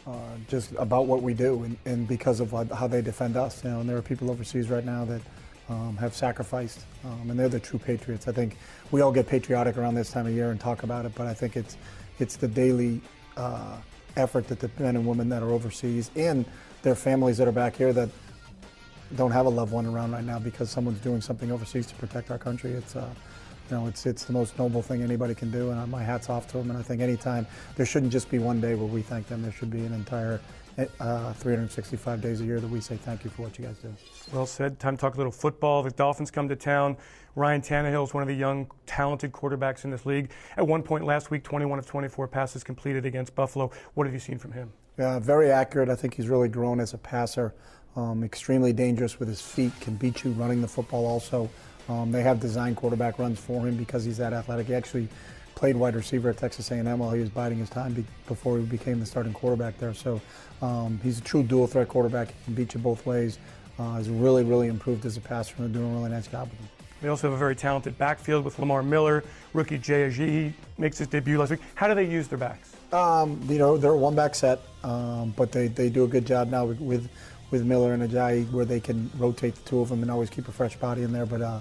uh, 0.07 0.13
just 0.47 0.73
about 0.79 1.07
what 1.07 1.21
we 1.21 1.35
do, 1.35 1.65
and, 1.65 1.77
and 1.85 2.07
because 2.07 2.39
of 2.39 2.53
what, 2.53 2.71
how 2.71 2.87
they 2.87 3.03
defend 3.03 3.37
us. 3.37 3.65
You 3.65 3.71
know, 3.71 3.81
and 3.81 3.89
there 3.89 3.97
are 3.97 4.03
people 4.03 4.31
overseas 4.31 4.71
right 4.71 4.85
now 4.85 5.05
that 5.07 5.21
um, 5.69 5.97
have 5.97 6.15
sacrificed, 6.15 6.81
um, 7.05 7.31
and 7.31 7.39
they're 7.39 7.49
the 7.49 7.61
true 7.61 7.79
patriots. 7.79 8.29
I 8.29 8.33
think 8.33 8.57
we 8.91 9.01
all 9.01 9.13
get 9.13 9.27
patriotic 9.27 9.77
around 9.79 9.95
this 9.95 10.11
time 10.11 10.27
of 10.27 10.33
year 10.33 10.51
and 10.51 10.61
talk 10.61 10.83
about 10.83 11.07
it, 11.07 11.13
but 11.15 11.27
I 11.27 11.35
think 11.35 11.57
it's 11.57 11.77
it's 12.19 12.37
the 12.37 12.49
daily 12.49 13.01
uh, 13.37 13.77
effort 14.17 14.49
that 14.49 14.61
the 14.61 14.71
men 14.79 14.97
and 14.97 15.07
women 15.07 15.29
that 15.31 15.43
are 15.43 15.51
overseas 15.51 16.11
and 16.17 16.45
their 16.83 16.95
families 16.95 17.39
that 17.39 17.49
are 17.49 17.53
back 17.53 17.77
here 17.77 17.93
that 17.93 18.09
don't 19.17 19.31
have 19.31 19.47
a 19.47 19.49
loved 19.49 19.73
one 19.73 19.87
around 19.87 20.13
right 20.13 20.25
now 20.25 20.39
because 20.39 20.71
someone's 20.71 21.01
doing 21.01 21.21
something 21.21 21.53
overseas 21.53 21.87
to 21.87 21.95
protect 21.95 22.31
our 22.31 22.39
country. 22.39 22.73
It's 22.73 22.97
uh, 22.97 23.09
you 23.71 23.77
know, 23.77 23.87
it's 23.87 24.05
it's 24.07 24.25
the 24.25 24.33
most 24.33 24.59
noble 24.59 24.83
thing 24.83 25.03
anybody 25.03 25.35
can 25.35 25.51
do, 25.51 25.71
and 25.71 25.91
my 25.91 26.03
hat's 26.03 26.29
off 26.29 26.47
to 26.49 26.59
them. 26.59 26.71
And 26.71 26.79
I 26.79 26.83
think 26.83 27.01
anytime 27.01 27.47
there 27.77 27.87
shouldn't 27.87 28.13
just 28.13 28.31
be 28.31 28.39
one 28.39 28.61
day 28.61 28.75
where 28.75 28.87
we 28.87 29.03
thank 29.03 29.29
them. 29.29 29.43
There 29.43 29.53
should 29.53 29.71
be 29.71 29.85
an 29.85 29.93
entire 29.93 30.41
uh, 31.01 31.33
365 31.35 32.21
days 32.21 32.41
a 32.41 32.45
year 32.45 32.61
that 32.61 32.69
we 32.69 32.81
say 32.81 32.97
thank 32.97 33.25
you 33.25 33.31
for 33.31 33.43
what 33.43 33.59
you 33.59 33.65
guys 33.65 33.77
do. 33.79 33.95
Well 34.33 34.47
said. 34.47 34.79
Time 34.79 34.97
to 34.97 35.01
talk 35.01 35.15
a 35.15 35.17
little 35.17 35.33
football. 35.33 35.83
The 35.83 35.91
Dolphins 35.91 36.31
come 36.31 36.49
to 36.49 36.57
town. 36.57 36.97
Ryan 37.35 37.63
Tannehill 37.63 38.05
is 38.05 38.15
one 38.15 38.23
of 38.23 38.29
the 38.29 38.35
young, 38.35 38.71
talented 38.87 39.33
quarterbacks 39.33 39.85
in 39.85 39.91
this 39.91 40.05
league. 40.05 40.31
At 40.57 40.67
one 40.67 40.83
point 40.83 41.05
last 41.05 41.31
week, 41.31 41.43
21 41.43 41.79
of 41.79 41.87
24 41.87 42.29
passes 42.29 42.63
completed 42.63 43.07
against 43.07 43.35
Buffalo. 43.35 43.71
What 43.95 44.07
have 44.07 44.13
you 44.15 44.21
seen 44.21 44.39
from 44.39 44.53
him? 44.53 44.73
Yeah, 44.99 45.19
very 45.19 45.51
accurate. 45.51 45.89
I 45.89 45.95
think 45.95 46.15
he's 46.15 46.29
really 46.29 46.49
grown 46.49 46.81
as 46.81 46.93
a 46.93 46.99
passer. 46.99 47.55
Um, 47.97 48.23
extremely 48.25 48.73
dangerous 48.73 49.19
with 49.19 49.29
his 49.29 49.41
feet. 49.41 49.73
Can 49.81 49.97
beat 49.97 50.25
you 50.25 50.33
running 50.33 50.61
the 50.61 50.69
football 50.69 51.07
also. 51.07 51.49
Um, 51.89 52.13
they 52.13 52.23
have 52.23 52.41
designed 52.41 52.77
quarterback 52.77 53.19
runs 53.19 53.39
for 53.39 53.67
him 53.67 53.77
because 53.77 54.05
he's 54.05 54.19
that 54.19 54.33
athletic. 54.33 54.67
He 54.67 54.75
actually 54.75 55.09
played 55.55 55.77
wide 55.77 55.95
receiver 55.95 56.31
at 56.31 56.37
Texas 56.37 56.71
A&M 56.71 56.99
while 56.99 57.11
he 57.11 57.21
was 57.21 57.31
biding 57.31 57.59
his 57.59 57.71
time 57.71 57.93
be- 57.93 58.05
before 58.27 58.59
he 58.59 58.65
became 58.65 59.01
the 59.01 59.07
starting 59.07 59.33
quarterback 59.33 59.79
there. 59.79 59.95
So 59.95 60.21
um, 60.61 61.01
he's 61.03 61.19
a 61.19 61.23
true 61.23 61.43
dual 61.43 61.67
threat 61.67 61.89
quarterback. 61.89 62.29
He 62.29 62.35
can 62.45 62.55
beat 62.55 62.75
you 62.75 62.81
both 62.81 63.05
ways. 63.07 63.39
Uh, 63.79 63.99
he's 63.99 64.09
really, 64.09 64.45
really 64.45 64.69
improved 64.69 65.05
as 65.07 65.17
a 65.17 65.21
passer 65.21 65.55
and 65.59 65.73
doing 65.73 65.91
a 65.91 65.95
really 65.95 66.11
nice 66.11 66.27
job 66.27 66.51
with 66.51 66.59
him. 66.61 66.69
They 67.01 67.09
also 67.09 67.29
have 67.29 67.35
a 67.35 67.39
very 67.39 67.57
talented 67.57 67.99
backfield 67.99 68.45
with 68.45 68.59
Lamar 68.61 68.83
Miller, 68.83 69.25
rookie 69.55 69.79
Jay 69.79 70.09
Ajayi 70.09 70.53
makes 70.79 70.99
his 70.99 71.09
debut 71.09 71.37
last 71.37 71.51
week. 71.51 71.61
How 71.75 71.89
do 71.89 71.95
they 71.95 72.07
use 72.07 72.29
their 72.29 72.39
backs? 72.39 72.77
Um, 72.93 73.41
you 73.49 73.59
know, 73.59 73.77
they're 73.77 73.91
a 73.91 73.97
one-back 73.97 74.37
set, 74.37 74.61
um, 74.85 75.35
but 75.37 75.51
they, 75.51 75.67
they 75.67 75.89
do 75.91 76.05
a 76.05 76.07
good 76.07 76.25
job 76.25 76.49
now 76.49 76.65
with, 76.65 76.81
with, 76.81 77.09
with 77.51 77.65
Miller 77.65 77.93
and 77.93 78.09
Ajayi 78.09 78.49
where 78.53 78.65
they 78.65 78.79
can 78.79 79.11
rotate 79.19 79.57
the 79.57 79.63
two 79.63 79.81
of 79.81 79.89
them 79.89 80.03
and 80.03 80.11
always 80.13 80.31
keep 80.31 80.47
a 80.47 80.53
fresh 80.53 80.77
body 80.77 81.03
in 81.03 81.13
there. 81.13 81.27
But 81.27 81.43
uh, 81.43 81.61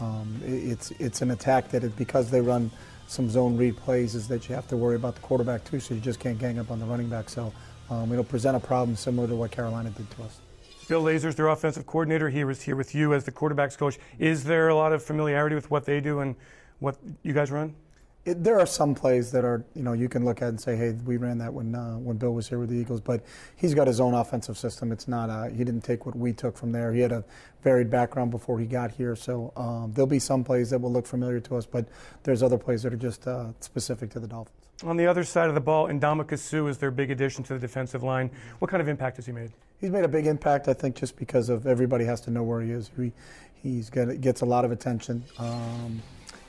um, 0.00 0.40
it's 0.44 0.90
it's 0.92 1.22
an 1.22 1.30
attack 1.30 1.70
that 1.70 1.84
it, 1.84 1.96
because 1.96 2.30
they 2.30 2.40
run 2.40 2.70
some 3.08 3.28
zone 3.30 3.56
read 3.56 3.76
plays 3.76 4.14
is 4.14 4.28
that 4.28 4.48
you 4.48 4.54
have 4.54 4.68
to 4.68 4.76
worry 4.76 4.96
about 4.96 5.14
the 5.14 5.20
quarterback 5.22 5.64
too, 5.64 5.80
so 5.80 5.94
you 5.94 6.00
just 6.00 6.20
can't 6.20 6.38
gang 6.38 6.58
up 6.58 6.70
on 6.70 6.78
the 6.78 6.84
running 6.84 7.08
back. 7.08 7.28
So 7.28 7.52
um, 7.90 8.12
it'll 8.12 8.22
present 8.22 8.56
a 8.56 8.60
problem 8.60 8.96
similar 8.96 9.26
to 9.26 9.34
what 9.34 9.50
Carolina 9.50 9.90
did 9.90 10.10
to 10.12 10.22
us. 10.24 10.40
Bill 10.88 11.02
Lazor's 11.02 11.34
their 11.34 11.48
offensive 11.48 11.86
coordinator. 11.86 12.28
He 12.28 12.44
was 12.44 12.62
here 12.62 12.76
with 12.76 12.94
you 12.94 13.14
as 13.14 13.24
the 13.24 13.32
quarterbacks 13.32 13.76
coach. 13.76 13.98
Is 14.18 14.44
there 14.44 14.68
a 14.68 14.74
lot 14.74 14.92
of 14.92 15.02
familiarity 15.02 15.54
with 15.54 15.70
what 15.70 15.84
they 15.84 16.00
do 16.00 16.20
and 16.20 16.36
what 16.80 16.96
you 17.22 17.32
guys 17.32 17.50
run? 17.50 17.74
It, 18.28 18.44
there 18.44 18.60
are 18.60 18.66
some 18.66 18.94
plays 18.94 19.30
that 19.32 19.42
are, 19.42 19.64
you 19.74 19.82
know, 19.82 19.94
you 19.94 20.08
can 20.08 20.22
look 20.22 20.42
at 20.42 20.48
and 20.48 20.60
say, 20.60 20.76
hey, 20.76 20.90
we 21.06 21.16
ran 21.16 21.38
that 21.38 21.52
when 21.52 21.74
uh, 21.74 21.94
when 21.94 22.18
Bill 22.18 22.34
was 22.34 22.46
here 22.46 22.58
with 22.58 22.68
the 22.68 22.76
Eagles, 22.76 23.00
but 23.00 23.24
he's 23.56 23.72
got 23.72 23.86
his 23.86 24.00
own 24.00 24.12
offensive 24.12 24.58
system. 24.58 24.92
It's 24.92 25.08
not, 25.08 25.30
uh, 25.30 25.48
he 25.48 25.64
didn't 25.64 25.80
take 25.80 26.04
what 26.04 26.14
we 26.14 26.34
took 26.34 26.56
from 26.56 26.70
there. 26.70 26.92
He 26.92 27.00
had 27.00 27.12
a 27.12 27.24
varied 27.62 27.88
background 27.88 28.30
before 28.30 28.58
he 28.58 28.66
got 28.66 28.90
here, 28.90 29.16
so 29.16 29.52
um, 29.56 29.92
there'll 29.94 30.06
be 30.06 30.18
some 30.18 30.44
plays 30.44 30.68
that 30.70 30.78
will 30.78 30.92
look 30.92 31.06
familiar 31.06 31.40
to 31.40 31.56
us, 31.56 31.64
but 31.64 31.86
there's 32.22 32.42
other 32.42 32.58
plays 32.58 32.82
that 32.82 32.92
are 32.92 32.96
just 32.96 33.26
uh, 33.26 33.46
specific 33.60 34.10
to 34.10 34.20
the 34.20 34.28
Dolphins. 34.28 34.54
On 34.84 34.96
the 34.96 35.06
other 35.06 35.24
side 35.24 35.48
of 35.48 35.54
the 35.54 35.60
ball, 35.60 35.88
Ndamukong 35.88 36.38
Suh 36.38 36.66
is 36.66 36.78
their 36.78 36.90
big 36.90 37.10
addition 37.10 37.42
to 37.44 37.54
the 37.54 37.58
defensive 37.58 38.02
line. 38.02 38.30
What 38.58 38.70
kind 38.70 38.80
of 38.80 38.88
impact 38.88 39.16
has 39.16 39.26
he 39.26 39.32
made? 39.32 39.52
He's 39.80 39.90
made 39.90 40.04
a 40.04 40.08
big 40.08 40.26
impact, 40.26 40.68
I 40.68 40.74
think, 40.74 40.96
just 40.96 41.16
because 41.16 41.48
of 41.48 41.66
everybody 41.66 42.04
has 42.04 42.20
to 42.22 42.30
know 42.30 42.42
where 42.42 42.60
he 42.60 42.72
is. 42.72 42.90
He 42.96 43.12
he's 43.62 43.90
got, 43.90 44.20
gets 44.20 44.42
a 44.42 44.44
lot 44.44 44.64
of 44.64 44.70
attention, 44.70 45.24
um, 45.38 46.02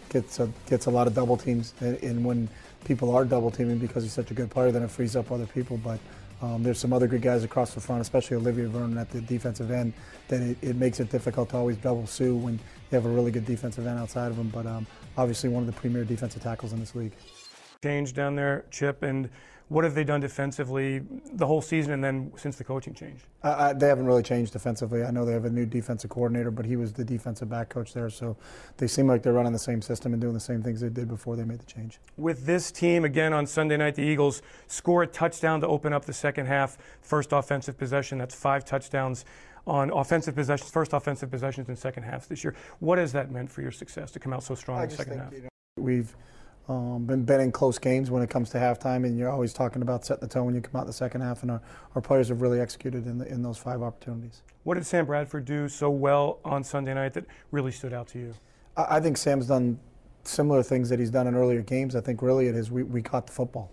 gets 0.09 0.39
a, 0.39 0.49
gets 0.67 0.85
a 0.85 0.89
lot 0.89 1.07
of 1.07 1.13
double 1.13 1.37
teams, 1.37 1.73
and, 1.79 2.01
and, 2.03 2.25
when 2.25 2.49
people 2.85 3.15
are 3.15 3.25
double 3.25 3.51
teaming 3.51 3.77
because 3.77 4.03
he's 4.03 4.13
such 4.13 4.31
a 4.31 4.33
good 4.33 4.49
player, 4.49 4.71
then 4.71 4.83
it 4.83 4.91
frees 4.91 5.15
up 5.15 5.31
other 5.31 5.45
people. 5.45 5.77
But 5.77 5.99
um, 6.41 6.63
there's 6.63 6.79
some 6.79 6.93
other 6.93 7.07
good 7.07 7.21
guys 7.21 7.43
across 7.43 7.73
the 7.73 7.81
front, 7.81 8.01
especially 8.01 8.37
Olivier 8.37 8.65
Vernon 8.65 8.97
at 8.97 9.09
the 9.09 9.21
defensive 9.21 9.71
end, 9.71 9.93
that 10.29 10.41
it, 10.41 10.57
it, 10.61 10.75
makes 10.75 10.99
it 10.99 11.09
difficult 11.09 11.49
to 11.49 11.57
always 11.57 11.77
double 11.77 12.07
Suh 12.07 12.33
when 12.33 12.53
you 12.53 12.59
have 12.95 13.05
a 13.05 13.09
really 13.09 13.31
good 13.31 13.45
defensive 13.45 13.85
end 13.85 13.99
outside 13.99 14.31
of 14.31 14.37
him. 14.37 14.49
But 14.49 14.65
um, 14.65 14.87
obviously, 15.17 15.49
one 15.49 15.63
of 15.63 15.67
the 15.67 15.79
premier 15.79 16.03
defensive 16.03 16.41
tackles 16.41 16.73
in 16.73 16.79
this 16.79 16.95
league. 16.95 17.13
Change 17.83 18.13
down 18.13 18.35
there, 18.35 18.65
Chip, 18.71 19.03
and 19.03 19.29
what 19.69 19.83
have 19.83 19.93
they 19.93 20.03
done 20.03 20.19
defensively 20.19 21.01
the 21.33 21.45
whole 21.45 21.61
season 21.61 21.93
and 21.93 22.03
then 22.03 22.31
since 22.35 22.57
the 22.57 22.63
coaching 22.63 22.93
change? 22.93 23.21
Uh, 23.43 23.71
they 23.71 23.87
haven't 23.87 24.05
really 24.05 24.23
changed 24.23 24.51
defensively. 24.51 25.03
I 25.03 25.11
know 25.11 25.25
they 25.25 25.31
have 25.31 25.45
a 25.45 25.49
new 25.49 25.65
defensive 25.65 26.09
coordinator, 26.09 26.49
but 26.49 26.65
he 26.65 26.75
was 26.75 26.91
the 26.91 27.05
defensive 27.05 27.49
back 27.49 27.69
coach 27.69 27.93
there, 27.93 28.09
so 28.09 28.35
they 28.77 28.87
seem 28.87 29.07
like 29.07 29.21
they're 29.21 29.33
running 29.33 29.53
the 29.53 29.59
same 29.59 29.81
system 29.81 30.13
and 30.13 30.21
doing 30.21 30.33
the 30.33 30.39
same 30.39 30.63
things 30.63 30.81
they 30.81 30.89
did 30.89 31.07
before 31.07 31.35
they 31.35 31.43
made 31.43 31.59
the 31.59 31.65
change. 31.65 31.99
With 32.17 32.47
this 32.47 32.71
team, 32.71 33.05
again 33.05 33.31
on 33.31 33.45
Sunday 33.45 33.77
night, 33.77 33.93
the 33.93 34.01
Eagles 34.01 34.41
score 34.67 35.03
a 35.03 35.07
touchdown 35.07 35.61
to 35.61 35.67
open 35.67 35.93
up 35.93 36.05
the 36.05 36.13
second 36.13 36.47
half. 36.47 36.77
First 37.01 37.31
offensive 37.31 37.77
possession, 37.77 38.17
that's 38.17 38.33
five 38.33 38.65
touchdowns 38.65 39.23
on 39.67 39.91
offensive 39.91 40.33
possessions, 40.33 40.71
first 40.71 40.93
offensive 40.93 41.29
possessions 41.29 41.69
in 41.69 41.75
second 41.75 42.03
half 42.03 42.27
this 42.27 42.43
year. 42.43 42.55
What 42.79 42.97
has 42.97 43.11
that 43.11 43.31
meant 43.31 43.51
for 43.51 43.61
your 43.61 43.71
success 43.71 44.09
to 44.11 44.19
come 44.19 44.33
out 44.33 44.41
so 44.41 44.55
strong 44.55 44.81
in 44.81 44.89
the 44.89 44.95
second 44.95 45.13
think, 45.13 45.23
half? 45.23 45.33
You 45.33 45.41
know, 45.43 45.49
we've 45.77 46.15
um, 46.69 47.05
been, 47.05 47.23
been 47.23 47.41
in 47.41 47.51
close 47.51 47.79
games 47.79 48.11
when 48.11 48.21
it 48.21 48.29
comes 48.29 48.51
to 48.51 48.57
halftime, 48.57 49.03
and 49.03 49.17
you're 49.17 49.29
always 49.29 49.53
talking 49.53 49.81
about 49.81 50.05
setting 50.05 50.21
the 50.21 50.27
tone 50.27 50.45
when 50.45 50.55
you 50.55 50.61
come 50.61 50.75
out 50.79 50.83
in 50.83 50.87
the 50.87 50.93
second 50.93 51.21
half, 51.21 51.41
and 51.41 51.51
our, 51.51 51.61
our 51.95 52.01
players 52.01 52.29
have 52.29 52.41
really 52.41 52.61
executed 52.61 53.07
in, 53.07 53.17
the, 53.17 53.27
in 53.27 53.41
those 53.41 53.57
five 53.57 53.81
opportunities. 53.81 54.43
What 54.63 54.75
did 54.75 54.85
Sam 54.85 55.05
Bradford 55.05 55.45
do 55.45 55.67
so 55.67 55.89
well 55.89 56.39
on 56.45 56.63
Sunday 56.63 56.93
night 56.93 57.13
that 57.13 57.25
really 57.51 57.71
stood 57.71 57.91
out 57.91 58.07
to 58.09 58.19
you? 58.19 58.33
I, 58.77 58.97
I 58.97 58.99
think 58.99 59.17
Sam's 59.17 59.47
done 59.47 59.79
similar 60.23 60.61
things 60.61 60.89
that 60.89 60.99
he's 60.99 61.09
done 61.09 61.25
in 61.25 61.35
earlier 61.35 61.61
games. 61.61 61.95
I 61.95 62.01
think 62.01 62.21
really 62.21 62.47
it 62.47 62.55
is 62.55 62.69
we, 62.69 62.83
we 62.83 63.01
caught 63.01 63.25
the 63.25 63.33
football, 63.33 63.71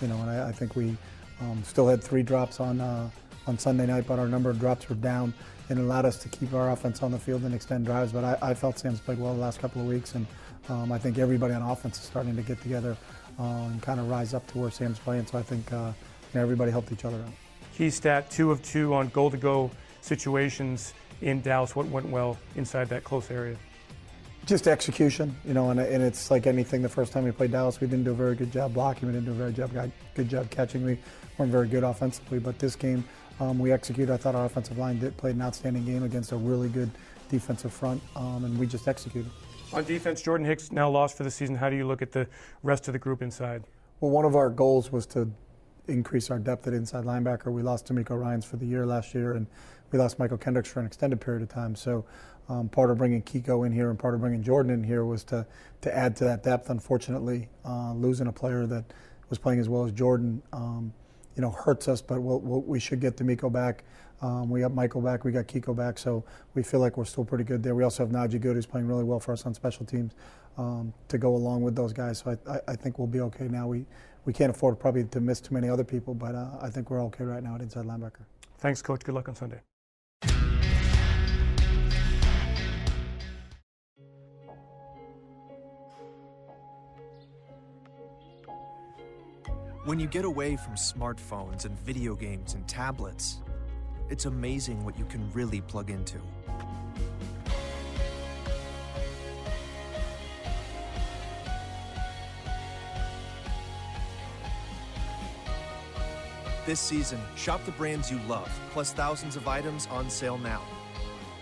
you 0.00 0.06
know, 0.06 0.16
and 0.20 0.30
I, 0.30 0.48
I 0.48 0.52
think 0.52 0.76
we 0.76 0.96
um, 1.40 1.62
still 1.64 1.88
had 1.88 2.02
three 2.02 2.22
drops 2.22 2.60
on 2.60 2.80
uh, 2.80 3.10
on 3.46 3.58
Sunday 3.58 3.86
night, 3.86 4.04
but 4.06 4.18
our 4.18 4.28
number 4.28 4.50
of 4.50 4.58
drops 4.58 4.88
were 4.88 4.96
down 4.96 5.32
and 5.68 5.78
allowed 5.78 6.04
us 6.04 6.16
to 6.18 6.28
keep 6.28 6.52
our 6.52 6.70
offense 6.70 7.02
on 7.02 7.10
the 7.10 7.18
field 7.18 7.42
and 7.42 7.54
extend 7.54 7.84
drives. 7.84 8.12
But 8.12 8.24
I, 8.24 8.50
I 8.50 8.54
felt 8.54 8.78
Sam's 8.78 9.00
played 9.00 9.18
well 9.18 9.34
the 9.34 9.40
last 9.40 9.60
couple 9.60 9.80
of 9.80 9.88
weeks, 9.88 10.14
and 10.14 10.26
um, 10.68 10.92
I 10.92 10.98
think 10.98 11.18
everybody 11.18 11.54
on 11.54 11.62
offense 11.62 11.98
is 11.98 12.04
starting 12.04 12.36
to 12.36 12.42
get 12.42 12.60
together 12.62 12.96
uh, 13.38 13.42
and 13.42 13.82
kind 13.82 14.00
of 14.00 14.08
rise 14.08 14.34
up 14.34 14.46
to 14.48 14.58
where 14.58 14.70
Sam's 14.70 14.98
playing. 14.98 15.26
So 15.26 15.38
I 15.38 15.42
think 15.42 15.72
uh, 15.72 15.92
you 16.32 16.38
know, 16.38 16.42
everybody 16.42 16.70
helped 16.70 16.92
each 16.92 17.04
other 17.04 17.16
out. 17.16 17.32
Key 17.76 17.90
stat: 17.90 18.30
two 18.30 18.50
of 18.50 18.62
two 18.62 18.94
on 18.94 19.08
goal-to-go 19.08 19.70
situations 20.00 20.94
in 21.22 21.40
Dallas. 21.42 21.76
What 21.76 21.86
went 21.86 22.08
well 22.08 22.38
inside 22.56 22.88
that 22.88 23.04
close 23.04 23.30
area? 23.30 23.56
Just 24.46 24.68
execution, 24.68 25.34
you 25.44 25.54
know, 25.54 25.70
and, 25.70 25.80
and 25.80 26.02
it's 26.02 26.30
like 26.30 26.46
anything. 26.46 26.80
The 26.80 26.88
first 26.88 27.12
time 27.12 27.24
we 27.24 27.32
played 27.32 27.50
Dallas, 27.50 27.80
we 27.80 27.88
didn't 27.88 28.04
do 28.04 28.12
a 28.12 28.14
very 28.14 28.36
good 28.36 28.52
job 28.52 28.74
blocking. 28.74 29.08
We 29.08 29.14
didn't 29.14 29.26
do 29.26 29.32
a 29.32 29.34
very 29.34 29.52
job, 29.52 29.72
good 30.14 30.28
job 30.28 30.50
catching. 30.50 30.84
We 30.84 30.98
weren't 31.36 31.50
very 31.50 31.66
good 31.66 31.82
offensively, 31.82 32.38
but 32.38 32.58
this 32.58 32.76
game 32.76 33.04
um, 33.40 33.58
we 33.58 33.72
executed. 33.72 34.12
I 34.12 34.16
thought 34.16 34.34
our 34.34 34.46
offensive 34.46 34.78
line 34.78 34.98
did 34.98 35.16
played 35.16 35.34
an 35.34 35.42
outstanding 35.42 35.84
game 35.84 36.04
against 36.04 36.32
a 36.32 36.36
really 36.36 36.68
good 36.68 36.90
defensive 37.28 37.72
front, 37.72 38.00
um, 38.14 38.44
and 38.44 38.56
we 38.56 38.66
just 38.66 38.88
executed. 38.88 39.30
On 39.72 39.84
defense, 39.84 40.22
Jordan 40.22 40.46
Hicks 40.46 40.70
now 40.70 40.88
lost 40.88 41.16
for 41.16 41.24
the 41.24 41.30
season. 41.30 41.56
How 41.56 41.68
do 41.68 41.76
you 41.76 41.86
look 41.86 42.00
at 42.00 42.12
the 42.12 42.28
rest 42.62 42.88
of 42.88 42.92
the 42.92 42.98
group 42.98 43.20
inside? 43.20 43.64
Well, 44.00 44.10
one 44.10 44.24
of 44.24 44.36
our 44.36 44.48
goals 44.48 44.92
was 44.92 45.06
to 45.06 45.30
increase 45.88 46.30
our 46.30 46.38
depth 46.38 46.66
at 46.66 46.72
inside 46.72 47.04
linebacker. 47.04 47.52
We 47.52 47.62
lost 47.62 47.86
DeMeco 47.86 48.18
Ryans 48.18 48.44
for 48.44 48.56
the 48.56 48.66
year 48.66 48.86
last 48.86 49.14
year, 49.14 49.32
and 49.32 49.46
we 49.90 49.98
lost 49.98 50.18
Mychal 50.18 50.40
Kendricks 50.40 50.68
for 50.68 50.80
an 50.80 50.86
extended 50.86 51.20
period 51.20 51.42
of 51.42 51.48
time. 51.48 51.74
So 51.74 52.04
um, 52.48 52.68
part 52.68 52.90
of 52.90 52.98
bringing 52.98 53.22
Kiko 53.22 53.66
in 53.66 53.72
here 53.72 53.90
and 53.90 53.98
part 53.98 54.14
of 54.14 54.20
bringing 54.20 54.42
Jordan 54.42 54.72
in 54.72 54.84
here 54.84 55.04
was 55.04 55.24
to, 55.24 55.44
to 55.80 55.96
add 55.96 56.14
to 56.16 56.24
that 56.24 56.42
depth. 56.42 56.70
Unfortunately, 56.70 57.48
uh, 57.64 57.92
losing 57.92 58.28
a 58.28 58.32
player 58.32 58.66
that 58.66 58.84
was 59.28 59.38
playing 59.38 59.58
as 59.58 59.68
well 59.68 59.84
as 59.84 59.90
Jordan, 59.90 60.42
um, 60.52 60.92
you 61.34 61.42
know, 61.42 61.50
hurts 61.50 61.88
us, 61.88 62.00
but 62.00 62.20
we'll, 62.20 62.40
we'll, 62.40 62.62
we 62.62 62.78
should 62.78 63.00
get 63.00 63.16
DeMeco 63.16 63.52
back. 63.52 63.84
Um, 64.22 64.48
we 64.48 64.60
got 64.60 64.72
Mychal 64.72 65.04
back, 65.04 65.24
we 65.24 65.32
got 65.32 65.46
Kiko 65.46 65.76
back, 65.76 65.98
so 65.98 66.24
we 66.54 66.62
feel 66.62 66.80
like 66.80 66.96
we're 66.96 67.04
still 67.04 67.24
pretty 67.24 67.44
good 67.44 67.62
there. 67.62 67.74
We 67.74 67.84
also 67.84 68.02
have 68.02 68.12
Najee 68.12 68.40
Goode, 68.40 68.56
who's 68.56 68.66
playing 68.66 68.86
really 68.86 69.04
well 69.04 69.20
for 69.20 69.32
us 69.32 69.44
on 69.44 69.52
special 69.52 69.84
teams, 69.84 70.12
um, 70.56 70.92
to 71.08 71.18
go 71.18 71.34
along 71.36 71.62
with 71.62 71.76
those 71.76 71.92
guys. 71.92 72.18
So 72.18 72.36
I, 72.46 72.52
I, 72.52 72.60
I, 72.68 72.76
think 72.76 72.98
we'll 72.98 73.06
be 73.06 73.20
okay 73.20 73.46
now. 73.46 73.68
We 73.68 73.84
we 74.24 74.32
can't 74.32 74.50
afford 74.50 74.78
probably 74.78 75.04
to 75.04 75.20
miss 75.20 75.40
too 75.40 75.54
many 75.54 75.68
other 75.68 75.84
people, 75.84 76.14
but 76.14 76.34
uh, 76.34 76.48
I 76.60 76.70
think 76.70 76.90
we're 76.90 77.02
okay 77.04 77.24
right 77.24 77.42
now 77.42 77.54
at 77.56 77.60
inside 77.60 77.84
linebacker. 77.84 78.24
Thanks, 78.58 78.80
coach. 78.80 79.04
Good 79.04 79.14
luck 79.14 79.28
on 79.28 79.36
Sunday. 79.36 79.60
When 89.86 90.00
you 90.00 90.08
get 90.08 90.24
away 90.24 90.56
from 90.56 90.74
smartphones 90.74 91.64
and 91.64 91.78
video 91.78 92.16
games 92.16 92.54
and 92.54 92.66
tablets, 92.66 93.40
it's 94.10 94.26
amazing 94.26 94.84
what 94.84 94.98
you 94.98 95.04
can 95.04 95.30
really 95.32 95.60
plug 95.60 95.90
into. 95.90 96.18
This 106.66 106.80
season, 106.80 107.20
shop 107.36 107.64
the 107.64 107.70
brands 107.72 108.10
you 108.10 108.18
love, 108.26 108.50
plus 108.72 108.92
thousands 108.92 109.36
of 109.36 109.46
items 109.46 109.86
on 109.86 110.10
sale 110.10 110.36
now. 110.36 110.62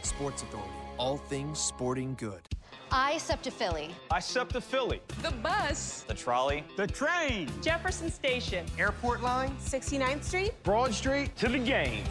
Sports 0.02 0.42
Authority, 0.42 0.70
all 0.98 1.16
things 1.16 1.58
sporting 1.58 2.14
good. 2.18 2.42
I 2.90 3.16
SEPTA 3.16 3.50
Philly. 3.50 3.90
I 4.10 4.20
SEPTA 4.20 4.60
Philly. 4.60 5.00
The 5.22 5.32
bus. 5.32 6.04
The 6.06 6.14
trolley. 6.14 6.62
The 6.76 6.86
train. 6.86 7.50
Jefferson 7.62 8.10
Station. 8.10 8.66
Airport 8.78 9.22
line. 9.22 9.56
69th 9.56 10.22
Street. 10.22 10.52
Broad 10.62 10.94
Street. 10.94 11.34
To 11.36 11.48
the 11.48 11.58
game. 11.58 12.04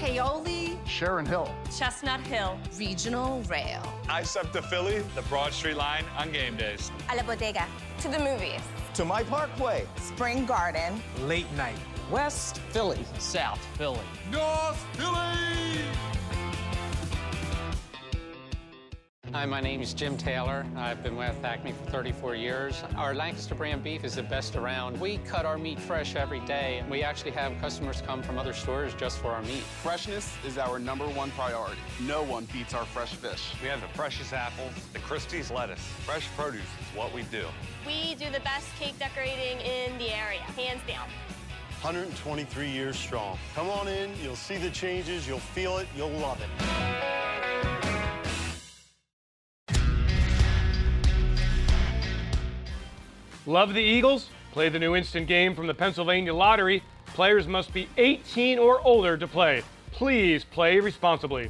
Paoli. 0.00 0.78
Sharon 0.84 1.24
Hill. 1.24 1.52
Chestnut 1.76 2.20
Hill. 2.20 2.58
Regional 2.76 3.40
Rail. 3.42 3.82
I 4.08 4.22
to 4.52 4.60
Philly. 4.60 4.98
The 5.14 5.22
Broad 5.22 5.52
Street 5.52 5.76
line 5.76 6.04
on 6.18 6.30
game 6.32 6.56
days. 6.56 6.90
A 7.10 7.16
la 7.16 7.22
bodega. 7.22 7.66
To 8.00 8.08
the 8.08 8.18
movies. 8.18 8.60
To 8.94 9.04
my 9.04 9.22
parkway. 9.22 9.86
Spring 9.96 10.44
Garden. 10.44 11.00
Late 11.22 11.50
night. 11.56 11.78
West 12.10 12.58
Philly. 12.70 13.04
South 13.18 13.64
Philly. 13.78 13.98
North 14.30 14.76
Philly. 14.92 15.80
Hi, 19.36 19.44
my 19.44 19.60
name 19.60 19.82
is 19.82 19.92
Jim 19.92 20.16
Taylor. 20.16 20.64
I've 20.76 21.02
been 21.02 21.14
with 21.14 21.44
Acme 21.44 21.72
for 21.72 21.90
34 21.90 22.36
years. 22.36 22.82
Our 22.96 23.14
Lancaster 23.14 23.54
brand 23.54 23.84
beef 23.84 24.02
is 24.02 24.14
the 24.14 24.22
best 24.22 24.56
around. 24.56 24.98
We 24.98 25.18
cut 25.18 25.44
our 25.44 25.58
meat 25.58 25.78
fresh 25.78 26.16
every 26.16 26.40
day. 26.46 26.82
We 26.90 27.02
actually 27.02 27.32
have 27.32 27.52
customers 27.60 28.02
come 28.06 28.22
from 28.22 28.38
other 28.38 28.54
stores 28.54 28.94
just 28.94 29.18
for 29.18 29.32
our 29.32 29.42
meat. 29.42 29.60
Freshness 29.82 30.32
is 30.46 30.56
our 30.56 30.78
number 30.78 31.04
one 31.08 31.30
priority. 31.32 31.82
No 32.00 32.22
one 32.22 32.46
beats 32.50 32.72
our 32.72 32.86
fresh 32.86 33.12
fish. 33.12 33.52
We 33.60 33.68
have 33.68 33.82
the 33.82 33.88
freshest 33.88 34.32
apples, 34.32 34.72
the 34.94 35.00
Christie's 35.00 35.50
lettuce. 35.50 35.86
Fresh 36.06 36.28
produce 36.28 36.62
is 36.62 36.96
what 36.96 37.12
we 37.12 37.24
do. 37.24 37.44
We 37.86 38.14
do 38.14 38.30
the 38.30 38.40
best 38.40 38.74
cake 38.78 38.98
decorating 38.98 39.60
in 39.60 39.98
the 39.98 40.14
area, 40.14 40.40
hands 40.56 40.80
down. 40.88 41.08
123 41.82 42.70
years 42.70 42.98
strong. 42.98 43.36
Come 43.54 43.68
on 43.68 43.86
in, 43.86 44.10
you'll 44.22 44.34
see 44.34 44.56
the 44.56 44.70
changes, 44.70 45.28
you'll 45.28 45.40
feel 45.40 45.76
it, 45.76 45.88
you'll 45.94 46.08
love 46.08 46.40
it. 46.40 46.95
Love 53.48 53.74
the 53.74 53.80
Eagles? 53.80 54.28
Play 54.50 54.68
the 54.70 54.78
new 54.80 54.96
instant 54.96 55.28
game 55.28 55.54
from 55.54 55.68
the 55.68 55.74
Pennsylvania 55.74 56.34
Lottery. 56.34 56.82
Players 57.06 57.46
must 57.46 57.72
be 57.72 57.88
18 57.96 58.58
or 58.58 58.84
older 58.84 59.16
to 59.16 59.28
play. 59.28 59.62
Please 59.92 60.42
play 60.42 60.80
responsibly. 60.80 61.48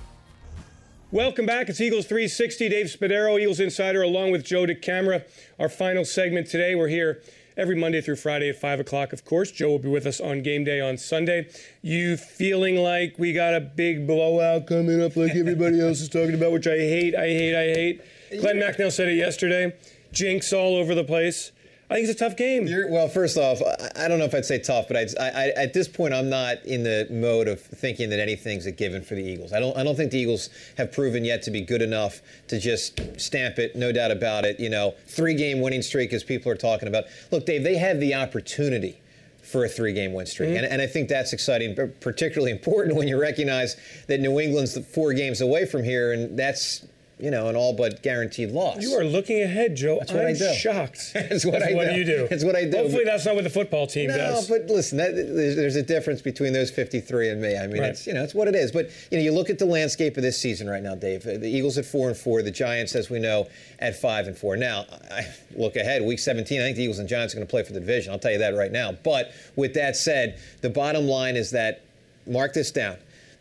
Welcome 1.10 1.46
back. 1.46 1.70
It's 1.70 1.80
Eagles 1.80 2.04
360. 2.04 2.68
Dave 2.68 2.86
Spadaro, 2.86 3.40
Eagles 3.40 3.60
Insider, 3.60 4.02
along 4.02 4.30
with 4.30 4.44
Joe 4.44 4.66
DeCamara. 4.66 5.24
Our 5.58 5.70
final 5.70 6.04
segment 6.04 6.48
today. 6.48 6.74
We're 6.74 6.88
here 6.88 7.22
every 7.56 7.76
Monday 7.76 8.02
through 8.02 8.16
Friday 8.16 8.50
at 8.50 8.56
5 8.56 8.80
o'clock, 8.80 9.14
of 9.14 9.24
course. 9.24 9.50
Joe 9.50 9.70
will 9.70 9.78
be 9.78 9.88
with 9.88 10.04
us 10.04 10.20
on 10.20 10.42
game 10.42 10.64
day 10.64 10.82
on 10.82 10.98
Sunday. 10.98 11.48
You 11.80 12.18
feeling 12.18 12.76
like 12.76 13.14
we 13.18 13.32
got 13.32 13.54
a 13.54 13.60
big 13.60 14.06
blowout 14.06 14.66
coming 14.66 15.02
up 15.02 15.16
like 15.16 15.34
everybody 15.34 15.80
else 15.80 16.02
is 16.02 16.10
talking 16.10 16.34
about, 16.34 16.52
which 16.52 16.66
I 16.66 16.76
hate, 16.76 17.14
I 17.14 17.28
hate, 17.28 17.56
I 17.56 17.72
hate. 17.72 18.02
Glen 18.38 18.56
Macnow 18.56 18.92
said 18.92 19.08
it 19.08 19.14
yesterday. 19.14 19.74
Jinx 20.12 20.52
all 20.52 20.76
over 20.76 20.94
the 20.94 21.04
place. 21.04 21.52
I 21.88 21.94
think 21.94 22.08
it's 22.08 22.20
a 22.20 22.24
tough 22.24 22.36
game. 22.36 22.66
You're, 22.66 22.90
well, 22.90 23.06
first 23.06 23.36
off, 23.38 23.62
I, 23.62 24.04
I 24.04 24.08
don't 24.08 24.18
know 24.18 24.24
if 24.24 24.34
I'd 24.34 24.44
say 24.44 24.58
tough, 24.58 24.88
but 24.88 24.96
I'd, 24.96 25.16
I, 25.18 25.28
I, 25.28 25.46
at 25.62 25.72
this 25.72 25.86
point, 25.86 26.14
I'm 26.14 26.28
not 26.28 26.64
in 26.64 26.82
the 26.82 27.06
mode 27.10 27.46
of 27.46 27.60
thinking 27.60 28.10
that 28.10 28.18
anything's 28.18 28.66
a 28.66 28.72
given 28.72 29.02
for 29.02 29.14
the 29.14 29.22
Eagles. 29.22 29.52
I 29.52 29.60
don't. 29.60 29.76
I 29.76 29.84
don't 29.84 29.94
think 29.94 30.10
the 30.10 30.18
Eagles 30.18 30.50
have 30.78 30.90
proven 30.90 31.24
yet 31.24 31.42
to 31.42 31.52
be 31.52 31.60
good 31.60 31.82
enough 31.82 32.22
to 32.48 32.58
just 32.58 33.00
stamp 33.20 33.60
it. 33.60 33.76
No 33.76 33.92
doubt 33.92 34.10
about 34.10 34.44
it. 34.44 34.58
You 34.58 34.68
know, 34.68 34.94
three-game 35.06 35.60
winning 35.60 35.82
streak, 35.82 36.12
as 36.12 36.24
people 36.24 36.50
are 36.50 36.56
talking 36.56 36.88
about. 36.88 37.04
Look, 37.30 37.46
Dave, 37.46 37.62
they 37.62 37.76
have 37.76 38.00
the 38.00 38.14
opportunity 38.16 39.00
for 39.42 39.64
a 39.64 39.68
three-game 39.68 40.12
win 40.12 40.26
streak, 40.26 40.48
Mm-hmm. 40.48 40.64
and, 40.64 40.66
and 40.72 40.82
I 40.82 40.88
think 40.88 41.08
that's 41.08 41.32
exciting, 41.32 41.76
but 41.76 42.00
particularly 42.00 42.50
important 42.58 42.96
when 42.96 43.06
you 43.06 43.20
recognize 43.20 43.76
that 44.08 44.18
New 44.18 44.40
England's 44.40 44.76
four 44.88 45.12
games 45.12 45.40
away 45.40 45.64
from 45.66 45.84
here, 45.84 46.12
and 46.12 46.36
that's 46.36 46.84
you 47.18 47.30
know 47.30 47.48
an 47.48 47.56
all 47.56 47.72
but 47.72 48.02
guaranteed 48.02 48.50
loss. 48.50 48.82
You 48.82 48.92
are 48.94 49.04
looking 49.04 49.40
ahead, 49.42 49.74
Joe. 49.74 49.96
That's 50.00 50.12
what 50.12 50.20
I'm 50.26 50.34
I 50.34 50.38
do. 50.38 50.52
shocked. 50.54 51.10
That's 51.14 51.46
what 51.46 51.62
I 51.62 51.72
what 51.72 51.88
do. 51.88 51.94
you 51.96 52.04
do. 52.04 52.26
That's 52.28 52.44
what 52.44 52.54
I 52.54 52.64
do. 52.66 52.76
Hopefully, 52.76 53.04
that's 53.04 53.24
not 53.24 53.34
what 53.34 53.44
the 53.44 53.50
football 53.50 53.86
team 53.86 54.08
No, 54.10 54.16
does. 54.18 54.48
but 54.48 54.66
listen, 54.66 54.98
that, 54.98 55.14
there's, 55.14 55.56
there's 55.56 55.76
a 55.76 55.82
difference 55.82 56.20
between 56.20 56.52
those 56.52 56.70
53 56.70 57.30
and 57.30 57.40
me. 57.40 57.56
I 57.56 57.66
mean, 57.66 57.80
Right. 57.80 57.90
it's 57.90 58.06
you 58.06 58.12
know, 58.12 58.22
it's 58.22 58.34
what 58.34 58.48
it 58.48 58.54
is. 58.54 58.70
But 58.70 58.90
you 59.10 59.16
know, 59.18 59.24
you 59.24 59.32
look 59.32 59.48
at 59.48 59.58
the 59.58 59.64
landscape 59.64 60.16
of 60.18 60.22
this 60.22 60.38
season 60.38 60.68
right 60.68 60.82
now, 60.82 60.94
Dave. 60.94 61.26
Uh, 61.26 61.38
The 61.38 61.48
Eagles 61.48 61.78
at 61.78 61.86
four 61.86 62.08
and 62.08 62.16
four, 62.16 62.42
the 62.42 62.50
Giants, 62.50 62.94
as 62.94 63.08
we 63.08 63.18
know, 63.18 63.48
at 63.78 63.96
five 63.98 64.26
and 64.26 64.36
four. 64.36 64.56
Now, 64.56 64.84
I 65.10 65.26
look 65.56 65.76
ahead, 65.76 66.02
week 66.02 66.18
17. 66.18 66.60
I 66.60 66.64
think 66.64 66.76
the 66.76 66.82
Eagles 66.82 66.98
and 66.98 67.08
Giants 67.08 67.32
are 67.32 67.38
going 67.38 67.46
to 67.46 67.50
play 67.50 67.62
for 67.62 67.72
the 67.72 67.80
division. 67.80 68.12
I'll 68.12 68.18
tell 68.18 68.32
you 68.32 68.38
that 68.38 68.54
right 68.54 68.72
now. 68.72 68.92
But 68.92 69.32
with 69.56 69.72
that 69.74 69.96
said, 69.96 70.38
the 70.60 70.68
bottom 70.70 71.06
line 71.08 71.36
is 71.36 71.50
that 71.52 71.82
mark 72.26 72.52
this 72.52 72.70
down. 72.70 72.96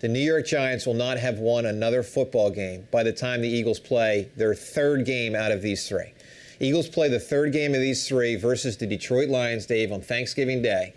The 0.05 0.11
New 0.11 0.19
York 0.19 0.45
Giants 0.45 0.85
will 0.85 0.93
not 0.93 1.17
have 1.17 1.39
won 1.39 1.65
another 1.65 2.03
football 2.03 2.51
game 2.51 2.87
by 2.91 3.01
the 3.01 3.11
time 3.11 3.41
the 3.41 3.49
Eagles 3.49 3.79
play 3.79 4.29
their 4.37 4.53
third 4.53 5.03
game 5.03 5.35
out 5.35 5.51
of 5.51 5.63
these 5.63 5.89
three. 5.89 6.13
Eagles 6.59 6.87
play 6.87 7.09
the 7.09 7.19
third 7.19 7.51
game 7.51 7.73
of 7.73 7.81
these 7.81 8.07
three 8.07 8.35
versus 8.35 8.77
the 8.77 8.85
Detroit 8.85 9.29
Lions, 9.29 9.65
Dave, 9.65 9.91
on 9.91 10.01
Thanksgiving 10.01 10.61
Day. 10.61 10.93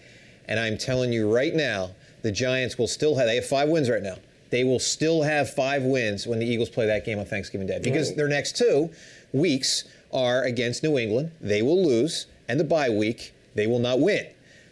And 0.46 0.60
I'm 0.60 0.76
telling 0.76 1.10
you 1.10 1.34
right 1.34 1.54
now, 1.54 1.92
the 2.20 2.30
Giants 2.30 2.76
will 2.76 2.86
still 2.86 3.16
have, 3.16 3.24
they 3.24 3.36
have 3.36 3.46
five 3.46 3.70
wins 3.70 3.88
right 3.88 4.02
now. 4.02 4.16
They 4.50 4.62
will 4.62 4.78
still 4.78 5.22
have 5.22 5.48
five 5.54 5.84
wins 5.84 6.26
when 6.26 6.38
the 6.38 6.46
Eagles 6.46 6.68
play 6.68 6.84
that 6.84 7.06
game 7.06 7.18
on 7.18 7.24
Thanksgiving 7.24 7.66
Day 7.66 7.80
because 7.82 8.14
their 8.14 8.28
next 8.28 8.58
two 8.58 8.90
weeks 9.32 9.84
are 10.12 10.42
against 10.42 10.82
New 10.82 10.98
England. 10.98 11.30
They 11.40 11.62
will 11.62 11.82
lose, 11.82 12.26
and 12.46 12.60
the 12.60 12.64
bye 12.64 12.90
week, 12.90 13.32
they 13.54 13.66
will 13.66 13.78
not 13.78 14.00
win. 14.00 14.26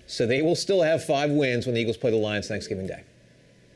So 0.07 0.27
they 0.27 0.43
will 0.43 0.57
still 0.57 0.83
have 0.83 1.03
five 1.03 1.31
wins 1.31 1.65
when 1.65 1.75
the 1.75 1.81
Eagles 1.81 1.97
play 1.97 2.11
the 2.11 2.19
Lions 2.19 2.49
Thanksgiving 2.49 2.87
Day. 2.87 3.03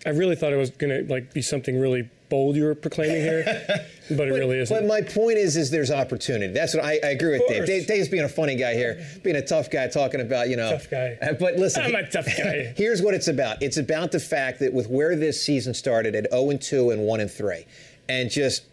I 0.06 0.10
really 0.10 0.36
thought 0.36 0.52
it 0.52 0.56
was 0.56 0.70
going 0.70 1.06
to 1.06 1.12
like 1.12 1.34
be 1.34 1.42
something 1.42 1.78
really 1.78 2.08
bold 2.30 2.56
you 2.56 2.64
were 2.64 2.74
proclaiming 2.74 3.20
here, 3.20 3.44
but 4.10 4.28
it 4.28 4.32
really 4.32 4.58
isn't. 4.58 4.74
But 4.74 4.86
my 4.86 5.02
point 5.02 5.36
is, 5.36 5.56
is 5.56 5.70
there's 5.70 5.90
opportunity. 5.90 6.52
That's 6.52 6.74
what 6.74 6.84
I, 6.84 6.92
I 7.04 7.08
agree 7.08 7.32
with 7.38 7.48
Dave. 7.48 7.66
Dave. 7.66 7.86
Dave's 7.86 8.08
being 8.08 8.24
a 8.24 8.28
funny 8.28 8.56
guy 8.56 8.74
here, 8.74 9.04
being 9.22 9.36
a 9.36 9.44
tough 9.44 9.70
guy, 9.70 9.88
talking 9.88 10.20
about 10.20 10.48
you 10.48 10.56
know. 10.56 10.70
Tough 10.70 10.90
guy. 10.90 11.18
Uh, 11.20 11.34
But 11.34 11.56
listen, 11.56 11.82
I'm 11.82 11.94
a 11.94 12.08
tough 12.08 12.26
guy. 12.26 12.72
here's 12.76 13.02
what 13.02 13.14
it's 13.14 13.28
about. 13.28 13.62
It's 13.62 13.76
about 13.76 14.12
the 14.12 14.20
fact 14.20 14.60
that 14.60 14.72
with 14.72 14.88
where 14.88 15.16
this 15.16 15.42
season 15.42 15.74
started 15.74 16.14
at 16.14 16.30
0 16.30 16.50
and 16.50 16.62
2 16.62 16.90
and 16.90 17.02
1 17.02 17.20
and 17.20 17.30
3, 17.30 17.66
and 18.08 18.30
just 18.30 18.64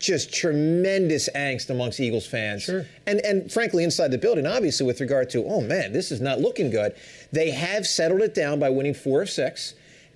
just 0.00 0.34
tremendous 0.34 1.28
angst 1.34 1.70
amongst 1.70 2.00
Eagles 2.00 2.26
fans. 2.26 2.62
Sure. 2.64 2.84
And 3.06 3.20
and 3.20 3.52
frankly 3.52 3.84
inside 3.84 4.10
the 4.10 4.18
building, 4.18 4.46
obviously 4.46 4.86
with 4.86 5.00
regard 5.00 5.30
to, 5.30 5.44
oh 5.44 5.60
man, 5.60 5.92
this 5.92 6.10
is 6.10 6.20
not 6.20 6.40
looking 6.40 6.70
good. 6.70 6.94
They 7.32 7.50
have 7.50 7.86
settled 7.86 8.22
it 8.22 8.34
down 8.34 8.58
by 8.58 8.70
winning 8.70 8.94
four 8.94 9.22
of 9.22 9.30
six. 9.30 9.74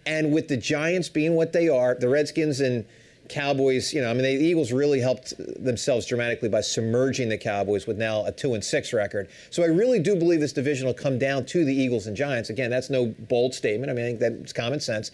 And 0.09 0.33
with 0.33 0.49
the 0.49 0.57
Giants 0.57 1.11
being 1.11 1.35
what 1.35 1.53
they 1.53 1.69
are, 1.69 1.95
the 1.95 2.09
Redskins 2.09 2.61
and 2.61 2.87
Cowboys, 3.29 3.93
you 3.93 4.01
know, 4.01 4.11
I 4.11 4.15
mean, 4.15 4.23
the 4.23 4.31
Eagles 4.31 4.73
really 4.73 5.01
helped 5.01 5.35
themselves 5.63 6.07
dramatically 6.07 6.49
by 6.49 6.63
submerging 6.63 7.29
the 7.29 7.37
Cowboys 7.37 7.87
with 7.87 7.99
now 7.99 8.25
a 8.25 8.33
two 8.33 8.55
and 8.55 8.65
six 8.65 8.95
record. 8.95 9.29
So 9.51 9.63
I 9.63 9.67
really 9.67 9.99
do 9.99 10.17
believe 10.17 10.41
this 10.41 10.55
division 10.55 10.87
will 10.87 10.95
come 10.95 11.19
down 11.19 11.45
to 11.47 11.63
the 11.63 11.75
Eagles 11.75 12.07
and 12.07 12.17
Giants. 12.17 12.49
Again, 12.49 12.71
that's 12.71 12.89
no 12.89 13.15
bold 13.29 13.53
statement. 13.53 13.91
I 13.91 13.95
mean, 13.95 14.05
I 14.07 14.09
think 14.09 14.21
that's 14.21 14.53
common 14.55 14.81
sense. 14.81 15.11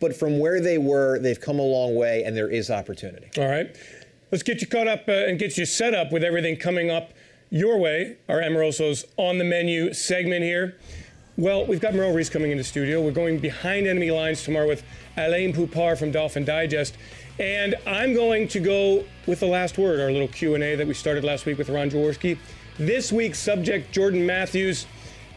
But 0.00 0.16
from 0.16 0.38
where 0.38 0.58
they 0.58 0.78
were, 0.78 1.18
they've 1.18 1.38
come 1.38 1.58
a 1.58 1.62
long 1.62 1.94
way, 1.94 2.24
and 2.24 2.34
there 2.34 2.48
is 2.48 2.70
opportunity. 2.70 3.28
All 3.36 3.46
right. 3.46 3.76
Let's 4.32 4.42
get 4.42 4.62
you 4.62 4.66
caught 4.66 4.88
up 4.88 5.06
uh, 5.06 5.12
and 5.12 5.38
get 5.38 5.58
you 5.58 5.66
set 5.66 5.92
up 5.92 6.10
with 6.10 6.24
everything 6.24 6.56
coming 6.56 6.90
up 6.90 7.12
your 7.50 7.76
way. 7.76 8.16
Our 8.26 8.40
Amoroso's 8.40 9.04
on 9.18 9.36
the 9.36 9.44
menu 9.44 9.92
segment 9.92 10.42
here. 10.44 10.78
Well, 11.36 11.66
we've 11.66 11.80
got 11.80 11.94
Merrill 11.94 12.12
Reese 12.12 12.28
coming 12.28 12.52
into 12.52 12.62
studio. 12.62 13.02
We're 13.02 13.10
going 13.10 13.40
behind 13.40 13.88
enemy 13.88 14.12
lines 14.12 14.44
tomorrow 14.44 14.68
with 14.68 14.84
Alain 15.16 15.52
Poupart 15.52 15.98
from 15.98 16.12
Dolphin 16.12 16.44
Digest. 16.44 16.96
And 17.40 17.74
I'm 17.88 18.14
going 18.14 18.46
to 18.48 18.60
go 18.60 19.04
with 19.26 19.40
the 19.40 19.46
last 19.46 19.76
word, 19.76 19.98
our 19.98 20.12
little 20.12 20.28
Q&A 20.28 20.76
that 20.76 20.86
we 20.86 20.94
started 20.94 21.24
last 21.24 21.44
week 21.44 21.58
with 21.58 21.68
Ron 21.70 21.90
Jaworski. 21.90 22.38
This 22.78 23.10
week's 23.10 23.40
subject, 23.40 23.90
Jordan 23.90 24.24
Matthews, 24.24 24.86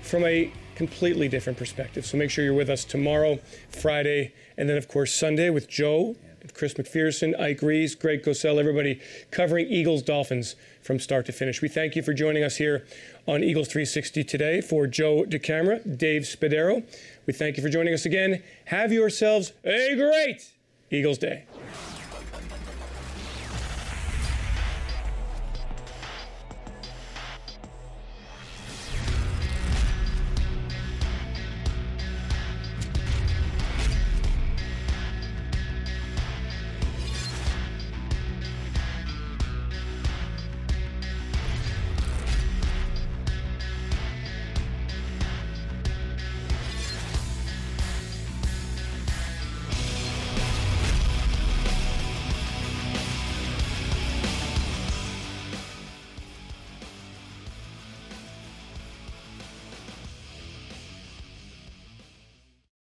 from 0.04 0.24
a 0.24 0.54
completely 0.76 1.28
different 1.30 1.58
perspective. 1.58 2.06
So 2.06 2.16
make 2.16 2.30
sure 2.30 2.46
you're 2.46 2.54
with 2.54 2.70
us 2.70 2.86
tomorrow, 2.86 3.40
Friday, 3.70 4.36
and 4.56 4.70
then, 4.70 4.78
of 4.78 4.88
course, 4.88 5.16
Sunday 5.16 5.50
with 5.50 5.68
Joe, 5.68 6.16
Chris 6.58 6.74
McPherson, 6.74 7.40
Ike 7.40 7.62
Reese, 7.62 7.96
Greg 7.96 8.24
Cosell, 8.24 8.60
everybody 8.60 9.00
covering 9.32 9.68
Eagles 9.68 10.02
Dolphins 10.02 10.56
from 10.82 11.00
start 11.00 11.26
to 11.28 11.32
finish. 11.32 11.62
We 11.62 11.70
thank 11.70 11.96
you 11.96 12.02
for 12.02 12.14
joining 12.14 12.44
us 12.44 12.58
here 12.58 12.86
on 13.28 13.44
Eagles 13.44 13.68
360 13.68 14.24
today. 14.24 14.62
For 14.62 14.88
Joe 14.88 15.24
DeCamara, 15.24 15.98
Dave 15.98 16.24
Spadaro, 16.24 16.84
we 17.26 17.34
thank 17.34 17.58
you 17.58 17.64
for 17.64 17.70
joining 17.70 17.94
us 17.94 18.06
again. 18.06 18.42
Have 18.66 18.92
yourselves 18.92 19.54
a 19.64 19.96
great 19.96 20.52
Eagles 20.90 21.20
Day. 21.20 21.46